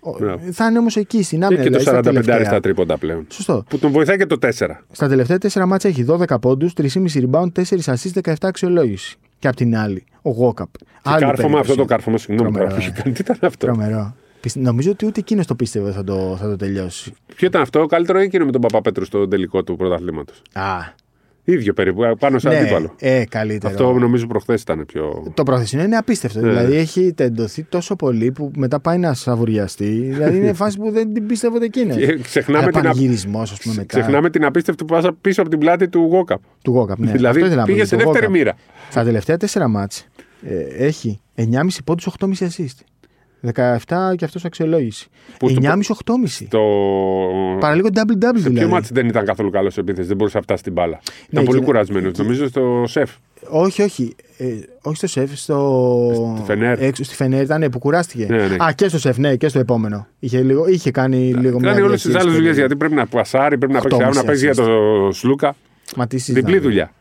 Ο- 0.00 0.16
Μπράβο. 0.18 0.40
Θα 0.52 0.66
είναι 0.66 0.78
όμως 0.78 0.96
εκεί 0.96 1.22
στην 1.22 1.44
άμυνα. 1.44 1.62
και 1.62 1.70
το 1.70 1.78
δηλαδή, 1.78 1.98
στα 1.98 2.10
45 2.10 2.14
τελευταία. 2.24 2.44
στα 2.44 2.60
τρίποντα 2.60 2.98
πλέον. 2.98 3.26
Σωστό. 3.30 3.64
Που 3.68 3.78
τον 3.78 3.90
βοηθάει 3.90 4.16
και 4.16 4.26
το 4.26 4.38
4. 4.38 4.48
Στα 4.92 5.08
τελευταία 5.08 5.38
4 5.38 5.66
μάτσα 5.66 5.88
έχει 5.88 6.04
12 6.08 6.38
πόντους, 6.40 6.72
3,5 6.72 7.20
rebound, 7.30 7.52
4 7.52 7.62
assist, 7.84 8.10
17 8.22 8.34
αξιολόγηση. 8.40 9.16
Και 9.38 9.48
απ' 9.48 9.54
την 9.56 9.76
άλλη, 9.76 10.04
ο 10.22 10.30
Γόκαπ. 10.30 10.68
Και 10.76 11.10
κάρφωμα, 11.18 11.58
αυτό 11.58 11.74
το 11.74 11.84
κάρφωμα, 11.84 12.18
συγγνώμη 12.18 12.50
Τρομερό, 12.50 12.64
τώρα 12.70 12.80
που 12.80 12.88
είχε 12.88 12.98
ε. 12.98 13.02
κάνει. 13.02 13.14
Τι 13.14 13.20
ήταν 13.20 13.38
αυτό; 13.40 13.66
Τρομερό. 13.66 14.14
Πιστε- 14.40 14.62
Νομίζω 14.62 14.90
ότι 14.90 15.06
ούτε 15.06 15.20
εκείνος 15.20 15.46
το 15.46 15.54
πίστευε 15.54 15.92
θα 15.92 16.04
το, 16.04 16.36
θα 16.40 16.48
το 16.48 16.56
τελειώσει. 16.56 17.12
Ποιο 17.36 17.46
ήταν 17.46 17.62
αυτό, 17.62 17.86
καλύτερο 17.86 18.20
ή 18.20 18.22
εκείνο 18.22 18.44
με 18.44 18.52
τον 18.52 18.60
Παπαπέτρου 18.60 19.04
στο 19.04 19.28
τελικό 19.28 19.62
του 19.64 19.76
πρωταθλήματος; 19.76 20.42
Α, 20.52 20.76
ίδιο 21.44 21.72
περίπου, 21.72 22.00
πάνω 22.18 22.38
σε 22.38 22.48
ναι, 22.48 22.56
αντίπαλο. 22.58 22.94
ε, 22.98 23.24
καλύτερο. 23.28 23.72
Αυτό 23.72 23.92
νομίζω 23.98 24.26
προχθές 24.26 24.62
ήταν 24.62 24.86
πιο. 24.86 25.30
Το 25.34 25.42
προθεσινό 25.42 25.82
είναι 25.82 25.96
απίστευτο. 25.96 26.40
Ναι. 26.40 26.48
Δηλαδή 26.48 26.76
έχει 26.76 27.12
τεντωθεί 27.12 27.62
τόσο 27.62 27.96
πολύ 27.96 28.32
που 28.32 28.50
μετά 28.56 28.80
πάει 28.80 28.98
να 28.98 29.14
σαβουριαστεί. 29.14 29.90
δηλαδή 29.90 30.36
είναι 30.36 30.52
φάση 30.62 30.78
που 30.78 30.90
δεν 30.90 31.12
την 31.14 31.26
πίστευε 31.26 31.56
ούτε 31.56 31.64
εκείνο. 31.64 31.94
Και 31.94 32.18
ξεχνάμε 32.22 32.66
την, 32.70 32.76
απ- 32.78 32.86
Πανηγυρισμό, 32.86 33.40
ας 33.40 33.58
πούμε, 33.62 33.74
μετά. 33.74 33.98
ξεχνάμε 34.00 34.30
την 34.30 34.44
απίστευτη 34.44 34.84
πάσα 34.84 35.12
πίσω 35.20 35.40
από 35.40 35.50
την 35.50 35.58
πλάτη 35.58 35.88
του 35.88 35.98
Γόκαπ. 36.10 36.40
Του 36.62 36.70
Γόκαπ. 36.70 36.98
Ναι. 36.98 37.04
Αυτό 37.04 37.16
δηλαδή 37.16 37.40
ήθελα 37.40 37.54
να 37.54 37.60
πω, 37.64 37.66
πήγε 37.66 37.80
το 37.80 37.86
σε 37.86 37.96
δεύτερη 37.96 38.26
Walkup. 38.26 38.30
μοίρα. 38.30 38.54
Στα 38.90 39.04
τελευταία 39.04 39.36
4 39.52 39.66
μάτς 39.68 40.08
ε, 40.48 40.84
έχει 40.86 41.20
9,5 41.36 41.44
πόντους, 41.84 42.08
8,5 42.20 42.26
assist. 42.26 42.78
17 43.54 44.14
και 44.16 44.24
αυτός 44.24 44.44
αξιολόγηση. 44.44 45.08
Που 45.38 45.48
στο- 45.48 45.60
9,5-8,5. 45.62 46.46
Το... 46.48 46.60
Παραλίγο 47.60 47.88
double-double 47.92 48.20
Σε 48.22 48.30
δηλαδή. 48.32 48.54
ποιο 48.58 48.68
μάτι 48.68 48.88
δεν 48.92 49.06
ήταν 49.08 49.24
καθόλου 49.24 49.50
καλός 49.50 49.72
σε 49.74 49.80
επίθεση, 49.80 50.08
δεν 50.08 50.16
μπορούσε 50.16 50.36
να 50.36 50.42
φτάσει 50.42 50.62
την 50.62 50.72
μπάλα. 50.72 51.00
Ήταν 51.04 51.26
Ναι, 51.30 51.42
πολύ 51.44 51.58
και- 51.58 51.64
κουρασμένος. 51.64 52.12
και- 52.12 52.22
Νομίζω 52.22 52.48
στο 52.48 52.84
σεφ. 52.86 53.10
Όχι, 53.48 53.82
όχι. 53.82 54.14
Ε, 54.38 54.44
όχι 54.82 54.96
στο 54.96 55.06
σεφ, 55.06 55.30
στο. 55.38 56.34
Στη 56.36 56.44
Φενέρ. 56.46 56.82
Έξω 56.82 57.04
στη 57.04 57.14
Φενέρ 57.14 57.42
ήταν 57.42 57.68
που 57.72 57.78
κουράστηκε. 57.78 58.26
Ναι, 58.30 58.36
ναι. 58.46 58.56
Α, 58.64 58.72
και 58.74 58.88
στο 58.88 58.98
σεφ, 58.98 59.16
ναι, 59.18 59.36
και 59.36 59.48
στο 59.48 59.58
επόμενο. 59.58 60.06
Είχε, 60.18 60.42
λίγο, 60.42 60.66
είχε 60.68 60.90
κάνει 60.90 61.16
λίγο 61.16 61.58
Κάνει 61.58 61.74
μια 61.76 61.84
όλες 61.84 62.02
τις 62.02 62.10
διαχείριση 62.10 62.16
άλλε 62.16 62.22
δουλειές 62.22 62.36
περίεργη. 62.36 62.58
γιατί 62.58 62.76
πρέπει 62.76 62.94
να 62.94 63.06
πασάρει, 63.06 63.58
πρέπει 63.58 63.72
να 63.72 63.80
παίξει 63.80 63.94
Οκτώ 63.96 64.06
άλλο, 64.08 64.16
να 64.20 64.24
παίζει 64.24 64.44
για 64.44 64.54
μισή 64.56 64.62
το 64.70 65.12
Σλούκα. 65.12 65.54
Μα 65.96 66.06
τι 66.06 66.16
Διπλή 66.16 66.34
συζητάμε. 66.34 66.58
δουλειά. 66.58 66.92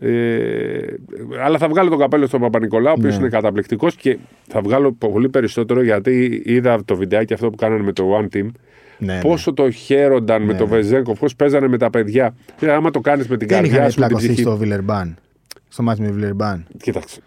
Ε, 0.00 0.78
αλλά 1.44 1.58
θα 1.58 1.68
βγάλω 1.68 1.88
τον 1.90 1.98
καπέλο 1.98 2.26
στον 2.26 2.40
Παπα-Νικολάου, 2.40 2.92
ο 2.92 2.96
οποίος 2.98 3.14
Ναι. 3.14 3.20
είναι 3.20 3.28
καταπληκτικός 3.28 3.94
και 3.96 4.18
θα 4.48 4.60
βγάλω 4.60 4.92
πολύ 4.92 5.28
περισσότερο 5.28 5.82
γιατί 5.82 6.42
είδα 6.44 6.84
το 6.84 6.96
βιντεάκι 6.96 7.32
αυτό 7.34 7.50
που 7.50 7.56
κάνανε 7.56 7.82
με 7.82 7.92
το 7.92 8.04
One 8.18 8.36
Team. 8.36 8.46
Ναι, 8.98 9.12
ναι. 9.14 9.20
Πόσο 9.20 9.52
το 9.52 9.70
χαίρονταν 9.70 10.42
με 10.42 10.52
Ναι, 10.52 10.58
το 10.58 10.64
ναι. 10.66 10.70
Βεζέγκο, 10.76 11.12
πώς 11.12 11.36
παίζανε 11.36 11.68
με 11.68 11.78
τα 11.78 11.90
παιδιά. 11.90 12.34
Ε, 12.60 12.72
άμα 12.72 12.90
το 12.90 13.00
κάνεις 13.00 13.28
με 13.28 13.36
την 13.36 13.48
Δεν 13.48 13.56
καρδιά 13.56 13.76
είχαν 13.78 13.90
σου, 13.90 13.96
την 13.96 14.06
πλακωθεί 14.06 14.26
ψυχή. 14.26 14.40
στο 14.42 14.56
Βιλερμπάν; 14.56 15.16
Στο 15.68 15.82
μάτι 15.82 16.00
με 16.02 16.10
Βιλερμπάν; 16.10 16.66
Κοίταξε. 16.82 17.20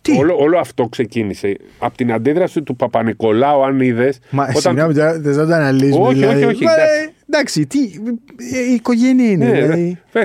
Τι; 0.00 0.18
Όλο, 0.18 0.36
όλο 0.38 0.58
αυτό 0.58 0.84
ξεκίνησε 0.88 1.56
από 1.78 1.96
την 1.96 2.12
αντίδραση 2.12 2.62
του 2.62 2.76
Παπα-Νικολάου, 2.76 3.64
αν 3.64 3.80
είδες. 3.80 4.18
Μα 4.30 4.48
συγγνώμη, 4.54 4.94
τώρα 4.94 5.20
δεν 5.20 5.34
θα 5.34 5.46
το 5.46 5.52
αναλύσουμε. 5.54 6.06
Όχι, 6.06 6.14
δηλαδή. 6.18 6.44
όχι, 6.44 6.54
όχι, 6.54 6.64
Μα, 6.64 6.72
εντάξει. 6.72 6.98
ε, 7.08 7.12
εντάξει, 7.28 7.66
τι. 7.66 7.78
ε, 8.56 8.70
Η 8.70 8.74
οικογένεια 8.74 9.30
είναι. 9.30 9.44
Ναι, 9.46 9.52
δηλαδή. 9.52 9.98
ναι. 10.12 10.22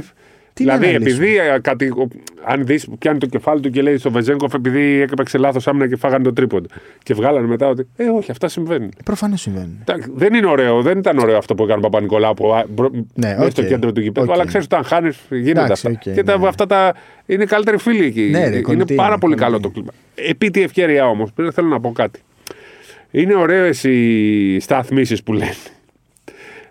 Τι 0.58 0.64
να 0.66 0.78
δηλαδή, 0.78 0.96
αναλύσουμε; 0.96 1.26
επειδή 1.28 1.38
ε, 1.56 1.60
κάτι, 1.62 1.86
ο- 1.88 2.08
αν 2.46 2.66
δεις, 2.66 2.88
πιάνει 3.00 3.18
το 3.20 3.26
κεφάλι 3.26 3.62
του 3.62 3.70
και 3.70 3.82
λέει 3.82 3.98
στο 3.98 4.12
Βεζέγκοφ, 4.12 4.54
επειδή 4.54 5.00
έπαιξε 5.12 5.38
λάθος 5.38 5.68
άμυνα 5.68 5.88
και 5.88 5.96
φάγανε 5.96 6.24
το 6.24 6.34
τρίποντο. 6.34 6.68
Και 7.04 7.14
βγάλανε 7.14 7.48
μετά 7.48 7.68
ότι, 7.68 7.88
Ε, 7.96 8.04
όχι, 8.04 8.32
αυτά 8.32 8.48
συμβαίνουν. 8.48 8.92
Προφανώς 9.06 9.42
συμβαίνουν. 9.42 9.78
Εντάξει, 9.82 10.12
Δεν 10.16 10.34
είναι 10.34 10.48
ωραίο, 10.48 10.82
δεν 10.82 10.98
ήταν 10.98 11.18
ωραίο 11.18 11.38
αυτό 11.38 11.56
που 11.56 11.64
έκανε 11.64 11.80
ο 11.80 11.82
Παπανικολάου 11.90 12.34
που, 12.34 12.54
α, 12.54 12.66
μπρο- 12.70 12.92
Ναι, 13.14 13.36
μέσα 13.38 13.50
στο 13.50 13.62
οκ. 13.62 13.68
κέντρο 13.68 13.92
του 13.92 14.02
γηπέδου. 14.02 14.28
Οκ. 14.28 14.34
Αλλά 14.34 14.46
ξέρεις, 14.46 14.66
όταν 14.66 14.84
χάνεις, 14.84 15.18
γίνονται 15.30 15.50
Εντάξει, 15.64 15.88
αυτά. 15.88 15.90
οκ, 16.10 16.16
και 16.16 16.24
τα, 16.24 16.38
ναι. 16.38 16.48
αυτά 16.48 16.66
τα 16.66 16.94
είναι 17.26 17.46
καλύτεροι 17.46 17.78
φίλοι 17.78 18.06
εκεί. 18.06 18.22
Ναι, 18.32 18.40
ρε, 18.40 18.46
είναι 18.48 18.62
κολλητοί 18.62 18.94
πάρα 18.96 19.10
είναι, 19.10 19.20
πολύ 19.20 19.36
κολλητοί. 19.36 19.44
καλό 19.52 19.60
το 19.60 19.70
κλίμα. 19.70 19.92
Επί 20.16 20.50
τη 20.52 20.62
ευκαιρία 20.62 21.08
όμως, 21.08 21.32
πριν 21.32 21.52
θέλω 21.52 21.68
να 21.68 21.80
πω 21.80 21.92
κάτι. 21.92 22.20
Είναι 23.12 23.36
ωραίες 23.36 23.84
οι 23.84 24.60
σταθμίσεις 24.60 25.24
που 25.24 25.34
λένε. 25.34 25.54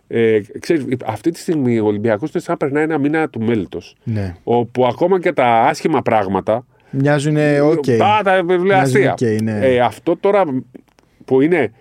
Ε, 0.08 0.40
ξέρεις, 0.58 0.84
αυτή 1.06 1.30
τη 1.30 1.38
στιγμή 1.38 1.78
ο 1.78 1.84
Ολυμπιακός 1.86 2.30
είναι 2.30 2.42
σαν 2.42 2.56
να 2.60 2.66
περνάει 2.66 2.82
ένα 2.84 2.98
μήνα 2.98 3.28
του 3.28 3.40
μέλιτος. 3.40 3.96
Ναι. 4.04 4.34
Όπου 4.44 4.86
ακόμα 4.86 5.20
και 5.20 5.32
τα 5.32 5.46
άσχημα 5.46 6.02
πράγματα. 6.02 6.66
Μοιάζουν 6.90 7.36
οκ. 7.62 7.84
Τα, 7.98 8.20
τα 8.24 8.42
βιβλία 8.44 8.76
Μοιάζουν 8.76 9.06
αστεία. 9.08 9.12
οκ, 9.12 9.42
ναι. 9.42 9.58
ε, 9.62 9.80
αυτό 9.80 10.16
τώρα 10.16 10.44
που 11.24 11.40
είναι 11.40 11.72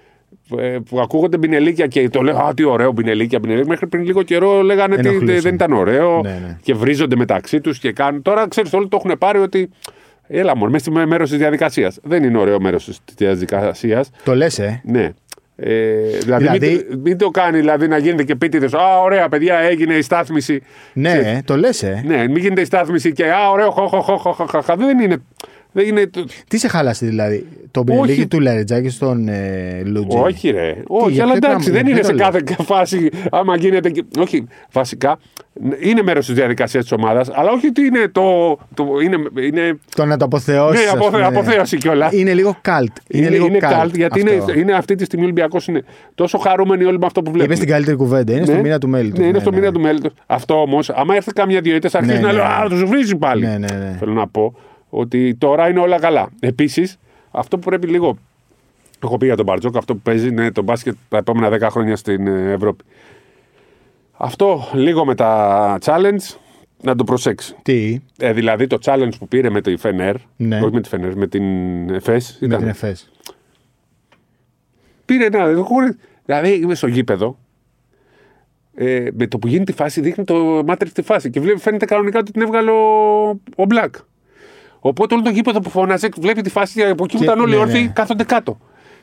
ε, 0.58 0.78
που 0.90 1.00
ακούγονται 1.00 1.38
μπινελίκια 1.38 1.88
και 1.88 2.10
το 2.10 2.22
λέω 2.22 2.38
Α, 2.38 2.54
τι 2.54 2.64
ωραίο 2.64 2.92
μπινελίκια, 2.92 3.40
μπινελίκια. 3.40 3.70
Μέχρι 3.70 3.88
πριν 3.88 4.04
λίγο 4.04 4.24
καιρό 4.24 4.62
λέγανε 4.62 4.94
ότι 4.96 5.08
Ενοχλούσε. 5.08 5.40
δεν 5.40 5.54
ήταν 5.54 5.72
ωραίο 5.74 6.22
Ναι, 6.22 6.30
ναι. 6.30 6.58
και 6.62 6.74
βρίζονται 6.74 7.16
μεταξύ 7.16 7.62
τους 7.62 7.80
και 7.80 7.92
κάνουν. 7.92 8.22
Τώρα 8.22 8.48
ξέρεις, 8.48 8.74
όλοι 8.74 8.88
το 8.88 9.02
έχουν 9.04 9.18
πάρει 9.18 9.40
ότι. 9.40 9.70
Έλα 10.28 10.56
μόνο, 10.58 10.72
μέσα 10.72 10.92
στη 10.92 11.06
μέρος 11.08 11.30
της 11.30 11.38
διαδικασίας. 11.38 12.00
Δεν 12.04 12.24
είναι 12.24 12.38
ωραίο 12.38 12.60
μέρος 12.60 12.86
της 12.86 13.00
διαδικασίας. 13.18 14.10
Το 14.24 14.36
λες, 14.36 14.60
ε. 14.60 14.82
Ναι. 14.86 15.14
Ε, 15.58 15.72
δηλαδή, 16.20 16.44
Δηλαδή- 16.44 16.86
Μην, 16.90 17.00
μην 17.00 17.18
το 17.18 17.30
κάνει 17.30 17.60
δηλαδή, 17.60 17.88
να 17.88 17.98
γίνεται 17.98 18.24
και 18.24 18.32
επίτηδες. 18.32 18.74
Α, 18.74 19.02
ωραία, 19.02 19.30
παιδιά, 19.30 19.58
έγινε 19.60 19.94
η 19.94 20.02
στάθμιση. 20.02 20.62
Ναι, 20.94 21.12
ε, 21.12 21.42
το 21.46 21.58
λες, 21.58 21.84
ε. 21.84 22.04
Ναι, 22.06 22.28
μην 22.28 22.38
γίνεται 22.38 22.62
η 22.62 22.66
στάθμιση 22.66 23.12
και 23.12 23.26
Α, 23.32 23.50
ωραίο, 23.50 23.72
χω, 23.72 23.88
χω, 23.88 24.02
χω, 24.02 24.18
χω, 24.18 24.32
χω, 24.34 24.46
χω, 24.46 24.62
χω. 24.62 24.76
Δεν 24.76 25.00
είναι. 25.00 25.18
Δεν 25.76 25.88
είναι 25.88 26.08
το- 26.08 26.26
Τι 26.48 26.58
σε 26.58 26.68
χάλασε 26.68 27.06
δηλαδή, 27.06 27.46
το 27.72 27.84
μπινελίκι 27.84 28.28
του 28.28 28.40
Λαριτζάκη 28.40 28.90
στον 28.90 29.28
ε, 29.28 29.82
Λουτζή; 29.86 30.18
Όχι, 30.18 30.50
ρε. 30.50 30.76
Όχι, 30.88 31.12
για 31.12 31.24
αλλά 31.24 31.34
ποιο 31.34 31.50
εντάξει, 31.50 31.70
πράγμα, 31.70 31.82
δεν 31.82 31.92
είναι 31.92 32.00
ποιο 32.00 32.04
σε 32.04 32.12
το 32.12 32.18
κάθε 32.18 32.64
φάση. 32.64 33.10
Άμα 33.32 33.56
γίνεται. 33.56 33.90
και- 33.90 34.04
Όχι, 34.20 34.48
βασικά 34.72 35.20
είναι 35.80 36.02
μέρος 36.04 36.26
της 36.26 36.36
διαδικασίας 36.36 36.84
της 36.84 36.92
ομάδας, 36.92 37.30
αλλά 37.34 37.52
όχι 37.52 37.68
ότι 37.68 37.82
είναι 37.82 38.08
το. 38.12 38.58
το 38.74 38.86
είναι, 39.04 39.18
είναι, 39.48 39.80
Το 39.96 40.06
να 40.06 40.18
το 40.18 40.26
αποθεώσεις. 40.26 40.84
ναι, 40.86 40.90
αποθε, 40.90 41.24
αποθέωση 41.24 41.78
κιόλας. 41.78 42.14
Είναι 42.14 42.34
λίγο 42.34 42.58
καλτ. 42.62 42.92
Είναι, 43.08 43.30
λίγο 43.30 43.46
είναι 43.46 43.58
cult 43.62 43.84
cult, 43.86 43.92
γιατί 43.96 44.20
αυτό. 44.22 44.52
είναι, 44.52 44.60
είναι 44.60 44.74
αυτή 44.74 44.96
τη 44.96 45.04
στιγμή 45.06 45.24
ο 45.24 45.28
Ολυμπιακός 45.28 45.68
είναι 45.68 45.84
τόσο 46.16 46.38
χαρούμενοι 46.38 46.84
όλοι 46.84 46.98
με 47.00 47.06
αυτό 47.06 47.22
που 47.22 47.32
βλέπουμε. 47.32 47.54
Είπε 47.56 47.64
την 47.64 47.74
καλύτερη 47.74 47.98
κουβέντα. 47.98 48.34
Είναι 48.34 48.46
στο 48.46 48.54
Ναι. 48.56 48.62
μήνα 48.62 48.78
του 48.80 48.88
μέλη 48.90 49.12
του. 49.12 49.22
Ναι, 49.22 49.28
είναι 49.28 49.40
στο 49.40 49.52
μήνα 49.54 49.72
του 49.72 49.80
μέλη 49.80 50.02
του. 50.02 50.12
Αυτό 50.26 50.62
όμως, 50.62 50.90
άμα 50.90 51.16
έρθει 51.16 51.32
κάμια 51.32 51.62
διοητέ, 51.62 51.90
αρχίζεις 51.94 52.20
Ναι, 52.20 52.26
να 52.26 52.32
ναι, 52.32 52.38
λέω 52.40 52.48
ναι. 52.48 52.76
Α, 52.76 52.80
του 52.82 52.88
βρίζει 52.88 53.16
πάλι. 53.16 53.42
Ναι, 53.46 53.58
ναι, 53.58 53.78
ναι. 53.78 53.96
Θέλω 54.00 54.14
να 54.14 54.28
πω 54.28 54.56
ότι 54.98 55.36
τώρα 55.36 55.70
είναι 55.70 55.80
όλα 55.80 56.00
καλά. 56.00 56.30
Επίσης, 56.40 56.98
αυτό 57.32 57.58
που 57.58 57.66
πρέπει 57.70 57.88
λίγο. 57.88 58.18
Έχω 59.04 59.18
πει 59.18 59.26
για 59.26 59.36
τον 59.36 59.46
Μπαρτζόκ, 59.46 59.76
αυτό 59.78 59.94
που 59.96 60.02
παίζει 60.02 60.28
είναι 60.28 60.52
το 60.52 60.62
μπάσκετ 60.64 60.96
τα 61.10 61.18
επόμενα 61.18 61.68
10 61.68 61.72
χρόνια 61.72 61.96
στην 61.96 62.28
ε, 62.28 62.52
Ευρώπη. 62.52 62.84
Αυτό 64.18 64.70
λίγο 64.74 65.06
με 65.06 65.16
τα 65.16 65.78
challenge 65.86 66.36
να 66.82 66.96
το 66.96 67.04
προσέξει. 67.04 67.56
Τι, 67.62 68.00
Ε, 68.18 68.34
δηλαδή 68.34 68.68
το 68.68 68.78
challenge 68.84 69.12
που 69.20 69.28
πήρε 69.28 69.50
με 69.50 69.62
τη 69.62 69.78
Φενέρ, 69.78 70.16
Ναι. 70.38 70.60
όχι 70.62 70.74
με 70.74 70.82
τη 70.82 70.90
Φενέρ, 70.90 71.16
με 71.18 71.28
την 71.28 71.44
ΕΦΕΣ. 71.90 72.38
με 72.40 72.48
ήταν. 72.48 72.60
την 72.60 72.68
ΕΦΕΣ. 72.68 73.10
Πήρε 75.06 75.26
ένα. 75.26 75.46
Δηλαδή 76.26 76.54
είμαι 76.56 76.76
στο 76.76 76.88
γήπεδο. 76.88 77.38
Ε, 78.76 79.08
με 79.14 79.28
το 79.28 79.38
που 79.40 79.48
γίνει 79.48 79.64
τη 79.66 79.72
φάση 79.72 80.02
δείχνει 80.02 80.24
το 80.24 80.64
μάτρι 80.66 80.92
τη 80.92 81.02
φάση 81.02 81.30
και 81.30 81.40
βλέπει, 81.40 81.60
φαίνεται 81.60 81.86
κανονικά 81.86 82.20
ότι 82.20 82.32
την 82.32 82.42
έβγαλε 82.42 82.72
ο, 82.72 83.30
ο 83.56 83.64
Black. 83.70 83.90
Οπότε 84.88 85.14
όλο 85.14 85.24
το 85.24 85.30
γήπεδο 85.30 85.60
που 85.60 85.70
φώναζε 85.70 86.10
βλέπει 86.20 86.42
τη 86.42 86.50
φάση 86.50 86.74
και 86.74 86.84
από 86.86 87.04
εκεί 87.04 87.14
που 87.14 87.24
Και- 87.24 87.24
ήταν 87.30 87.40
όλοι 87.40 87.52
ναι, 87.56 87.62
όρθιοι 87.62 87.82
ναι. 87.86 87.92
κάθονται 87.96 88.24
κάτω. 88.24 88.58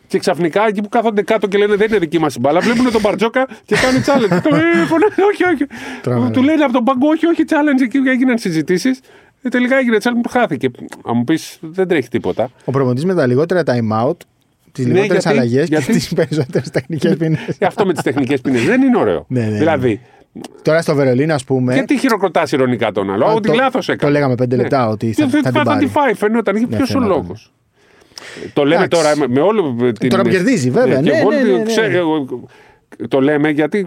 Και 0.07 0.18
ξαφνικά 0.18 0.66
εκεί 0.66 0.81
που 0.83 0.88
κάθονται 0.88 1.23
κάτω 1.23 1.47
και 1.47 1.59
λένε 1.59 1.77
δεν 1.77 1.88
είναι 1.88 1.99
δική 1.99 2.18
μας 2.18 2.35
η 2.35 2.38
μπάλα, 2.40 2.61
βλέπουν 2.61 2.90
τον 2.92 3.01
Μπαρτζόκα 3.01 3.47
και 3.64 3.75
κάνει 3.83 3.99
challenge. 4.07 4.40
Το, 4.42 4.55
ε, 4.57 4.87
φωνάζει, 4.87 5.21
όχι, 5.33 5.45
όχι. 5.55 5.66
Τρομερό. 6.03 6.31
Του 6.31 6.42
λένε 6.42 6.64
από 6.64 6.73
τον 6.73 6.85
πάγκο, 6.85 7.09
όχι, 7.09 7.27
όχι, 7.27 7.45
challenge. 7.49 7.83
Εκεί 7.83 7.97
έγιναν 8.09 8.38
συζητήσεις. 8.38 9.01
Ε, 9.42 9.49
τελικά 9.49 9.77
έγινε 9.77 9.97
challenge 10.03 10.21
που 10.23 10.29
χάθηκε. 10.29 10.71
Αν 11.07 11.12
μου 11.16 11.25
πεις, 11.25 11.59
δεν 11.61 11.88
τρέχει 11.88 12.09
τίποτα. 12.09 12.51
Ο 12.64 12.71
προπονητής 12.71 13.05
με 13.05 13.14
τα 13.14 13.27
λιγότερα 13.27 13.62
time 13.66 14.07
out, 14.07 14.16
τις 14.73 14.87
Ναι, 14.87 14.92
λιγότερες 14.92 15.23
γιατί- 15.23 15.38
αλλαγές 15.38 15.68
και 15.68 15.75
γιατί- 15.77 15.92
τις 15.92 16.12
περισσότερες 16.18 16.71
τεχνικές 16.71 17.16
ποινέ. 17.16 17.38
Ε, 17.59 17.66
αυτό 17.66 17.87
με 17.87 17.92
τις 17.92 18.03
τεχνικές 18.03 18.40
ποινέ 18.40 18.59
δεν 18.59 18.83
είναι 18.83 18.99
ωραίο. 18.99 19.25
Ναι, 19.29 19.40
ναι, 19.40 19.47
ναι. 19.47 19.59
δηλαδή, 19.59 20.01
Τώρα 20.62 20.83
στο 20.83 20.95
Βερολίνο, 20.95 21.35
ας 21.35 21.45
πούμε. 21.45 21.75
γιατί 21.75 21.99
χειροκροτάς 21.99 22.53
ηρωνικά 22.53 22.92
τον 22.92 23.12
άλλο. 23.12 23.25
Α, 23.27 23.33
Ότι 23.33 23.49
το- 23.49 23.55
λάθος 23.55 23.88
έκανε. 23.88 24.12
το 24.12 24.18
λέγαμε 24.18 24.35
πέντε 24.35 24.57
λεπτά, 24.57 24.88
ότι 24.88 25.12
θα- 25.12 25.25
Και 25.25 25.31
θα 25.31 25.40
την 25.40 25.53
θα 25.53 25.62
πάρει. 25.62 25.85
τη 25.85 25.90
φάει, 25.90 26.14
φαινόταν. 26.14 26.55
Ναι, 26.55 26.66
Ποιο 26.66 26.79
ο 26.83 26.87
φαινόταν. 26.87 27.09
λόγος. 27.09 27.53
Το 28.53 28.64
λέμε 28.64 28.85
Εντάξει. 28.85 29.03
τώρα 29.03 29.16
με- 29.16 29.35
με 29.35 29.40
όλο. 29.40 29.77
την- 29.99 30.09
Τώρα 30.11 30.23
που 30.23 30.29
κερδίζει, 30.29 30.71
βέβαια. 30.71 31.01
και 31.01 31.11
Ναι, 31.11 31.16
εγώ 31.18 31.31
ναι, 31.31 31.37
ότι 31.37 31.51
ναι, 31.51 31.57
ναι. 31.57 31.62
ξέρω, 31.64 31.97
εγώ- 31.99 32.47
Το 33.09 33.21
λέμε 33.21 33.51
γιατί 33.51 33.87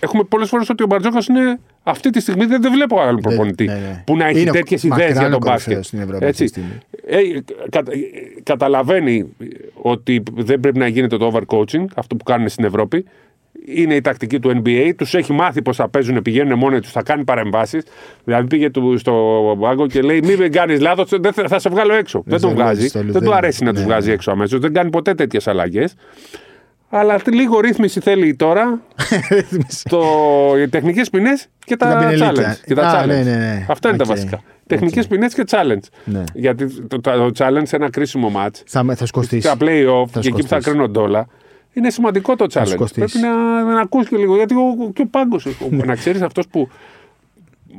έχουμε 0.00 0.22
πολλές 0.24 0.48
φορές 0.48 0.68
ότι 0.68 0.82
ο 0.82 0.86
Μπαρτζόκας 0.86 1.26
είναι. 1.26 1.58
Αυτή 1.82 2.10
τη 2.10 2.20
στιγμή 2.20 2.44
δεν, 2.44 2.62
δεν 2.62 2.72
βλέπω 2.72 3.00
άλλον 3.00 3.20
προπονητή 3.20 3.64
ναι, 3.64 3.72
ναι. 3.72 4.02
που 4.06 4.16
να 4.16 4.26
έχει 4.26 4.40
Είναι 4.40 4.50
τέτοιες 4.50 4.82
μακράν 4.84 5.08
ιδέες 5.08 5.18
για 5.18 5.28
ο 5.28 5.30
τον 5.30 5.40
κορυφαίος 5.40 5.66
μπάσκετ. 5.66 5.84
στην 5.84 6.00
Ευρώπη 6.00 6.24
Έτσι. 6.26 6.44
αυτή 6.44 6.60
τη 6.60 6.66
στιγμή. 6.66 6.80
Ε, 7.06 7.40
κατα- 7.70 7.92
ε, 7.92 7.96
καταλαβαίνει 8.42 9.24
ότι 9.74 10.22
δεν 10.34 10.60
πρέπει 10.60 10.78
να 10.78 10.86
γίνεται 10.86 11.16
το 11.16 11.32
overcoaching, 11.34 11.84
αυτό 11.94 12.16
που 12.16 12.24
κάνουν 12.24 12.48
στην 12.48 12.64
Ευρώπη. 12.64 13.04
Είναι 13.66 13.94
η 13.94 14.00
τακτική 14.00 14.38
του 14.40 14.62
NBA. 14.64 14.90
Τους 14.96 15.14
έχει 15.14 15.32
μάθει 15.32 15.62
πώς 15.62 15.72
θα 15.72 15.88
παίζουν, 15.88 16.22
πηγαίνουν 16.22 16.58
μόνοι 16.58 16.80
τους, 16.80 16.90
θα 16.90 17.02
κάνει 17.02 17.24
παρεμβάσεις. 17.24 17.84
Δηλαδή 18.24 18.46
πήγε 18.46 18.70
του, 18.70 18.98
στο 18.98 19.56
πάγκο 19.60 19.86
και 19.86 20.00
λέει: 20.00 20.20
Μην 20.24 20.52
κάνεις 20.52 20.80
λάθος, 20.80 21.08
θα, 21.32 21.48
θα 21.48 21.58
σε 21.58 21.68
βγάλω 21.68 21.94
έξω. 21.94 22.22
Δεν, 22.26 22.40
τον 22.40 22.50
σε 22.50 22.54
βγάζει. 22.56 22.72
βγάζει 22.74 22.88
στο 22.88 22.98
Δεν 22.98 23.06
λουδένι. 23.06 23.24
του 23.26 23.34
αρέσει 23.34 23.64
να 23.64 23.70
τους 23.72 23.80
Ναι, 23.80 23.86
βγάζει 23.86 24.08
ναι. 24.08 24.14
έξω 24.14 24.30
αμέσως. 24.30 24.60
Δεν 24.60 24.72
κάνει 24.72 24.90
ποτέ 24.90 25.14
τέτοιες 25.14 25.46
αλλαγές. 25.48 25.94
Αλλά 26.88 27.14
αυτή 27.14 27.30
λίγο 27.32 27.60
ρύθμιση 27.60 28.00
θέλει 28.00 28.34
τώρα 28.36 28.80
το, 29.90 30.02
οι 30.62 30.68
τεχνικές 30.68 31.10
ποινές 31.10 31.46
και 31.64 31.76
τα, 31.76 31.88
τα 31.88 31.98
μπινελίκια. 31.98 32.32
challenge. 32.32 32.64
Και 32.66 32.74
τα 32.74 32.82
Α, 32.88 33.02
challenge. 33.02 33.06
ναι, 33.08 33.14
ναι, 33.22 33.36
ναι. 33.36 33.66
Αυτά 33.68 33.88
είναι 33.88 33.98
τα 33.98 34.04
Οκ. 34.04 34.10
βασικά. 34.10 34.40
Τεχνικές 34.66 35.06
ποινές 35.06 35.34
και 35.34 35.44
challenge. 35.50 35.88
Ναι. 36.04 36.22
Γιατί 36.34 36.66
το, 36.80 37.00
το, 37.00 37.10
το 37.10 37.30
challenge 37.38 37.62
σε 37.66 37.76
ένα 37.76 37.90
κρίσιμο 37.90 38.32
ματς, 38.36 38.50
Θα, 38.66 38.82
με- 38.82 38.94
θα 38.94 39.06
σου 39.06 39.14
κοστίσει. 39.14 39.40
στα 39.48 39.56
play-off 39.60 40.04
Θα 40.10 40.20
και 40.20 40.28
εκεί 40.28 40.30
που 40.30 40.48
θα 40.48 40.60
σκοστίσει. 40.60 40.60
κρίνονται 40.70 40.98
όλα, 40.98 41.26
είναι 41.74 41.90
σημαντικό 41.90 42.36
το 42.36 42.46
challenge. 42.52 42.66
σκοστίσει. 42.66 43.18
Πρέπει 43.20 43.34
να, 43.36 43.62
να 43.62 43.80
ακούσει 43.80 44.08
και 44.08 44.16
λίγο. 44.16 44.36
Γιατί 44.36 44.54
ο, 44.54 44.90
και 44.92 45.02
ο 45.02 45.06
πάγκος. 45.10 45.46
να 45.70 45.94
ξέρεις 45.94 46.22
αυτός 46.22 46.48
που 46.48 46.68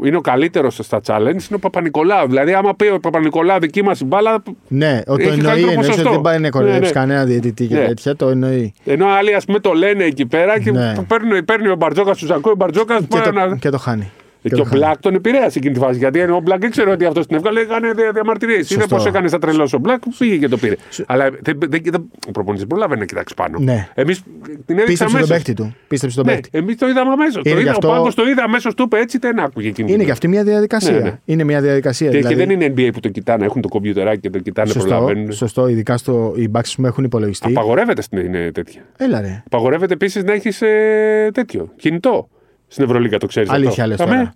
είναι 0.04 0.18
ο 0.18 0.22
καλύτερος 0.22 0.80
στα 0.82 1.02
challenge 1.08 1.28
είναι 1.28 1.56
ο 1.56 1.60
Παπα-Νικολάου. 1.60 2.28
Δηλαδή, 2.28 2.54
άμα 2.54 2.76
πει 2.76 2.88
ο 2.88 3.00
Παπα-Νικολάου 3.00 3.60
δική 3.60 3.84
μας 3.84 4.02
μπάλα. 4.04 4.44
Ναι, 4.68 5.02
ο, 5.08 5.16
το 5.16 5.22
Έχει 5.22 5.30
εννοεί. 5.30 5.46
καλύτερο 5.46 5.70
Εννοείς 5.72 5.88
ότι 5.88 5.88
ποσοστό. 5.88 6.10
δεν 6.12 6.22
πάει 6.22 6.34
να 6.36 6.40
Ναι, 6.40 6.50
κοροϊδέψει 6.50 6.94
ναι. 6.94 7.00
κανένα 7.00 7.26
διαιτητή 7.26 7.68
και 7.68 7.76
Ναι. 7.76 7.86
τέτοια. 7.86 8.16
Το 8.16 8.30
εννοεί. 8.30 8.74
Ενώ 8.86 9.08
άλλοι, 9.08 9.34
ας 9.34 9.46
πούμε, 9.46 9.60
το 9.60 9.74
λένε 9.74 10.04
εκεί 10.04 10.26
πέρα 10.26 10.60
και 10.60 10.72
Ναι. 10.72 10.94
παίρνει, 11.08 11.44
παίρνει 11.44 11.68
ο 11.68 11.76
Μπαρτζόκας 11.76 12.18
του 12.18 12.34
ακούει 12.34 12.52
ο 12.52 12.56
Μπαρτζόκας. 12.56 13.00
Και 13.10 13.20
το, 13.20 13.56
και 13.60 13.70
το 13.70 13.78
χάνει. 13.78 14.12
Και, 14.50 14.56
το 14.56 14.62
ο 14.62 14.66
χάνει. 14.66 14.80
Μπλακ 14.80 15.00
τον 15.00 15.14
επηρέασε 15.16 15.58
εκείνη 15.58 15.74
τη 15.74 15.80
φάση. 15.80 15.98
Γιατί 15.98 16.20
ο 16.22 16.40
Μπλακ 16.44 16.60
δεν 16.60 16.70
ξέρω 16.72 16.92
ότι 16.92 17.06
αυτός 17.06 17.28
την 17.28 17.36
έβγαλε, 17.36 17.60
έκανε 17.60 17.92
δια- 17.92 18.12
διαμαρτυρίες. 18.12 18.70
Είναι 18.72 18.82
Σωστό. 18.82 18.96
πώς 18.96 19.06
έκανε 19.06 19.28
στα 19.28 19.40
τρελός 19.40 19.74
ο 19.74 19.78
Μπλακ, 19.78 20.02
πήγε 20.18 20.38
και 20.38 20.48
το 20.48 20.58
πήρε. 20.58 20.76
Αλλά 21.06 21.30
δεν, 21.42 21.58
δεν, 21.68 21.82
δεν, 21.84 22.10
ο 22.28 22.32
προπονητής 22.32 22.68
πρόλαβε 22.68 22.96
να 22.96 23.06
κοιτάξει 23.06 23.34
πάνω. 23.36 23.58
Ναι. 23.60 23.88
Εμείς 23.94 24.22
την 24.66 24.78
έδειξαμε 24.80 24.86
Πίστεψε 24.86 25.04
τον 25.06 25.16
αμέσως. 25.16 25.30
παίκτη 25.38 25.54
του. 25.54 25.76
Πίστεψε 25.88 26.16
τον 26.16 26.26
Ναι, 26.26 26.34
παίκτη. 26.34 26.50
εμείς 26.58 26.76
το 26.78 26.88
είδαμε 26.88 27.12
αμέσως. 27.12 27.42
Είναι 27.46 27.62
γι' 27.62 27.68
αυτό- 27.70 27.88
Ο 27.88 27.92
Πάγκο 27.92 28.14
το 28.14 28.24
είδε 28.28 28.42
αμέσως, 28.42 28.74
του 28.74 28.84
είπε 28.84 28.98
έτσι, 29.00 29.18
δεν 29.18 29.40
άκουγε 29.40 29.68
εκείνη. 29.68 29.88
Είναι 29.90 29.98
την 29.98 30.06
και 30.06 30.12
αυτή 30.12 30.28
μια 30.28 30.44
διαδικασία. 30.44 30.92
Ναι, 30.92 31.00
ναι. 31.00 31.20
Είναι 31.26 31.44
μια 31.44 31.62
διαδικασία. 31.62 32.10
Και, 32.10 32.18
δηλαδή, 32.18 32.36
και 32.36 32.46
δεν 32.46 32.50
είναι 32.62 32.74
NBA 32.78 32.90
που 32.94 33.00
το 33.00 33.10
κοιτάνε, 33.10 33.46
έχουν 33.46 33.62
το 33.62 33.68
κομπιουτεράκι 33.68 34.20
και 34.20 34.30
το 34.30 34.40
κοιτάνε, 34.40 34.68
Σωστό, 34.72 34.88
προλαβαίνουν. 34.90 35.32
σωστό, 35.32 35.68
ειδικά 35.68 35.98
στο, 35.98 36.34
οι 36.38 36.52
backs 36.56 36.74
που 36.78 36.86
έχουν 36.86 37.04
υπολογιστεί. 37.04 37.48
Απαγορεύεται 37.50 38.02
στην 38.02 38.20
είναι 38.20 38.52
τέτοια. 38.52 38.82
Έλα 38.98 39.22
ρε. 39.22 39.44
Απαγορεύεται 39.46 39.94
επίσης 39.94 40.24
να 40.24 40.34
έχεις 40.34 40.62
ε, 40.62 41.30
τέτοιο 41.34 41.70
κινητό. 41.76 42.30
Στην 42.68 42.84
Ευρωλίγα 42.84 43.18
το 43.18 43.26
ξέρεις. 43.28 43.50
Αλήθεια 43.50 43.88
λες 43.88 43.98
τώρα. 43.98 44.34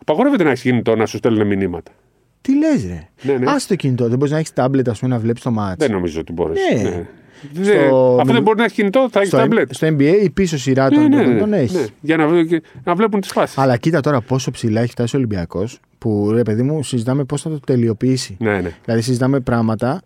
Απαγορεύεται 0.00 0.44
να 0.44 0.50
έχεις 0.50 0.62
κινητό 0.62 0.96
να 0.96 1.06
σου 1.06 1.16
στέλνουν 1.16 1.46
μηνύματα. 1.46 1.92
Τι 2.40 2.56
λες, 2.58 2.86
ρε. 2.86 3.08
Ναι, 3.22 3.38
ναι. 3.38 3.50
Α 3.50 3.54
το 3.68 3.74
κινητό. 3.74 4.08
Δεν 4.08 4.16
μπορείς 4.18 4.32
να 4.32 4.38
έχεις 4.38 4.52
τάμπλετ, 4.52 4.88
ας 4.88 4.98
πούμε, 4.98 5.14
να 5.14 5.20
βλέπεις 5.20 5.42
το 5.42 5.50
μάτσο. 5.50 5.74
Δεν 5.78 5.90
νομίζω 5.90 6.20
ότι 6.20 6.32
μπορείς. 6.32 6.60
Ναι. 6.82 7.06
Δεν- 7.52 7.64
Στο- 7.64 8.18
Αφού 8.20 8.32
δεν 8.32 8.42
μπορεί 8.42 8.56
να 8.58 8.64
έχεις 8.64 8.76
κινητό, 8.76 9.08
θα 9.10 9.18
έχεις 9.18 9.28
στο, 9.30 9.38
τάμπλετ. 9.38 9.72
στο 9.74 9.86
NBA 9.86 10.14
η 10.22 10.30
πίσω 10.30 10.58
σειρά 10.58 10.88
Ναι, 10.90 10.96
των 10.96 11.08
ναι, 11.08 11.16
ναι, 11.16 11.32
ναι, 11.32 11.38
τον 11.38 11.52
έχεις. 11.52 11.72
ναι. 11.74 11.84
Για 12.00 12.16
να, 12.16 12.26
βλέ- 12.28 12.46
και- 12.48 12.62
να 12.84 12.94
βλέπουν 12.94 13.20
τις 13.20 13.30
φάσεις. 13.32 13.58
Αλλά 13.58 13.76
κοίτα 13.76 14.00
τώρα 14.00 14.20
πόσο 14.20 14.50
ψηλά 14.50 14.80
έχει 14.80 14.90
φτάσει 14.90 15.16
ο 15.16 15.18
Ολυμπιακός, 15.18 15.80
που 15.98 16.30
ρε 16.32 16.42
παιδί 16.42 16.62
μου, 16.62 16.82
συζητάμε 16.82 17.24
πώς 17.24 17.42
θα 17.42 17.50
το 17.50 17.60
τελειοποιήσει. 17.60 18.36
Ναι, 18.38 18.60
ναι. 18.60 18.70
Δηλαδή, 18.84 19.02
συζητάμε 19.02 19.40
πράγματα 19.40 19.90
ε, 19.94 19.98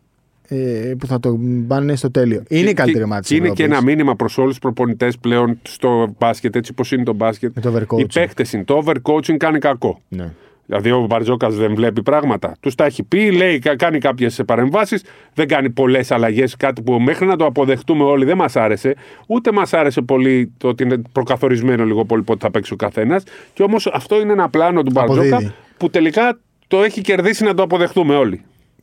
που 0.99 1.07
θα 1.07 1.21
το 1.21 1.39
πάνε 1.67 1.97
στο 1.97 2.11
τέλειο. 2.11 2.43
Είναι 2.49 2.71
η 2.71 2.75
καλύτερη 2.75 3.07
μάτι 3.07 3.27
Και 3.29 3.35
είναι 3.35 3.51
και 3.51 3.65
ένα 3.65 3.83
μήνυμα 3.83 4.17
προς 4.17 4.39
όλους 4.39 4.51
τους 4.51 4.59
προπονητές 4.59 5.19
πλέον 5.19 5.59
στο 5.63 6.15
μπάσκετ, 6.19 6.57
έτσι 6.57 6.73
όπω 6.79 6.95
είναι 6.95 7.05
το 7.05 7.13
μπάσκετ. 7.13 7.53
Με 7.55 7.61
το 7.61 7.75
overcoaching. 7.77 7.99
Οι 8.01 8.07
παίχτε 8.15 8.45
είναι. 8.53 8.65
Το 8.65 8.83
overcoaching 8.87 9.37
κάνει 9.37 9.59
κακό. 9.59 10.01
Ναι. 10.09 10.31
Δηλαδή 10.67 10.91
ο 10.91 11.07
Μπαρτζόκας 11.09 11.55
δεν 11.57 11.75
βλέπει 11.75 12.03
πράγματα. 12.03 12.57
Τους 12.61 12.75
τα 12.75 12.85
έχει 12.85 13.03
πει, 13.03 13.31
λέει, 13.33 13.59
κα- 13.59 13.77
κάνει 13.77 13.99
κάποιες 13.99 14.41
παρεμβάσεις, 14.47 15.05
δεν 15.35 15.49
κάνει 15.49 15.71
πολλές 15.71 16.11
αλλαγές. 16.11 16.57
Κάτι 16.57 16.83
που 16.83 16.93
μέχρι 17.01 17.27
να 17.27 17.37
το 17.37 17.45
αποδεχτούμε 17.47 18.05
όλοι 18.05 18.25
δεν 18.25 18.37
μας 18.37 18.57
άρεσε. 18.57 18.95
Ούτε 19.27 19.53
μας 19.53 19.73
άρεσε 19.73 20.01
πολύ 20.01 20.53
το 20.59 20.69
ότι 20.69 20.83
είναι 20.83 21.03
προκαθορισμένο 21.13 21.85
λίγο 21.85 22.05
πολύ 22.05 22.23
πότε 22.23 22.39
θα 22.41 22.51
παίξει 22.51 22.73
ο 22.73 22.77
καθένας. 22.77 23.23
Και 23.55 23.63
όμως 23.63 23.87
αυτό 23.87 24.21
είναι 24.21 24.33
ένα 24.33 24.49
πλάνο 24.49 24.83
του 24.83 24.91
Μπαρτζόκα 24.91 25.27
Αποδίδει. 25.29 25.53
που 25.77 25.91
τελικά 25.91 26.39
το 26.69 26.83
έχει 26.83 27.01
κερδίσει 27.01 27.45
να 27.45 27.55
το 27.55 27.63
αποδεχτούμε 27.63 28.15
όλοι. 28.17 28.41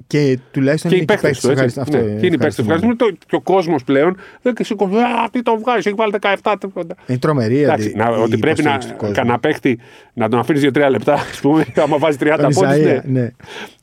Και 0.08 0.40
τουλάχιστον 0.52 0.92
Και 0.92 0.98
οι 0.98 1.00
είναι 1.08 1.14
και 1.16 1.20
παίχτε 1.22 1.28
παίκτες 1.28 1.42
του. 1.42 1.50
έτσι. 1.52 1.64
ευχαριστώ- 1.64 1.98
Ναι, 1.98 1.98
αυτό, 2.10 2.20
και 2.20 2.26
είναι 2.26 2.36
οι 2.36 2.38
παίχτε 2.38 2.62
του. 2.62 2.62
ευχαριστούμε. 2.62 2.74
Ευχαριστούμε. 2.74 2.96
Το- 2.96 3.26
Και 3.28 3.36
ο 3.36 3.42
κόσμος 3.42 3.84
πλέον 3.84 4.18
δεν 4.42 4.54
σηκώνει. 4.62 4.98
Α, 5.02 5.30
τι 5.32 5.42
το 5.42 5.58
βγάζεις, 5.58 5.86
έχει 5.86 5.96
βάλει 5.96 6.12
17. 6.12 6.58
τίποτα». 6.60 6.96
Είναι 7.08 7.18
τρομερή 7.18 7.62
Εντάξει, 7.62 7.86
αντι- 7.88 7.98
να, 7.98 8.18
η 8.18 8.22
ότι 8.22 8.38
πρέπει 8.38 8.44
να 8.44 8.50
υποστήριξη 8.70 8.88
του 8.90 8.96
κόσμου. 8.98 9.14
κανένα 9.16 9.40
παίχτη 9.40 9.80
να 10.14 10.30
τον 10.30 10.40
αφήνεις 10.40 10.62
2-3 10.62 10.90
λεπτά, 10.90 11.14
ας 11.14 11.40
πούμε, 11.42 11.66
άμα 11.84 11.98
βάζει 11.98 12.18
30 12.20 12.54
πόντους. 12.54 12.76
Ισαΐα, 12.78 13.02
Ναι. 13.06 13.20
ναι. 13.22 13.32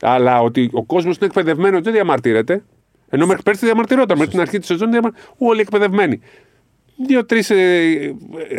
Αλλά 0.01 0.41
ότι 0.41 0.69
ο 0.73 0.83
κόσμος 0.83 1.15
είναι 1.17 1.25
εκπαιδευμένος, 1.25 1.81
δεν 1.81 1.93
διαμαρτύρεται. 1.93 2.63
Ενώ 3.09 3.25
μέχρι 3.25 3.43
πέρσι 3.43 3.65
διαμαρτυρόταν. 3.65 4.17
Μέχρι 4.17 4.31
την 4.31 4.41
αρχή 4.41 4.57
της 4.57 4.67
σεζόν 4.67 4.91
διαμα... 4.91 5.11
όλοι 5.37 5.61
εκπαιδευμένοι. 5.61 6.19
Δύο-τρεις 7.05 7.49
ε, 7.49 7.55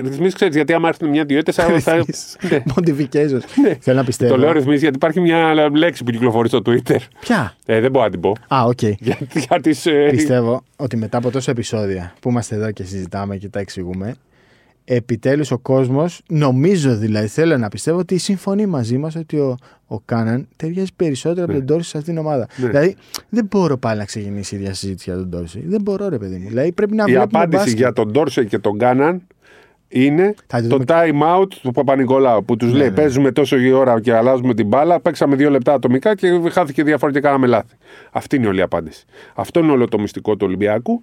ρυθμίσεις, 0.02 0.34
ξέρεις, 0.34 0.54
γιατί 0.54 0.72
άμα 0.72 0.88
έρθουν 0.88 1.08
μια-δύο 1.08 1.38
έτε. 1.38 1.52
θα. 1.52 1.70
Ναι. 1.70 2.62
Modifications. 2.74 3.40
Θέλω 3.80 3.96
να 3.96 4.04
πιστεύω. 4.04 4.34
Το 4.34 4.38
λέω 4.40 4.52
ρυθμίσεις 4.52 4.80
γιατί 4.80 4.96
υπάρχει 4.96 5.20
μια 5.20 5.70
λέξη 5.70 6.04
που 6.04 6.10
κυκλοφορεί 6.10 6.48
στο 6.48 6.62
Twitter. 6.66 6.96
Ποια; 7.20 7.56
Ε, 7.66 7.80
δεν 7.80 7.90
μπορώ 7.90 8.04
να 8.04 8.10
την 8.10 8.20
πω. 8.20 8.32
Α, 8.48 8.64
οκ. 8.64 8.82
Για, 8.82 9.18
για 9.34 9.60
τις, 9.60 9.86
ε, 9.86 10.08
Πιστεύω 10.10 10.62
ότι 10.76 10.96
μετά 10.96 11.18
από 11.18 11.30
τόσα 11.30 11.50
επεισόδια 11.50 12.12
που 12.20 12.28
είμαστε 12.30 12.54
εδώ 12.54 12.70
και 12.72 12.82
συζητάμε 12.82 13.36
και 13.36 13.48
τα 13.48 13.60
εξηγούμε, 13.60 14.14
επιτέλους 14.90 15.50
ο 15.50 15.58
κόσμος, 15.58 16.22
νομίζω 16.28 16.96
δηλαδή, 16.96 17.26
θέλω 17.26 17.56
να 17.56 17.68
πιστεύω 17.68 17.98
ότι 17.98 18.18
συμφωνεί 18.18 18.66
μαζί 18.66 18.98
μας 18.98 19.16
ότι 19.16 19.36
ο, 19.38 19.56
ο 19.86 20.00
Κάναν 20.00 20.48
ταιριάζει 20.56 20.90
περισσότερο 20.96 21.42
από 21.44 21.52
Ναι. 21.52 21.58
τον 21.58 21.66
Ντόρση 21.66 21.88
σε 21.90 21.98
αυτήν 21.98 22.14
την 22.14 22.22
ομάδα. 22.22 22.48
Ναι. 22.56 22.68
Δηλαδή, 22.68 22.96
δεν 23.28 23.46
μπορώ 23.50 23.76
πάλι 23.76 23.98
να 23.98 24.04
ξεκινήσει 24.04 24.54
η 24.54 24.58
ίδια 24.58 24.74
συζήτηση 24.74 25.10
για 25.10 25.18
τον 25.18 25.28
Ντόρση. 25.28 25.62
Δεν 25.66 25.80
μπορώ, 25.82 26.08
ρε 26.08 26.18
παιδί 26.18 26.36
μου. 26.36 26.48
Δηλαδή, 26.48 26.72
πρέπει 26.72 26.94
να 26.94 27.02
Η 27.06 27.10
βλέπουμε 27.12 27.38
απάντηση 27.38 27.56
μπάσκετ. 27.62 27.78
για 27.78 27.92
τον 27.92 28.10
Ντόρσε 28.12 28.44
και 28.44 28.58
τον 28.58 28.78
Κάναν 28.78 29.22
είναι 29.88 30.34
Θα 30.46 30.60
τη 30.60 30.66
το 30.68 30.76
δούμε- 30.76 30.84
time 30.88 31.40
out 31.42 31.48
του 31.62 31.70
Παπα-Νικολάου 31.70 32.44
που 32.44 32.56
τους 32.56 32.72
Ναι, 32.72 32.78
λέει: 32.78 32.88
ναι. 32.88 32.94
Παίζουμε 32.94 33.32
τόσο 33.32 33.56
η 33.58 33.70
ώρα 33.72 34.00
και 34.00 34.14
αλλάζουμε 34.14 34.54
την 34.54 34.66
μπάλα. 34.66 35.00
Παίξαμε 35.00 35.36
δύο 35.36 35.50
λεπτά 35.50 35.72
ατομικά 35.72 36.14
και 36.14 36.40
χάθηκε 36.50 36.82
διαφορά 36.82 37.12
και 37.12 37.20
κάναμε 37.20 37.46
λάθη. 37.46 37.74
Αυτή 38.12 38.36
είναι 38.36 38.46
όλη 38.46 38.58
η 38.58 38.62
απάντηση. 38.62 39.04
Αυτό 39.34 39.60
είναι 39.60 39.72
όλο 39.72 39.88
το 39.88 39.98
μυστικό 40.00 40.36
του 40.36 40.44
Ολυμπιακού. 40.46 41.02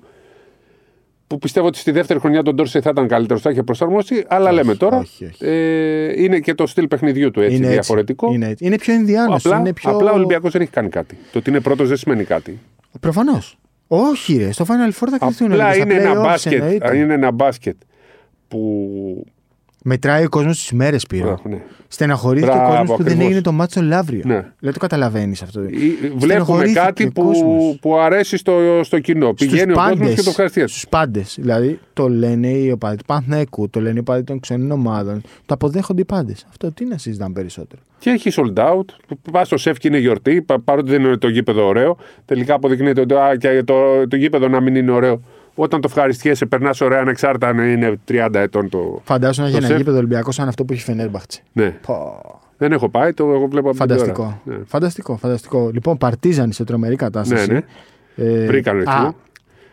Που 1.27 1.37
πιστεύω 1.37 1.67
ότι 1.67 1.77
στη 1.77 1.91
δεύτερη 1.91 2.19
χρονιά 2.19 2.43
τον 2.43 2.55
Ντόρσε 2.55 2.81
θα 2.81 2.89
ήταν 2.89 3.07
καλύτερος, 3.07 3.41
θα 3.41 3.49
είχε 3.49 3.63
προσαρμοστεί. 3.63 4.25
Αλλά 4.27 4.51
λέμε 4.51 4.75
τώρα. 4.75 4.97
όχι, 4.97 5.25
όχι. 5.25 5.45
Ε, 5.45 6.21
είναι 6.23 6.39
και 6.39 6.53
το 6.53 6.67
στυλ 6.67 6.87
παιχνιδιού 6.87 7.31
του 7.31 7.41
έτσι 7.41 7.55
είναι 7.55 7.65
έτσι. 7.65 7.73
διαφορετικό. 7.77 8.33
Είναι, 8.33 8.47
έτσι. 8.47 8.65
είναι 8.65 8.77
πιο 8.77 8.93
ενδιάνο. 8.93 9.35
Απλά, 9.35 9.59
είναι 9.59 9.73
πιο... 9.73 9.91
απλά 9.91 10.11
ο 10.11 10.15
Ολυμπιακός 10.15 10.51
δεν 10.51 10.61
έχει 10.61 10.71
κάνει 10.71 10.89
κάτι. 10.89 11.17
Το 11.31 11.37
ότι 11.37 11.49
είναι 11.49 11.59
πρώτος 11.59 11.87
δεν 11.87 11.97
σημαίνει 11.97 12.23
κάτι. 12.23 12.59
Προφανώς. 12.99 13.57
Όχι, 13.87 14.37
ρε. 14.37 14.51
Στο 14.51 14.65
Final 14.67 15.03
Four 15.03 15.07
θα 15.11 15.17
κρυφτούν 15.17 15.51
Απλά 15.51 15.65
όλοι. 15.65 15.73
Στα 15.75 15.83
είναι 15.83 15.93
ένα, 15.93 16.13
playoffs 16.13 16.23
μπάσκετ, 16.23 16.53
εννοείται. 16.53 16.97
είναι 16.97 17.13
ένα 17.13 17.31
μπάσκετ 17.31 17.75
που. 18.47 19.25
Μετράει 19.87 20.25
ο 20.25 20.29
κόσμος 20.29 20.57
τις 20.57 20.71
μέρε 20.71 20.97
πήρε. 21.09 21.23
Μπράβο, 21.23 21.41
ναι. 21.49 21.57
Στεναχωρήθηκε 21.87 22.51
ο 22.51 22.55
Μπράβο, 22.55 22.69
κόσμος 22.77 22.89
που 22.89 22.95
δεν 22.97 23.05
ακριβώς. 23.05 23.25
έγινε 23.25 23.41
το 23.41 23.51
μάτσο 23.51 23.81
Λαύριο. 23.81 24.21
Ναι. 24.25 24.45
Δεν 24.59 24.73
το 24.73 24.79
καταλαβαίνεις 24.79 25.41
αυτό. 25.41 25.63
Ή- 25.63 25.67
Βλέπουμε 25.67 26.19
Στενοχωρήθηκε 26.21 26.79
κάτι 26.79 27.03
ο 27.05 27.11
που, 27.13 27.23
κόσμος. 27.23 27.77
που 27.81 27.97
αρέσει 27.97 28.37
στο, 28.37 28.79
στο 28.83 28.99
κοινό. 28.99 29.33
Πηγαίνει 29.33 29.71
ο 29.71 29.75
κόσμος 29.75 30.13
και 30.13 30.21
το 30.21 30.29
ευχαριστεί. 30.29 30.59
Στους 30.67 30.85
πάντες. 30.89 31.35
Δηλαδή 31.39 31.79
το 31.93 32.09
λένε 32.09 32.47
οι 32.47 32.71
οπαδοί 32.71 32.95
του 32.95 33.05
Παναθηναϊκού, 33.05 33.69
το 33.69 33.79
λένε 33.81 33.95
οι 33.95 33.99
οπαδοί 33.99 34.23
των 34.23 34.39
ξένων 34.39 34.71
ομάδων. 34.71 35.21
Το 35.45 35.53
αποδέχονται 35.53 36.01
οι 36.01 36.05
πάντες. 36.05 36.45
Αυτό 36.49 36.71
τι 36.71 36.85
να 36.85 36.97
συζητάμε 36.97 37.33
περισσότερο. 37.33 37.81
Και 37.99 38.09
έχει 38.09 38.29
sold 38.35 38.59
out. 38.59 38.85
Πας 39.31 39.47
στο 39.47 39.57
σεφ 39.57 39.77
και 39.77 39.87
είναι 39.87 39.97
γιορτή, 39.97 40.41
πα- 40.41 40.59
παρότι 40.59 40.89
δεν 40.91 41.03
είναι 41.03 41.17
το 41.17 41.27
γήπεδο 41.27 41.65
ωραίο. 41.67 41.97
Τελικά 42.25 42.53
αποδεικνύεται 42.53 43.01
ότι 43.01 43.13
α, 43.13 43.35
και 43.39 43.63
το, 43.65 44.07
το 44.07 44.15
γήπεδο 44.15 44.47
να 44.47 44.59
μην 44.61 44.75
είναι 44.75 44.91
ωραίο. 44.91 45.21
Όταν 45.55 45.81
το 45.81 45.87
ευχαριστιέσαι, 45.89 46.45
περνάς 46.45 46.81
ωραία 46.81 46.99
ανεξάρτητα 46.99 47.47
αν 47.47 47.57
είναι 47.59 47.99
30 48.07 48.29
ετών 48.33 48.69
το. 48.69 49.01
Φαντάζομαι 49.03 49.47
να 49.47 49.51
έχει 49.51 49.57
Το 49.57 49.57
ένα 49.57 49.67
σεφ. 49.67 49.77
γήπεδο 49.77 49.97
Ολυμπιακός 49.97 50.35
σαν 50.35 50.47
αυτό 50.47 50.65
που 50.65 50.73
έχει 50.73 50.81
Φενέρμπαχτσε. 50.83 51.41
Ναι. 51.53 51.69
Πω. 51.69 52.21
Δεν 52.57 52.71
έχω 52.71 52.89
πάει, 52.89 53.13
το 53.13 53.23
εγώ 53.23 53.47
βλέπω 53.47 53.69
από 53.69 53.77
την 53.77 53.87
Φανταστικό. 53.87 54.21
ώρα. 54.23 54.41
Ναι. 54.57 54.63
Φανταστικό, 54.65 55.15
φανταστικό. 55.17 55.69
Λοιπόν, 55.73 55.97
Παρτίζαν 55.97 56.51
σε 56.51 56.63
τρομερή 56.63 56.95
κατάσταση. 56.95 57.51
Ναι, 57.51 57.53
ναι. 58.15 58.25
Ε, 58.33 58.45
Βρήκαν 58.45 58.77
ρυθμό. 58.77 58.91
α, 58.93 59.13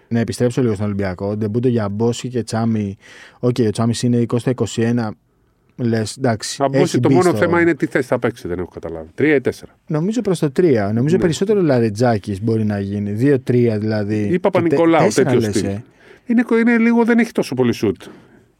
Να 0.08 0.20
επιστρέψω 0.20 0.60
λίγο 0.62 0.74
στον 0.74 0.86
Ολυμπιακό. 0.86 1.36
Ντεμπούτο 1.36 1.68
για 1.68 1.88
Μπόση 1.88 2.28
και 2.28 2.42
Τσάμι. 2.42 2.96
Οκ, 3.38 3.56
ο 3.66 3.70
Τσάμις 3.70 4.02
είναι 4.02 4.24
20 4.32 4.38
στα 4.38 4.50
21. 4.50 5.08
Λες, 5.76 6.16
εντάξει. 6.16 6.56
Από 6.62 6.72
έχει 6.74 6.82
όσοι 6.82 7.00
το 7.00 7.08
μπει 7.08 7.14
μόνο 7.14 7.28
στο- 7.28 7.38
θέμα 7.38 7.60
είναι 7.60 7.74
τι 7.74 7.86
θέση 7.86 8.06
θα 8.08 8.18
παίξει, 8.18 8.48
δεν 8.48 8.58
έχω 8.58 8.68
καταλάβει. 8.74 9.08
Τρία 9.14 9.34
ή 9.34 9.40
τέσσερα. 9.40 9.72
Νομίζω 9.86 10.20
προς 10.20 10.38
το 10.38 10.50
3. 10.50 10.90
Νομίζω 10.92 11.16
Ναι. 11.16 11.22
περισσότερο 11.22 11.60
Λαρετζάκης 11.62 12.42
μπορεί 12.42 12.64
να 12.64 12.78
γίνει. 12.80 13.12
2-3 13.12 13.78
δηλαδή. 13.78 14.16
Ή 14.22 14.28
Και 14.30 14.38
Παπα-Νικολάου, 14.38 14.98
τε- 14.98 15.06
τέσσερα 15.06 15.30
τέτοιο 15.30 15.46
λες, 15.46 15.56
στυλ. 15.56 15.68
ε. 15.68 15.82
Είναι, 16.26 16.44
είναι 16.60 16.78
λίγο, 16.78 17.04
δεν 17.04 17.18
έχει 17.18 17.32
τόσο 17.32 17.54
πολύ 17.54 17.72
σουτ. 17.72 18.02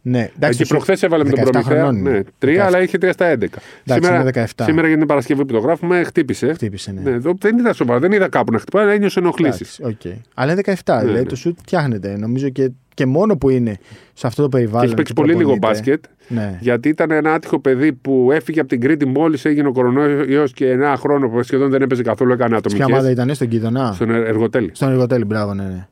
Ναι, 0.05 0.31
εντάξει. 0.37 0.59
και 0.59 0.63
το 0.65 0.69
προχθές 0.69 0.99
σου- 0.99 1.05
έβαλε 1.07 1.25
με 1.25 1.31
τον 1.31 1.39
17 1.39 1.51
Προμηθέα. 1.51 1.77
χρονών 1.83 1.97
είναι. 1.97 2.11
Ναι, 2.11 2.23
τρία, 2.39 2.65
17. 2.65 2.67
αλλά 2.67 2.83
είχε 2.83 2.99
3 2.99 3.13
στα 3.13 3.27
11. 3.27 3.59
σήμερα, 3.85 4.15
είναι 4.15 4.25
17. 4.25 4.65
σήμερα 4.65 4.89
για 4.89 4.97
την 4.99 5.07
Παρασκευή 5.07 5.45
που 5.45 5.53
το 5.53 5.59
γράφουμε, 5.59 6.03
χτύπησε. 6.03 6.53
Χτύπησε, 6.53 6.93
ναι. 6.93 7.01
Ναι, 7.01 7.11
εδώ 7.11 7.35
δεν 7.41 7.59
είδα 7.59 7.73
σοβαρά, 7.73 7.99
δεν 7.99 8.13
είδα 8.13 8.29
κάπου 8.29 8.53
να 8.53 8.59
χτυπάει, 8.59 8.83
αλλά 8.83 8.93
ένιωσε 8.93 9.19
ενοχλήσεις. 9.19 9.79
Εντάξει, 9.79 10.09
οκ. 10.09 10.13
Αλλά 10.35 10.53
είναι 10.53 10.61
17. 10.85 10.99
δηλαδή 11.01 11.19
ναι. 11.19 11.25
το 11.29 11.37
σουτ 11.37 11.59
φτιάχνεται. 11.61 12.17
Νομίζω 12.17 12.49
και, 12.49 12.71
και 12.95 13.07
μόνο 13.07 13.37
που 13.37 13.51
είναι 13.51 13.77
σε 14.13 14.27
αυτό 14.27 14.43
το 14.43 14.49
Και 14.49 14.57
περιβάλλον. 14.57 14.87
έχει 14.87 14.95
παίξει 14.95 15.13
και 15.13 15.21
πολύ 15.21 15.35
λίγο 15.35 15.51
προπονείται. 15.51 15.67
μπάσκετ. 15.91 16.05
Ναι. 16.29 16.59
Γιατί 16.61 16.89
ήταν 16.89 17.11
ένα 17.11 17.33
άτυχο 17.35 17.61
παιδί 17.61 17.93
που 17.93 18.29
έφυγε 18.33 18.61
από 18.61 18.69
την 18.69 18.81
Κρήτη 18.81 19.07
μόλις 19.07 19.45
έγινε 19.45 19.69
ο 19.69 19.73
κορονοϊός 19.73 20.53
και 20.53 20.71
ένα 20.71 20.97
χρόνο 20.97 21.29
που 21.29 21.43
σχεδόν 21.43 21.71
δεν 21.71 21.83
έπαιζε 21.83 22.03
καθόλου, 22.03 22.33
έκανε 22.33 22.61
Ποια 22.61 22.85
ομάδα 22.85 22.97
ατομικές. 22.97 23.11
ήταν 23.23 23.35
στον 23.35 23.49
Κιδωνά. 23.49 23.93
Στον 23.93 24.11
Ερ- 24.11 24.27
Εργοτέλη. 24.27 24.71
Στον 24.75 24.89
Εργοτέλη, 24.91 25.25
μπράβο, 25.25 25.55
ναι. 25.55 25.65
ναι. 25.65 25.87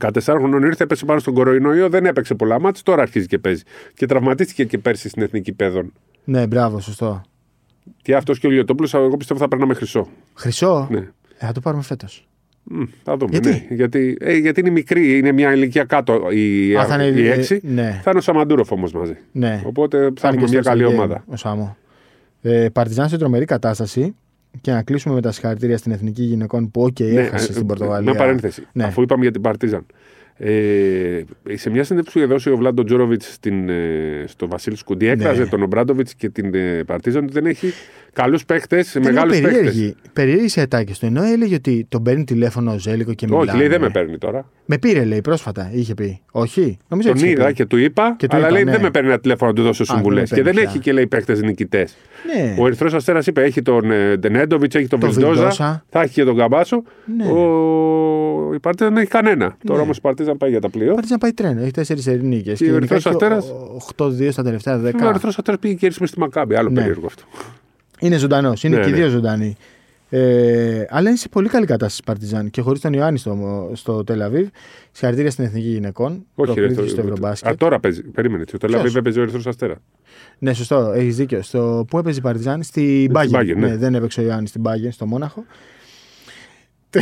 14 0.00 0.08
χρονών 0.24 0.62
ήρθε, 0.62 0.82
έπεσε 0.84 1.04
πάνω 1.04 1.20
στον 1.20 1.34
κορονοϊό, 1.34 1.88
δεν 1.88 2.06
έπαιξε 2.06 2.34
πολλά 2.34 2.60
μάτς, 2.60 2.82
τώρα 2.82 3.02
αρχίζει 3.02 3.26
και 3.26 3.38
παίζει. 3.38 3.62
Και 3.94 4.06
τραυματίστηκε 4.06 4.64
και 4.64 4.78
πέρσι 4.78 5.08
στην 5.08 5.22
εθνική 5.22 5.52
παιδών. 5.52 5.92
Ναι, 6.24 6.46
μπράβο, 6.46 6.80
σωστό. 6.80 7.22
Και 8.02 8.14
αυτός 8.16 8.38
και 8.38 8.46
ο 8.46 8.50
Λιωτόπουλο, 8.50 8.88
εγώ 8.92 9.16
πιστεύω 9.16 9.40
θα 9.40 9.48
περνάμε 9.48 9.74
χρυσό. 9.74 10.08
Χρυσό; 10.34 10.86
Ναι. 10.90 10.98
Ε, 11.38 11.46
θα 11.46 11.52
το 11.52 11.60
πάρουμε 11.60 11.82
φέτος. 11.82 12.26
Μμ, 12.64 12.82
θα 13.02 13.16
δούμε. 13.16 13.30
Γιατί; 13.30 13.48
Ναι. 13.48 13.66
Γιατί, 13.70 14.16
ε, 14.20 14.36
γιατί 14.36 14.60
είναι 14.60 14.70
μικρή, 14.70 15.18
είναι 15.18 15.32
μια 15.32 15.52
ηλικία 15.52 15.84
κάτω 15.84 16.30
η, 16.30 16.76
Α, 16.76 16.84
θα 16.86 16.94
είναι, 17.04 17.20
η 17.20 17.26
ε, 17.26 17.32
έξι. 17.32 17.60
ναι. 17.62 18.00
Θα 18.02 18.10
είναι 18.10 18.18
ο 18.18 18.22
Σαμαντούροφ 18.22 18.70
όμως 18.70 18.92
μαζί. 18.92 19.16
Ναι. 19.32 19.62
Οπότε 19.64 19.98
θα 19.98 20.12
Θα 20.14 20.28
είναι 20.28 20.36
έχουμε 20.36 20.44
και 20.46 20.50
μια 20.52 20.62
στο 20.62 20.70
καλή 20.70 20.84
Game, 20.86 20.92
ομάδα. 20.92 21.24
Ο 21.26 21.36
Σάμο. 21.36 21.76
Ε, 22.42 22.66
Παρτιζάν 22.72 23.08
σε 23.08 23.18
τρομερή 23.18 23.44
κατάσταση. 23.44 24.14
Και 24.60 24.72
να 24.72 24.82
κλείσουμε 24.82 25.14
με 25.14 25.20
τα 25.20 25.32
συγχαρητήρια 25.32 25.76
στην 25.76 25.92
εθνική 25.92 26.22
γυναικών 26.22 26.70
που, 26.70 26.84
OK, 26.84 27.00
έχασε 27.00 27.44
ε, 27.44 27.52
στην 27.52 27.62
ε, 27.62 27.66
Πορτογαλία. 27.66 28.10
Μια 28.10 28.20
παρένθεση. 28.20 28.66
Ναι. 28.72 28.84
Αφού 28.84 29.02
είπαμε 29.02 29.22
για 29.22 29.30
την 29.32 29.40
Παρτίζαν. 29.40 29.86
Ε, 30.36 31.22
σε 31.54 31.70
μια 31.70 31.84
συνέντευξη 31.84 32.12
που 32.12 32.18
είχε 32.18 32.26
δώσει 32.26 32.50
ο 32.50 32.56
Βλάντο 32.56 32.84
Τζόροβιτς 32.84 33.38
στο 34.26 34.48
Βασίλη 34.48 34.76
Σκουντή, 34.76 35.06
έκραζε 35.06 35.42
Ναι. 35.42 35.48
τον 35.48 35.62
Ομπράντοβιτς 35.62 36.14
και 36.14 36.28
την 36.28 36.54
ε, 36.54 36.82
Παρτίζαν 36.86 37.24
ότι 37.24 37.32
δεν 37.32 37.46
έχει 37.46 37.72
καλούς 38.12 38.44
παίχτες, 38.44 38.90
Ήταν 38.94 39.02
μεγάλους 39.02 39.34
λίγο 39.34 39.46
παίχτες. 39.48 39.64
περίεργη. 39.64 39.94
Περίεργη 40.12 40.48
οι 40.56 40.60
ατάκε 40.60 40.92
του. 41.00 41.06
Ενώ 41.06 41.22
έλεγε 41.22 41.54
ότι 41.54 41.86
τον 41.88 42.02
παίρνει 42.02 42.24
τηλέφωνο 42.24 42.72
ο 42.72 42.78
Ζέλικο 42.78 43.14
και 43.14 43.26
μιλάει. 43.28 43.42
Όχι, 43.48 43.56
λέει 43.56 43.68
δεν 43.68 43.80
με 43.80 43.88
παίρνει 43.90 44.18
τώρα. 44.18 44.48
Με 44.66 44.78
πήρε, 44.78 45.04
λέει, 45.04 45.20
πρόσφατα. 45.20 45.70
Είχε 45.72 45.94
πει. 45.94 46.20
Όχι. 46.30 46.78
Νομίζω 46.88 47.08
Τον 47.08 47.16
έτσι 47.16 47.30
είχε 47.30 47.40
είδα 47.40 47.46
πει. 47.46 47.52
και 47.54 47.64
του 47.66 47.76
είπα, 47.76 48.14
Και 48.18 48.26
του 48.26 48.36
αλλά 48.36 48.44
είπα, 48.46 48.54
λέει 48.54 48.64
ναι. 48.64 48.70
δεν 48.70 48.80
με 48.80 48.90
παίρνει 48.90 49.08
ένα 49.08 49.18
τηλέφωνο 49.18 49.50
να 49.50 49.56
του 49.56 49.62
δώσω 49.62 49.84
δεν 49.84 49.94
συμβουλές. 49.96 50.30
με 50.30 50.36
Και 50.36 50.42
παίρνει 50.42 50.50
δεν 50.58 50.60
πια. 50.66 50.70
έχει 50.74 50.82
και 50.84 50.92
λέει 50.92 51.06
παίχτες 51.06 51.40
νικητές. 51.42 51.96
Ναι. 52.36 52.54
Ο 52.58 52.66
Ερυθρός 52.66 52.94
Αστέρας 52.94 53.26
είπε: 53.26 53.42
Έχει 53.42 53.62
τον 53.62 53.90
ε, 53.90 54.16
Ντενέντοβιτς, 54.16 54.74
έχει 54.74 54.86
τον 54.86 55.00
Τον 55.00 55.10
Βιλντόζα, 55.10 55.32
Βιλντόζα. 55.34 55.84
θα 55.88 56.00
έχει 56.02 56.12
και 56.14 56.24
τον 56.24 56.36
Καμπάσο. 56.36 56.82
Ναι. 57.16 57.24
Ο... 57.30 58.50
Η 58.54 58.58
Παρτίζαν 58.60 58.92
δεν 58.94 59.02
έχει 59.02 59.10
κανένα. 59.10 59.56
Τώρα 59.64 59.80
όμως 59.80 59.96
η 59.96 60.00
Παρτίζαν 60.24 60.36
πάει 60.36 60.50
για 60.50 60.60
τα 60.60 60.68
play-in. 60.70 60.94
Πάρει 60.94 61.06
να 61.10 61.18
πάει 61.18 61.32
τρένο. 61.32 61.60
Έχει 61.60 61.70
τέσσερις 61.70 62.06
σερί 62.06 62.24
νίκες. 62.24 62.52
Και 62.52 62.70
ο 62.72 62.74
Ερυθρός 62.74 63.06
Αστέρας; 63.06 63.52
8-2 63.96 64.28
στα 64.32 64.42
τελευταία 64.42 64.78
10. 64.80 65.04
Ο 65.04 65.08
Ερυθρός 65.08 65.38
Αστέρας 65.38 65.60
πήγε 65.60 65.74
και 65.74 65.92
μες 66.00 66.08
στη 66.08 66.18
Μακάμπι. 66.18 66.54
Άλλο 66.56 66.68
Ναι. 66.68 66.74
περίεργο 66.74 67.06
αυτό. 67.06 67.22
Είναι 68.00 68.16
ζωντανός. 68.16 68.62
Είναι 68.64 68.76
Ναι, 68.76 68.82
και 68.82 68.88
οι 68.88 68.92
ναι. 68.92 68.96
δύο 68.98 69.08
ζωντανοί. 69.08 69.56
Ε, 70.08 70.84
αλλά 70.88 71.08
είναι 71.08 71.18
σε 71.18 71.28
πολύ 71.28 71.48
καλή 71.48 71.66
κατάσταση 71.66 72.00
η 72.02 72.04
Παρτιζάν 72.06 72.50
και 72.50 72.60
χωρίς 72.60 72.80
τον 72.80 72.92
Ιωάννη 72.92 73.18
στο, 73.18 73.70
στο 73.74 74.04
Τελαβίβ. 74.04 74.48
Συγχαρητήρια 74.92 75.30
στην 75.30 75.44
Εθνική 75.44 75.68
Γυναικών. 75.68 76.10
Όχι, 76.12 76.20
ρε, 76.34 76.44
Προκρίθηκε 76.44 76.80
το- 76.80 76.88
στο 76.88 77.00
Α, 77.00 77.04
Ευρωμπάσκετ. 77.04 77.58
τώρα 77.58 77.80
παίζει. 77.80 78.02
Περίμενε. 78.02 78.44
Το 78.44 78.58
Τελαβίβ 78.58 78.96
έπαιζε 78.96 79.18
ο 79.18 79.22
Ερυθρός 79.22 79.46
Αστέρας. 79.46 79.76
Ναι, 80.38 80.52
σωστό, 80.54 80.92
έχεις 80.94 81.16
δίκιο. 81.16 81.42
Στο... 81.42 81.84
Πού 81.88 81.98
έπαιζε 81.98 82.18
η 82.18 82.22
Παρτιζάν, 82.22 82.62
στη 82.62 83.08
Μπάγερν. 83.10 83.40
Bayern, 83.40 83.56
ναι. 83.56 83.76
δεν 83.76 83.94
έπαιξε 83.94 84.20
ο 84.20 84.24
Ιωάννης 84.24 84.48
στην 84.48 84.60
Μπάγερν, 84.60 84.92
στο 84.92 85.06
Μόναχο. 85.06 85.44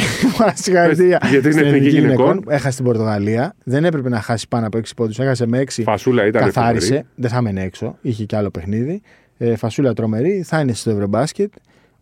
Μας 0.39 0.53
συγχαρητήρια. 0.61 1.19
Γιατί 1.31 1.37
είναι 1.49 1.53
στην 1.53 1.67
Εθνική 1.67 1.89
Γυναικών. 1.89 2.45
Έχασε 2.49 2.77
την 2.77 2.85
Πορτογαλία. 2.85 3.55
Δεν 3.65 3.85
έπρεπε 3.85 4.09
να 4.09 4.21
χάσει 4.21 4.49
πάνω 4.49 4.67
από 4.67 4.79
6 4.79 4.83
πόντους. 4.97 5.19
Έχασε 5.19 5.47
με 5.47 5.59
6. 5.77 5.83
Φασούλα 5.83 6.27
ήταν 6.27 6.43
Καθάρισε. 6.45 6.87
φοβερή. 6.87 7.07
Δεν 7.15 7.31
θα 7.31 7.37
έμενε 7.37 7.63
έξω. 7.63 7.99
Είχε 8.03 8.25
και 8.25 8.37
άλλο 8.37 8.51
παιχνίδι. 8.51 9.03
Ε, 9.39 9.57
φασούλα 9.57 9.93
τρομερή. 9.93 10.43
Θα 10.47 10.61
είναι 10.61 10.73
στο 10.73 10.91
Ευρωμπάσκετ. 10.91 11.53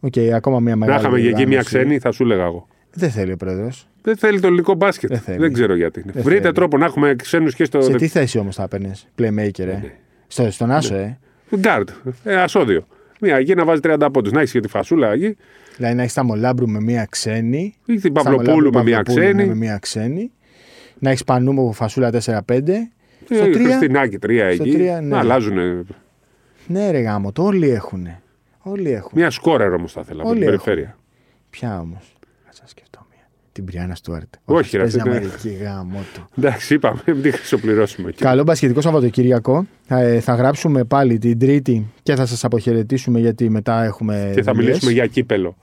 Οκ, 0.01 0.12
ακόμα 0.34 0.61
μια 0.61 0.70
Να 0.76 0.76
μεγάλη. 0.76 1.01
είχαμε 1.01 1.18
για 1.18 1.28
εκεί 1.28 1.36
μια 1.36 1.47
διοργάνωση. 1.47 1.74
ξένη, 1.76 1.99
θα 1.99 2.12
σου 2.12 2.22
έλεγα 2.22 2.45
εγώ. 2.45 2.66
Δεν 2.93 3.11
θέλει 3.11 3.32
ο 3.32 3.36
πρόεδρος. 3.36 3.88
Δεν 4.03 4.16
θέλει 4.16 4.41
το 4.41 4.47
ελληνικό 4.47 4.74
μπάσκετ. 4.74 5.11
Δεν 5.11 5.18
θέλει. 5.18 5.38
Δεν 5.38 5.53
ξέρω 5.53 5.74
γιατί. 5.74 6.03
Δεν 6.07 6.22
Βρείτε 6.22 6.41
θέλει. 6.41 6.53
τρόπο 6.55 6.76
να 6.78 6.84
έχουμε 6.84 7.14
ξένους 7.14 7.55
και 7.55 7.64
στο. 7.64 7.82
Σε 7.82 7.95
τι 7.95 8.07
θέση 8.07 8.38
όμως 8.38 8.55
θα 8.55 8.62
έπαιρνες, 8.62 9.07
Playmaker, 9.18 9.59
ε; 9.59 9.64
Ναι. 9.64 9.82
Στο, 10.26 10.51
στον 10.51 10.70
Άσο, 10.70 10.95
ε; 10.95 11.18
Γκαρντ. 11.56 11.88
Ε, 12.24 12.36
άσο-δύο. 12.36 12.86
Μία 13.20 13.36
εκεί 13.36 13.54
να 13.54 13.64
βάζει 13.64 13.80
30 13.84 14.08
πόντους. 14.12 14.32
Να 14.32 14.40
έχεις 14.40 14.52
και 14.52 14.60
τη 14.60 14.68
φασούλα 14.68 15.12
εκεί. 15.12 15.36
Δηλαδή 15.76 15.94
να 15.96 16.02
έχεις 16.02 16.14
τα 16.14 16.24
Μολάμπρου 16.24 16.68
με 16.68 16.80
μία 16.80 17.06
ξένη. 17.10 17.74
Ή 17.86 17.94
την 17.98 18.00
Στα 18.00 18.10
Παυλοπούλου 18.30 18.72
με 18.72 18.82
μία 18.82 19.02
Παυλοπούλου, 19.02 19.26
ναι, 19.26 19.32
Με 19.34 19.42
ξένη. 19.42 19.58
μία 19.58 19.78
ξένη. 19.78 20.30
Να 20.98 21.10
έχεις 21.10 21.24
Πανούμο 21.24 21.66
που 21.66 21.72
φασούλα 21.72 22.10
4-5. 22.10 22.18
Ε, 23.28 23.34
Στο 23.34 23.44
3. 23.44 23.52
Χριστινάκη 23.54 24.18
τρία 24.18 24.52
στο 24.52 24.62
εκεί. 24.62 24.72
τρία, 24.72 25.00
ναι. 25.00 25.06
Να 25.08 25.18
αλλάζουν. 25.18 25.86
Ναι, 26.66 26.90
ρε 26.90 26.98
γάμο, 27.00 27.32
το 27.32 27.42
όλοι 27.42 27.70
έχουν. 27.70 28.06
Όλοι 28.62 28.90
έχουν. 28.90 29.10
Μία 29.14 29.30
σκόρερ 29.30 29.72
όμως 29.72 29.92
θα 29.92 30.00
ήθελα 30.04 30.20
από 30.20 30.30
Όλοι 30.30 30.38
την 30.38 30.48
έχουν. 30.48 30.62
περιφέρεια. 30.64 30.98
Ποια 31.50 31.80
όμως. 31.80 32.14
Θα 32.50 32.66
σκεφτώ 32.66 32.88
μία. 32.89 32.89
Την 33.53 33.64
Μπριάννα 33.64 33.94
Στουάρτ. 33.94 34.34
Όχι, 34.44 34.76
ρε, 34.76 34.82
Παίζει 34.82 34.96
αυτή 34.98 35.09
είναι- 35.09 35.18
Αμερική 35.18 35.48
γάμο 35.48 36.01
του. 36.14 36.26
Εντάξει, 36.38 36.74
είπαμε, 36.74 37.01
μην 37.07 37.22
τη 37.22 37.30
χρυσοπληρώσουμε 37.30 38.09
εκεί. 38.09 38.22
Καλό 38.22 38.42
μπασχετικό 38.42 38.80
Σαββατοκύριακο. 38.80 39.66
Ε, 39.88 40.20
θα 40.20 40.34
γράψουμε 40.34 40.84
πάλι 40.84 41.18
την 41.18 41.38
Τρίτη 41.38 41.86
και 42.03 42.14
θα 42.14 42.26
σας 42.26 42.44
αποχαιρετήσουμε 42.44 43.18
γιατί 43.20 43.51
μετά 43.51 43.84
έχουμε. 43.84 44.32
Και 44.34 44.42
θα 44.42 44.53
δουλειές. 44.53 44.68
μιλήσουμε 44.68 44.92
για 44.92 45.07
κύπελο. 45.07 45.57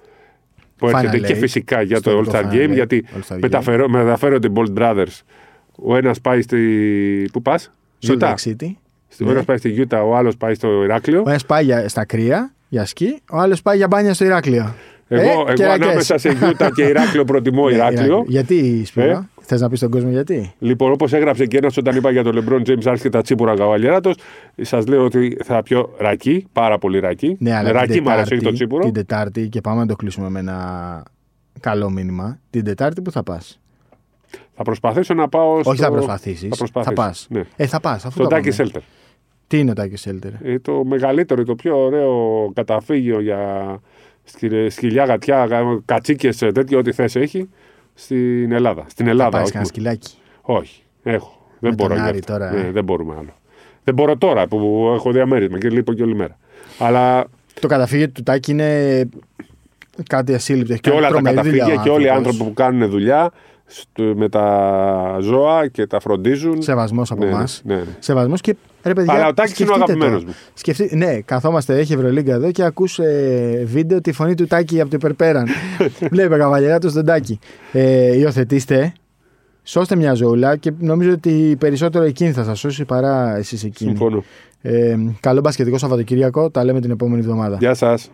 Που 0.75 0.87
Final 0.87 0.93
έρχεται 0.93 1.19
και 1.19 1.33
Eight. 1.33 1.39
φυσικά 1.39 1.81
για 1.81 1.97
Στο 1.97 2.03
το 2.11 2.17
ελληνικό 2.17 2.31
All 2.37 2.41
Star 2.41 2.43
Final 2.43 2.53
Game, 2.55 2.69
Eight. 2.69 2.73
γιατί 2.73 3.05
All-Star 3.17 3.35
Game. 3.35 3.39
μεταφέρω, 3.41 3.89
μεταφέρονται 3.89 4.47
οι 4.47 4.51
Bold 4.55 4.73
Brothers. 4.77 5.19
Ο 5.75 5.95
ένας 5.97 6.21
πάει 6.21 6.41
στη. 6.41 7.29
Πού 7.33 7.41
πας; 7.41 7.71
Salt 8.07 8.17
Utah. 8.19 8.33
Lake 8.33 8.49
City. 8.49 8.71
Στην 9.07 9.25
Ναι. 9.27 9.33
ναι. 9.33 9.43
πάει 9.43 9.57
στη 9.57 9.69
Γιούτα, 9.69 10.03
ο 10.03 10.15
άλλος 10.15 10.37
πάει 10.37 10.53
στο 10.53 10.83
Ηράκλειο. 10.83 11.23
Ο 11.25 11.29
ένας 11.29 11.45
πάει 11.45 11.63
για, 11.63 11.89
στα 11.89 12.05
κρύα, 12.05 12.53
για 12.69 12.85
σκι, 12.85 13.21
ο 13.31 13.37
άλλος 13.37 13.61
πάει 13.61 13.77
για 13.77 13.87
μπάνια 13.87 14.13
στο 14.13 14.25
Ηράκλειο. 14.25 14.73
Εγώ, 15.09 15.21
Ε, 15.23 15.31
εγώ 15.31 15.53
κερακές. 15.53 15.85
ανάμεσα 15.85 16.17
σε 16.17 16.29
Γιούτα 16.31 16.71
και 16.71 16.83
Ηράκλειο 16.83 17.23
προτιμώ 17.23 17.65
Ναι, 17.67 17.73
Ηράκλειο. 17.75 18.23
Γιατί, 18.27 18.85
Σπύρο, 18.85 19.05
Ε; 19.07 19.27
θες 19.41 19.61
να 19.61 19.69
πεις 19.69 19.77
στον 19.79 19.91
κόσμο 19.91 20.09
γιατί; 20.09 20.53
Λοιπόν, 20.59 20.91
όπως 20.91 21.13
έγραψε 21.13 21.45
και 21.45 21.57
ένας 21.57 21.77
όταν 21.77 21.95
είπα 21.95 22.11
για 22.11 22.23
τον 22.23 22.33
Λεμπρόν 22.33 22.63
Τζέιμ, 22.63 22.79
άρχισε 22.85 23.09
τα 23.09 23.21
τσίπουρα 23.21 23.55
καβαλιέράτο. 23.55 24.11
Σας 24.61 24.87
λέω 24.87 25.03
ότι 25.03 25.37
θα 25.43 25.63
πιω 25.63 25.89
ρακί, 25.97 26.47
πάρα 26.51 26.77
πολύ 26.77 26.99
ρακί. 26.99 27.35
Ναι, 27.39 27.55
αλλά 27.55 27.71
ρακί 27.71 27.91
την 27.91 28.03
μου 28.05 28.11
αρέσει, 28.11 28.33
όχι 28.33 28.43
το 28.43 28.49
Τετάρτη, 28.49 28.55
τσίπουρο. 28.57 28.83
την 28.83 28.93
Τετάρτη, 28.93 29.47
και 29.49 29.61
πάμε 29.61 29.79
να 29.79 29.85
το 29.87 29.95
κλείσουμε 29.95 30.29
με 30.29 30.39
ένα 30.39 31.03
καλό 31.59 31.89
μήνυμα. 31.89 32.39
Την 32.49 32.63
Τετάρτη 32.63 33.01
που 33.01 33.11
θα 33.11 33.23
πας; 33.23 33.59
Θα 34.55 34.63
προσπαθήσω 34.63 35.13
να 35.13 35.27
πάω 35.29 35.59
στο. 35.61 35.69
Όχι 35.71 35.81
θα 35.81 35.91
προσπαθήσεις. 35.91 36.41
Θα, 36.41 36.47
Θα 36.49 36.55
προσπαθήσω. 36.57 36.93
πας. 36.93 37.27
Ναι. 37.29 37.41
Ε, 37.55 37.65
θα 37.67 37.79
πας. 37.79 37.95
Αυτό 37.95 38.09
Στο 38.11 38.23
το 38.23 38.27
Τάκι 38.29 38.41
πάμε. 38.41 38.53
Σέλτερ. 38.53 38.81
Τι 39.47 39.59
είναι 39.59 39.71
ο 39.71 39.73
Τάκης 39.73 40.01
Σέλτερ. 40.01 40.31
Ε, 40.43 40.59
το 40.59 40.83
μεγαλύτερο, 40.85 41.43
το 41.43 41.55
πιο 41.55 41.77
ωραίο 41.83 42.15
καταφύγιο 42.53 43.21
για 43.21 43.39
σκυλ- 43.39 43.79
σκυλιά, 44.69 45.05
γατιά, 45.05 45.47
κατσίκες, 45.85 46.37
τέτοιο, 46.37 46.79
ό,τι 46.79 46.91
θες 46.91 47.15
έχει 47.15 47.49
στην 47.93 48.51
Ελλάδα. 48.51 48.85
Στην 48.89 49.05
Θα 49.05 49.11
Ελλάδα. 49.11 49.29
πάει 49.29 49.41
όχι, 49.41 49.51
κανένα 49.51 49.69
σκυλάκι. 49.69 50.13
όχι, 50.41 50.81
έχω. 51.03 51.35
Δεν 51.59 51.69
Με 51.69 51.75
μπορώ 51.75 51.93
τον 51.93 52.03
γι' 52.03 52.09
Άρη 52.09 52.19
αυτό. 52.19 52.31
τώρα, 52.33 52.51
Ναι, 52.51 52.59
ε. 52.59 52.71
δεν 52.71 52.83
μπορούμε 52.83 53.15
άλλο. 53.19 53.33
Δεν 53.83 53.93
μπορώ 53.93 54.17
τώρα 54.17 54.47
που 54.47 54.91
έχω 54.95 55.11
διαμέρισμα 55.11 55.57
και 55.57 55.69
λείπω 55.69 55.93
και 55.93 56.03
όλη 56.03 56.15
μέρα. 56.15 56.37
Αλλά 56.79 57.25
Το 57.59 57.67
καταφύγιο 57.67 58.09
του 58.09 58.23
Τάκη 58.23 58.51
είναι 58.51 59.09
κάτι 60.09 60.33
ασύλληπτο. 60.33 60.73
Έχει 60.73 60.81
και 60.81 60.89
κάνει 60.89 61.01
όλα 61.01 61.09
τα 61.11 61.13
τρομερή 61.21 61.35
δουλειά 61.49 61.59
καταφύγια 61.63 61.81
ο 61.81 61.83
και 61.83 61.89
όλοι 61.89 62.05
οι 62.05 62.09
άνθρωπος. 62.09 62.31
άνθρωποι 62.33 62.49
που 62.49 62.61
κάνουν 62.61 62.89
δουλειά 62.89 63.23
στο- 63.25 63.37
με 64.15 64.29
τα 64.29 65.17
ζώα 65.21 65.67
και 65.67 65.87
τα 65.87 65.99
φροντίζουν. 65.99 66.61
Σεβασμός 66.61 67.11
από 67.11 67.23
Ναι, 67.23 67.29
εμάς. 67.29 67.61
ναι, 67.65 67.75
ναι. 67.75 67.83
Σεβασμός 67.99 68.41
και 68.41 68.55
ρε 68.83 68.93
παιδιά. 68.93 69.13
Αλλά 69.13 69.27
ο 69.27 69.33
Τάκης 69.33 69.59
είναι 69.59 69.69
ο 69.69 69.73
σκεφτείτε 69.73 69.91
αγαπημένος 69.91 70.21
τώρα. 70.23 70.33
μου. 70.33 70.51
Σκεφτείτε, 70.53 70.95
ναι, 70.95 71.19
καθόμαστε, 71.21 71.77
έχει 71.77 71.93
Ευρωλίγκα 71.93 72.33
εδώ 72.33 72.51
και 72.51 72.63
ακούς 72.63 72.99
ε, 72.99 73.63
βίντεο 73.65 74.01
τη 74.01 74.11
φωνή 74.11 74.35
του 74.35 74.47
Τάκη 74.47 74.81
από 74.81 74.89
το 74.89 74.95
υπερπέραν. 74.95 75.47
Βλέπει 76.11 76.37
καβαλιέρα 76.37 76.79
του 76.79 76.89
στον 76.89 77.05
Τάκη. 77.05 77.39
Ε, 77.71 78.17
υιοθετήστε, 78.17 78.93
σώστε 79.63 79.95
μια 79.95 80.13
ζωούλα 80.13 80.55
και 80.55 80.71
νομίζω 80.79 81.11
ότι 81.11 81.55
περισσότερο 81.59 82.03
εκείνη 82.03 82.31
θα 82.31 82.43
σας 82.43 82.59
σώσει 82.59 82.85
παρά 82.85 83.35
εσείς 83.35 83.63
εκείνη. 83.63 83.89
Συμφωνώ. 83.89 84.23
Ε, 84.61 84.95
καλό 85.19 85.39
μπασκετικό 85.39 85.77
Σαββατοκύριακο. 85.77 86.49
Τα 86.49 86.63
λέμε 86.63 86.81
την 86.81 86.91
επόμενη 86.91 87.19
εβδομάδα. 87.19 87.57
Γεια 87.59 87.73
σας. 87.73 88.09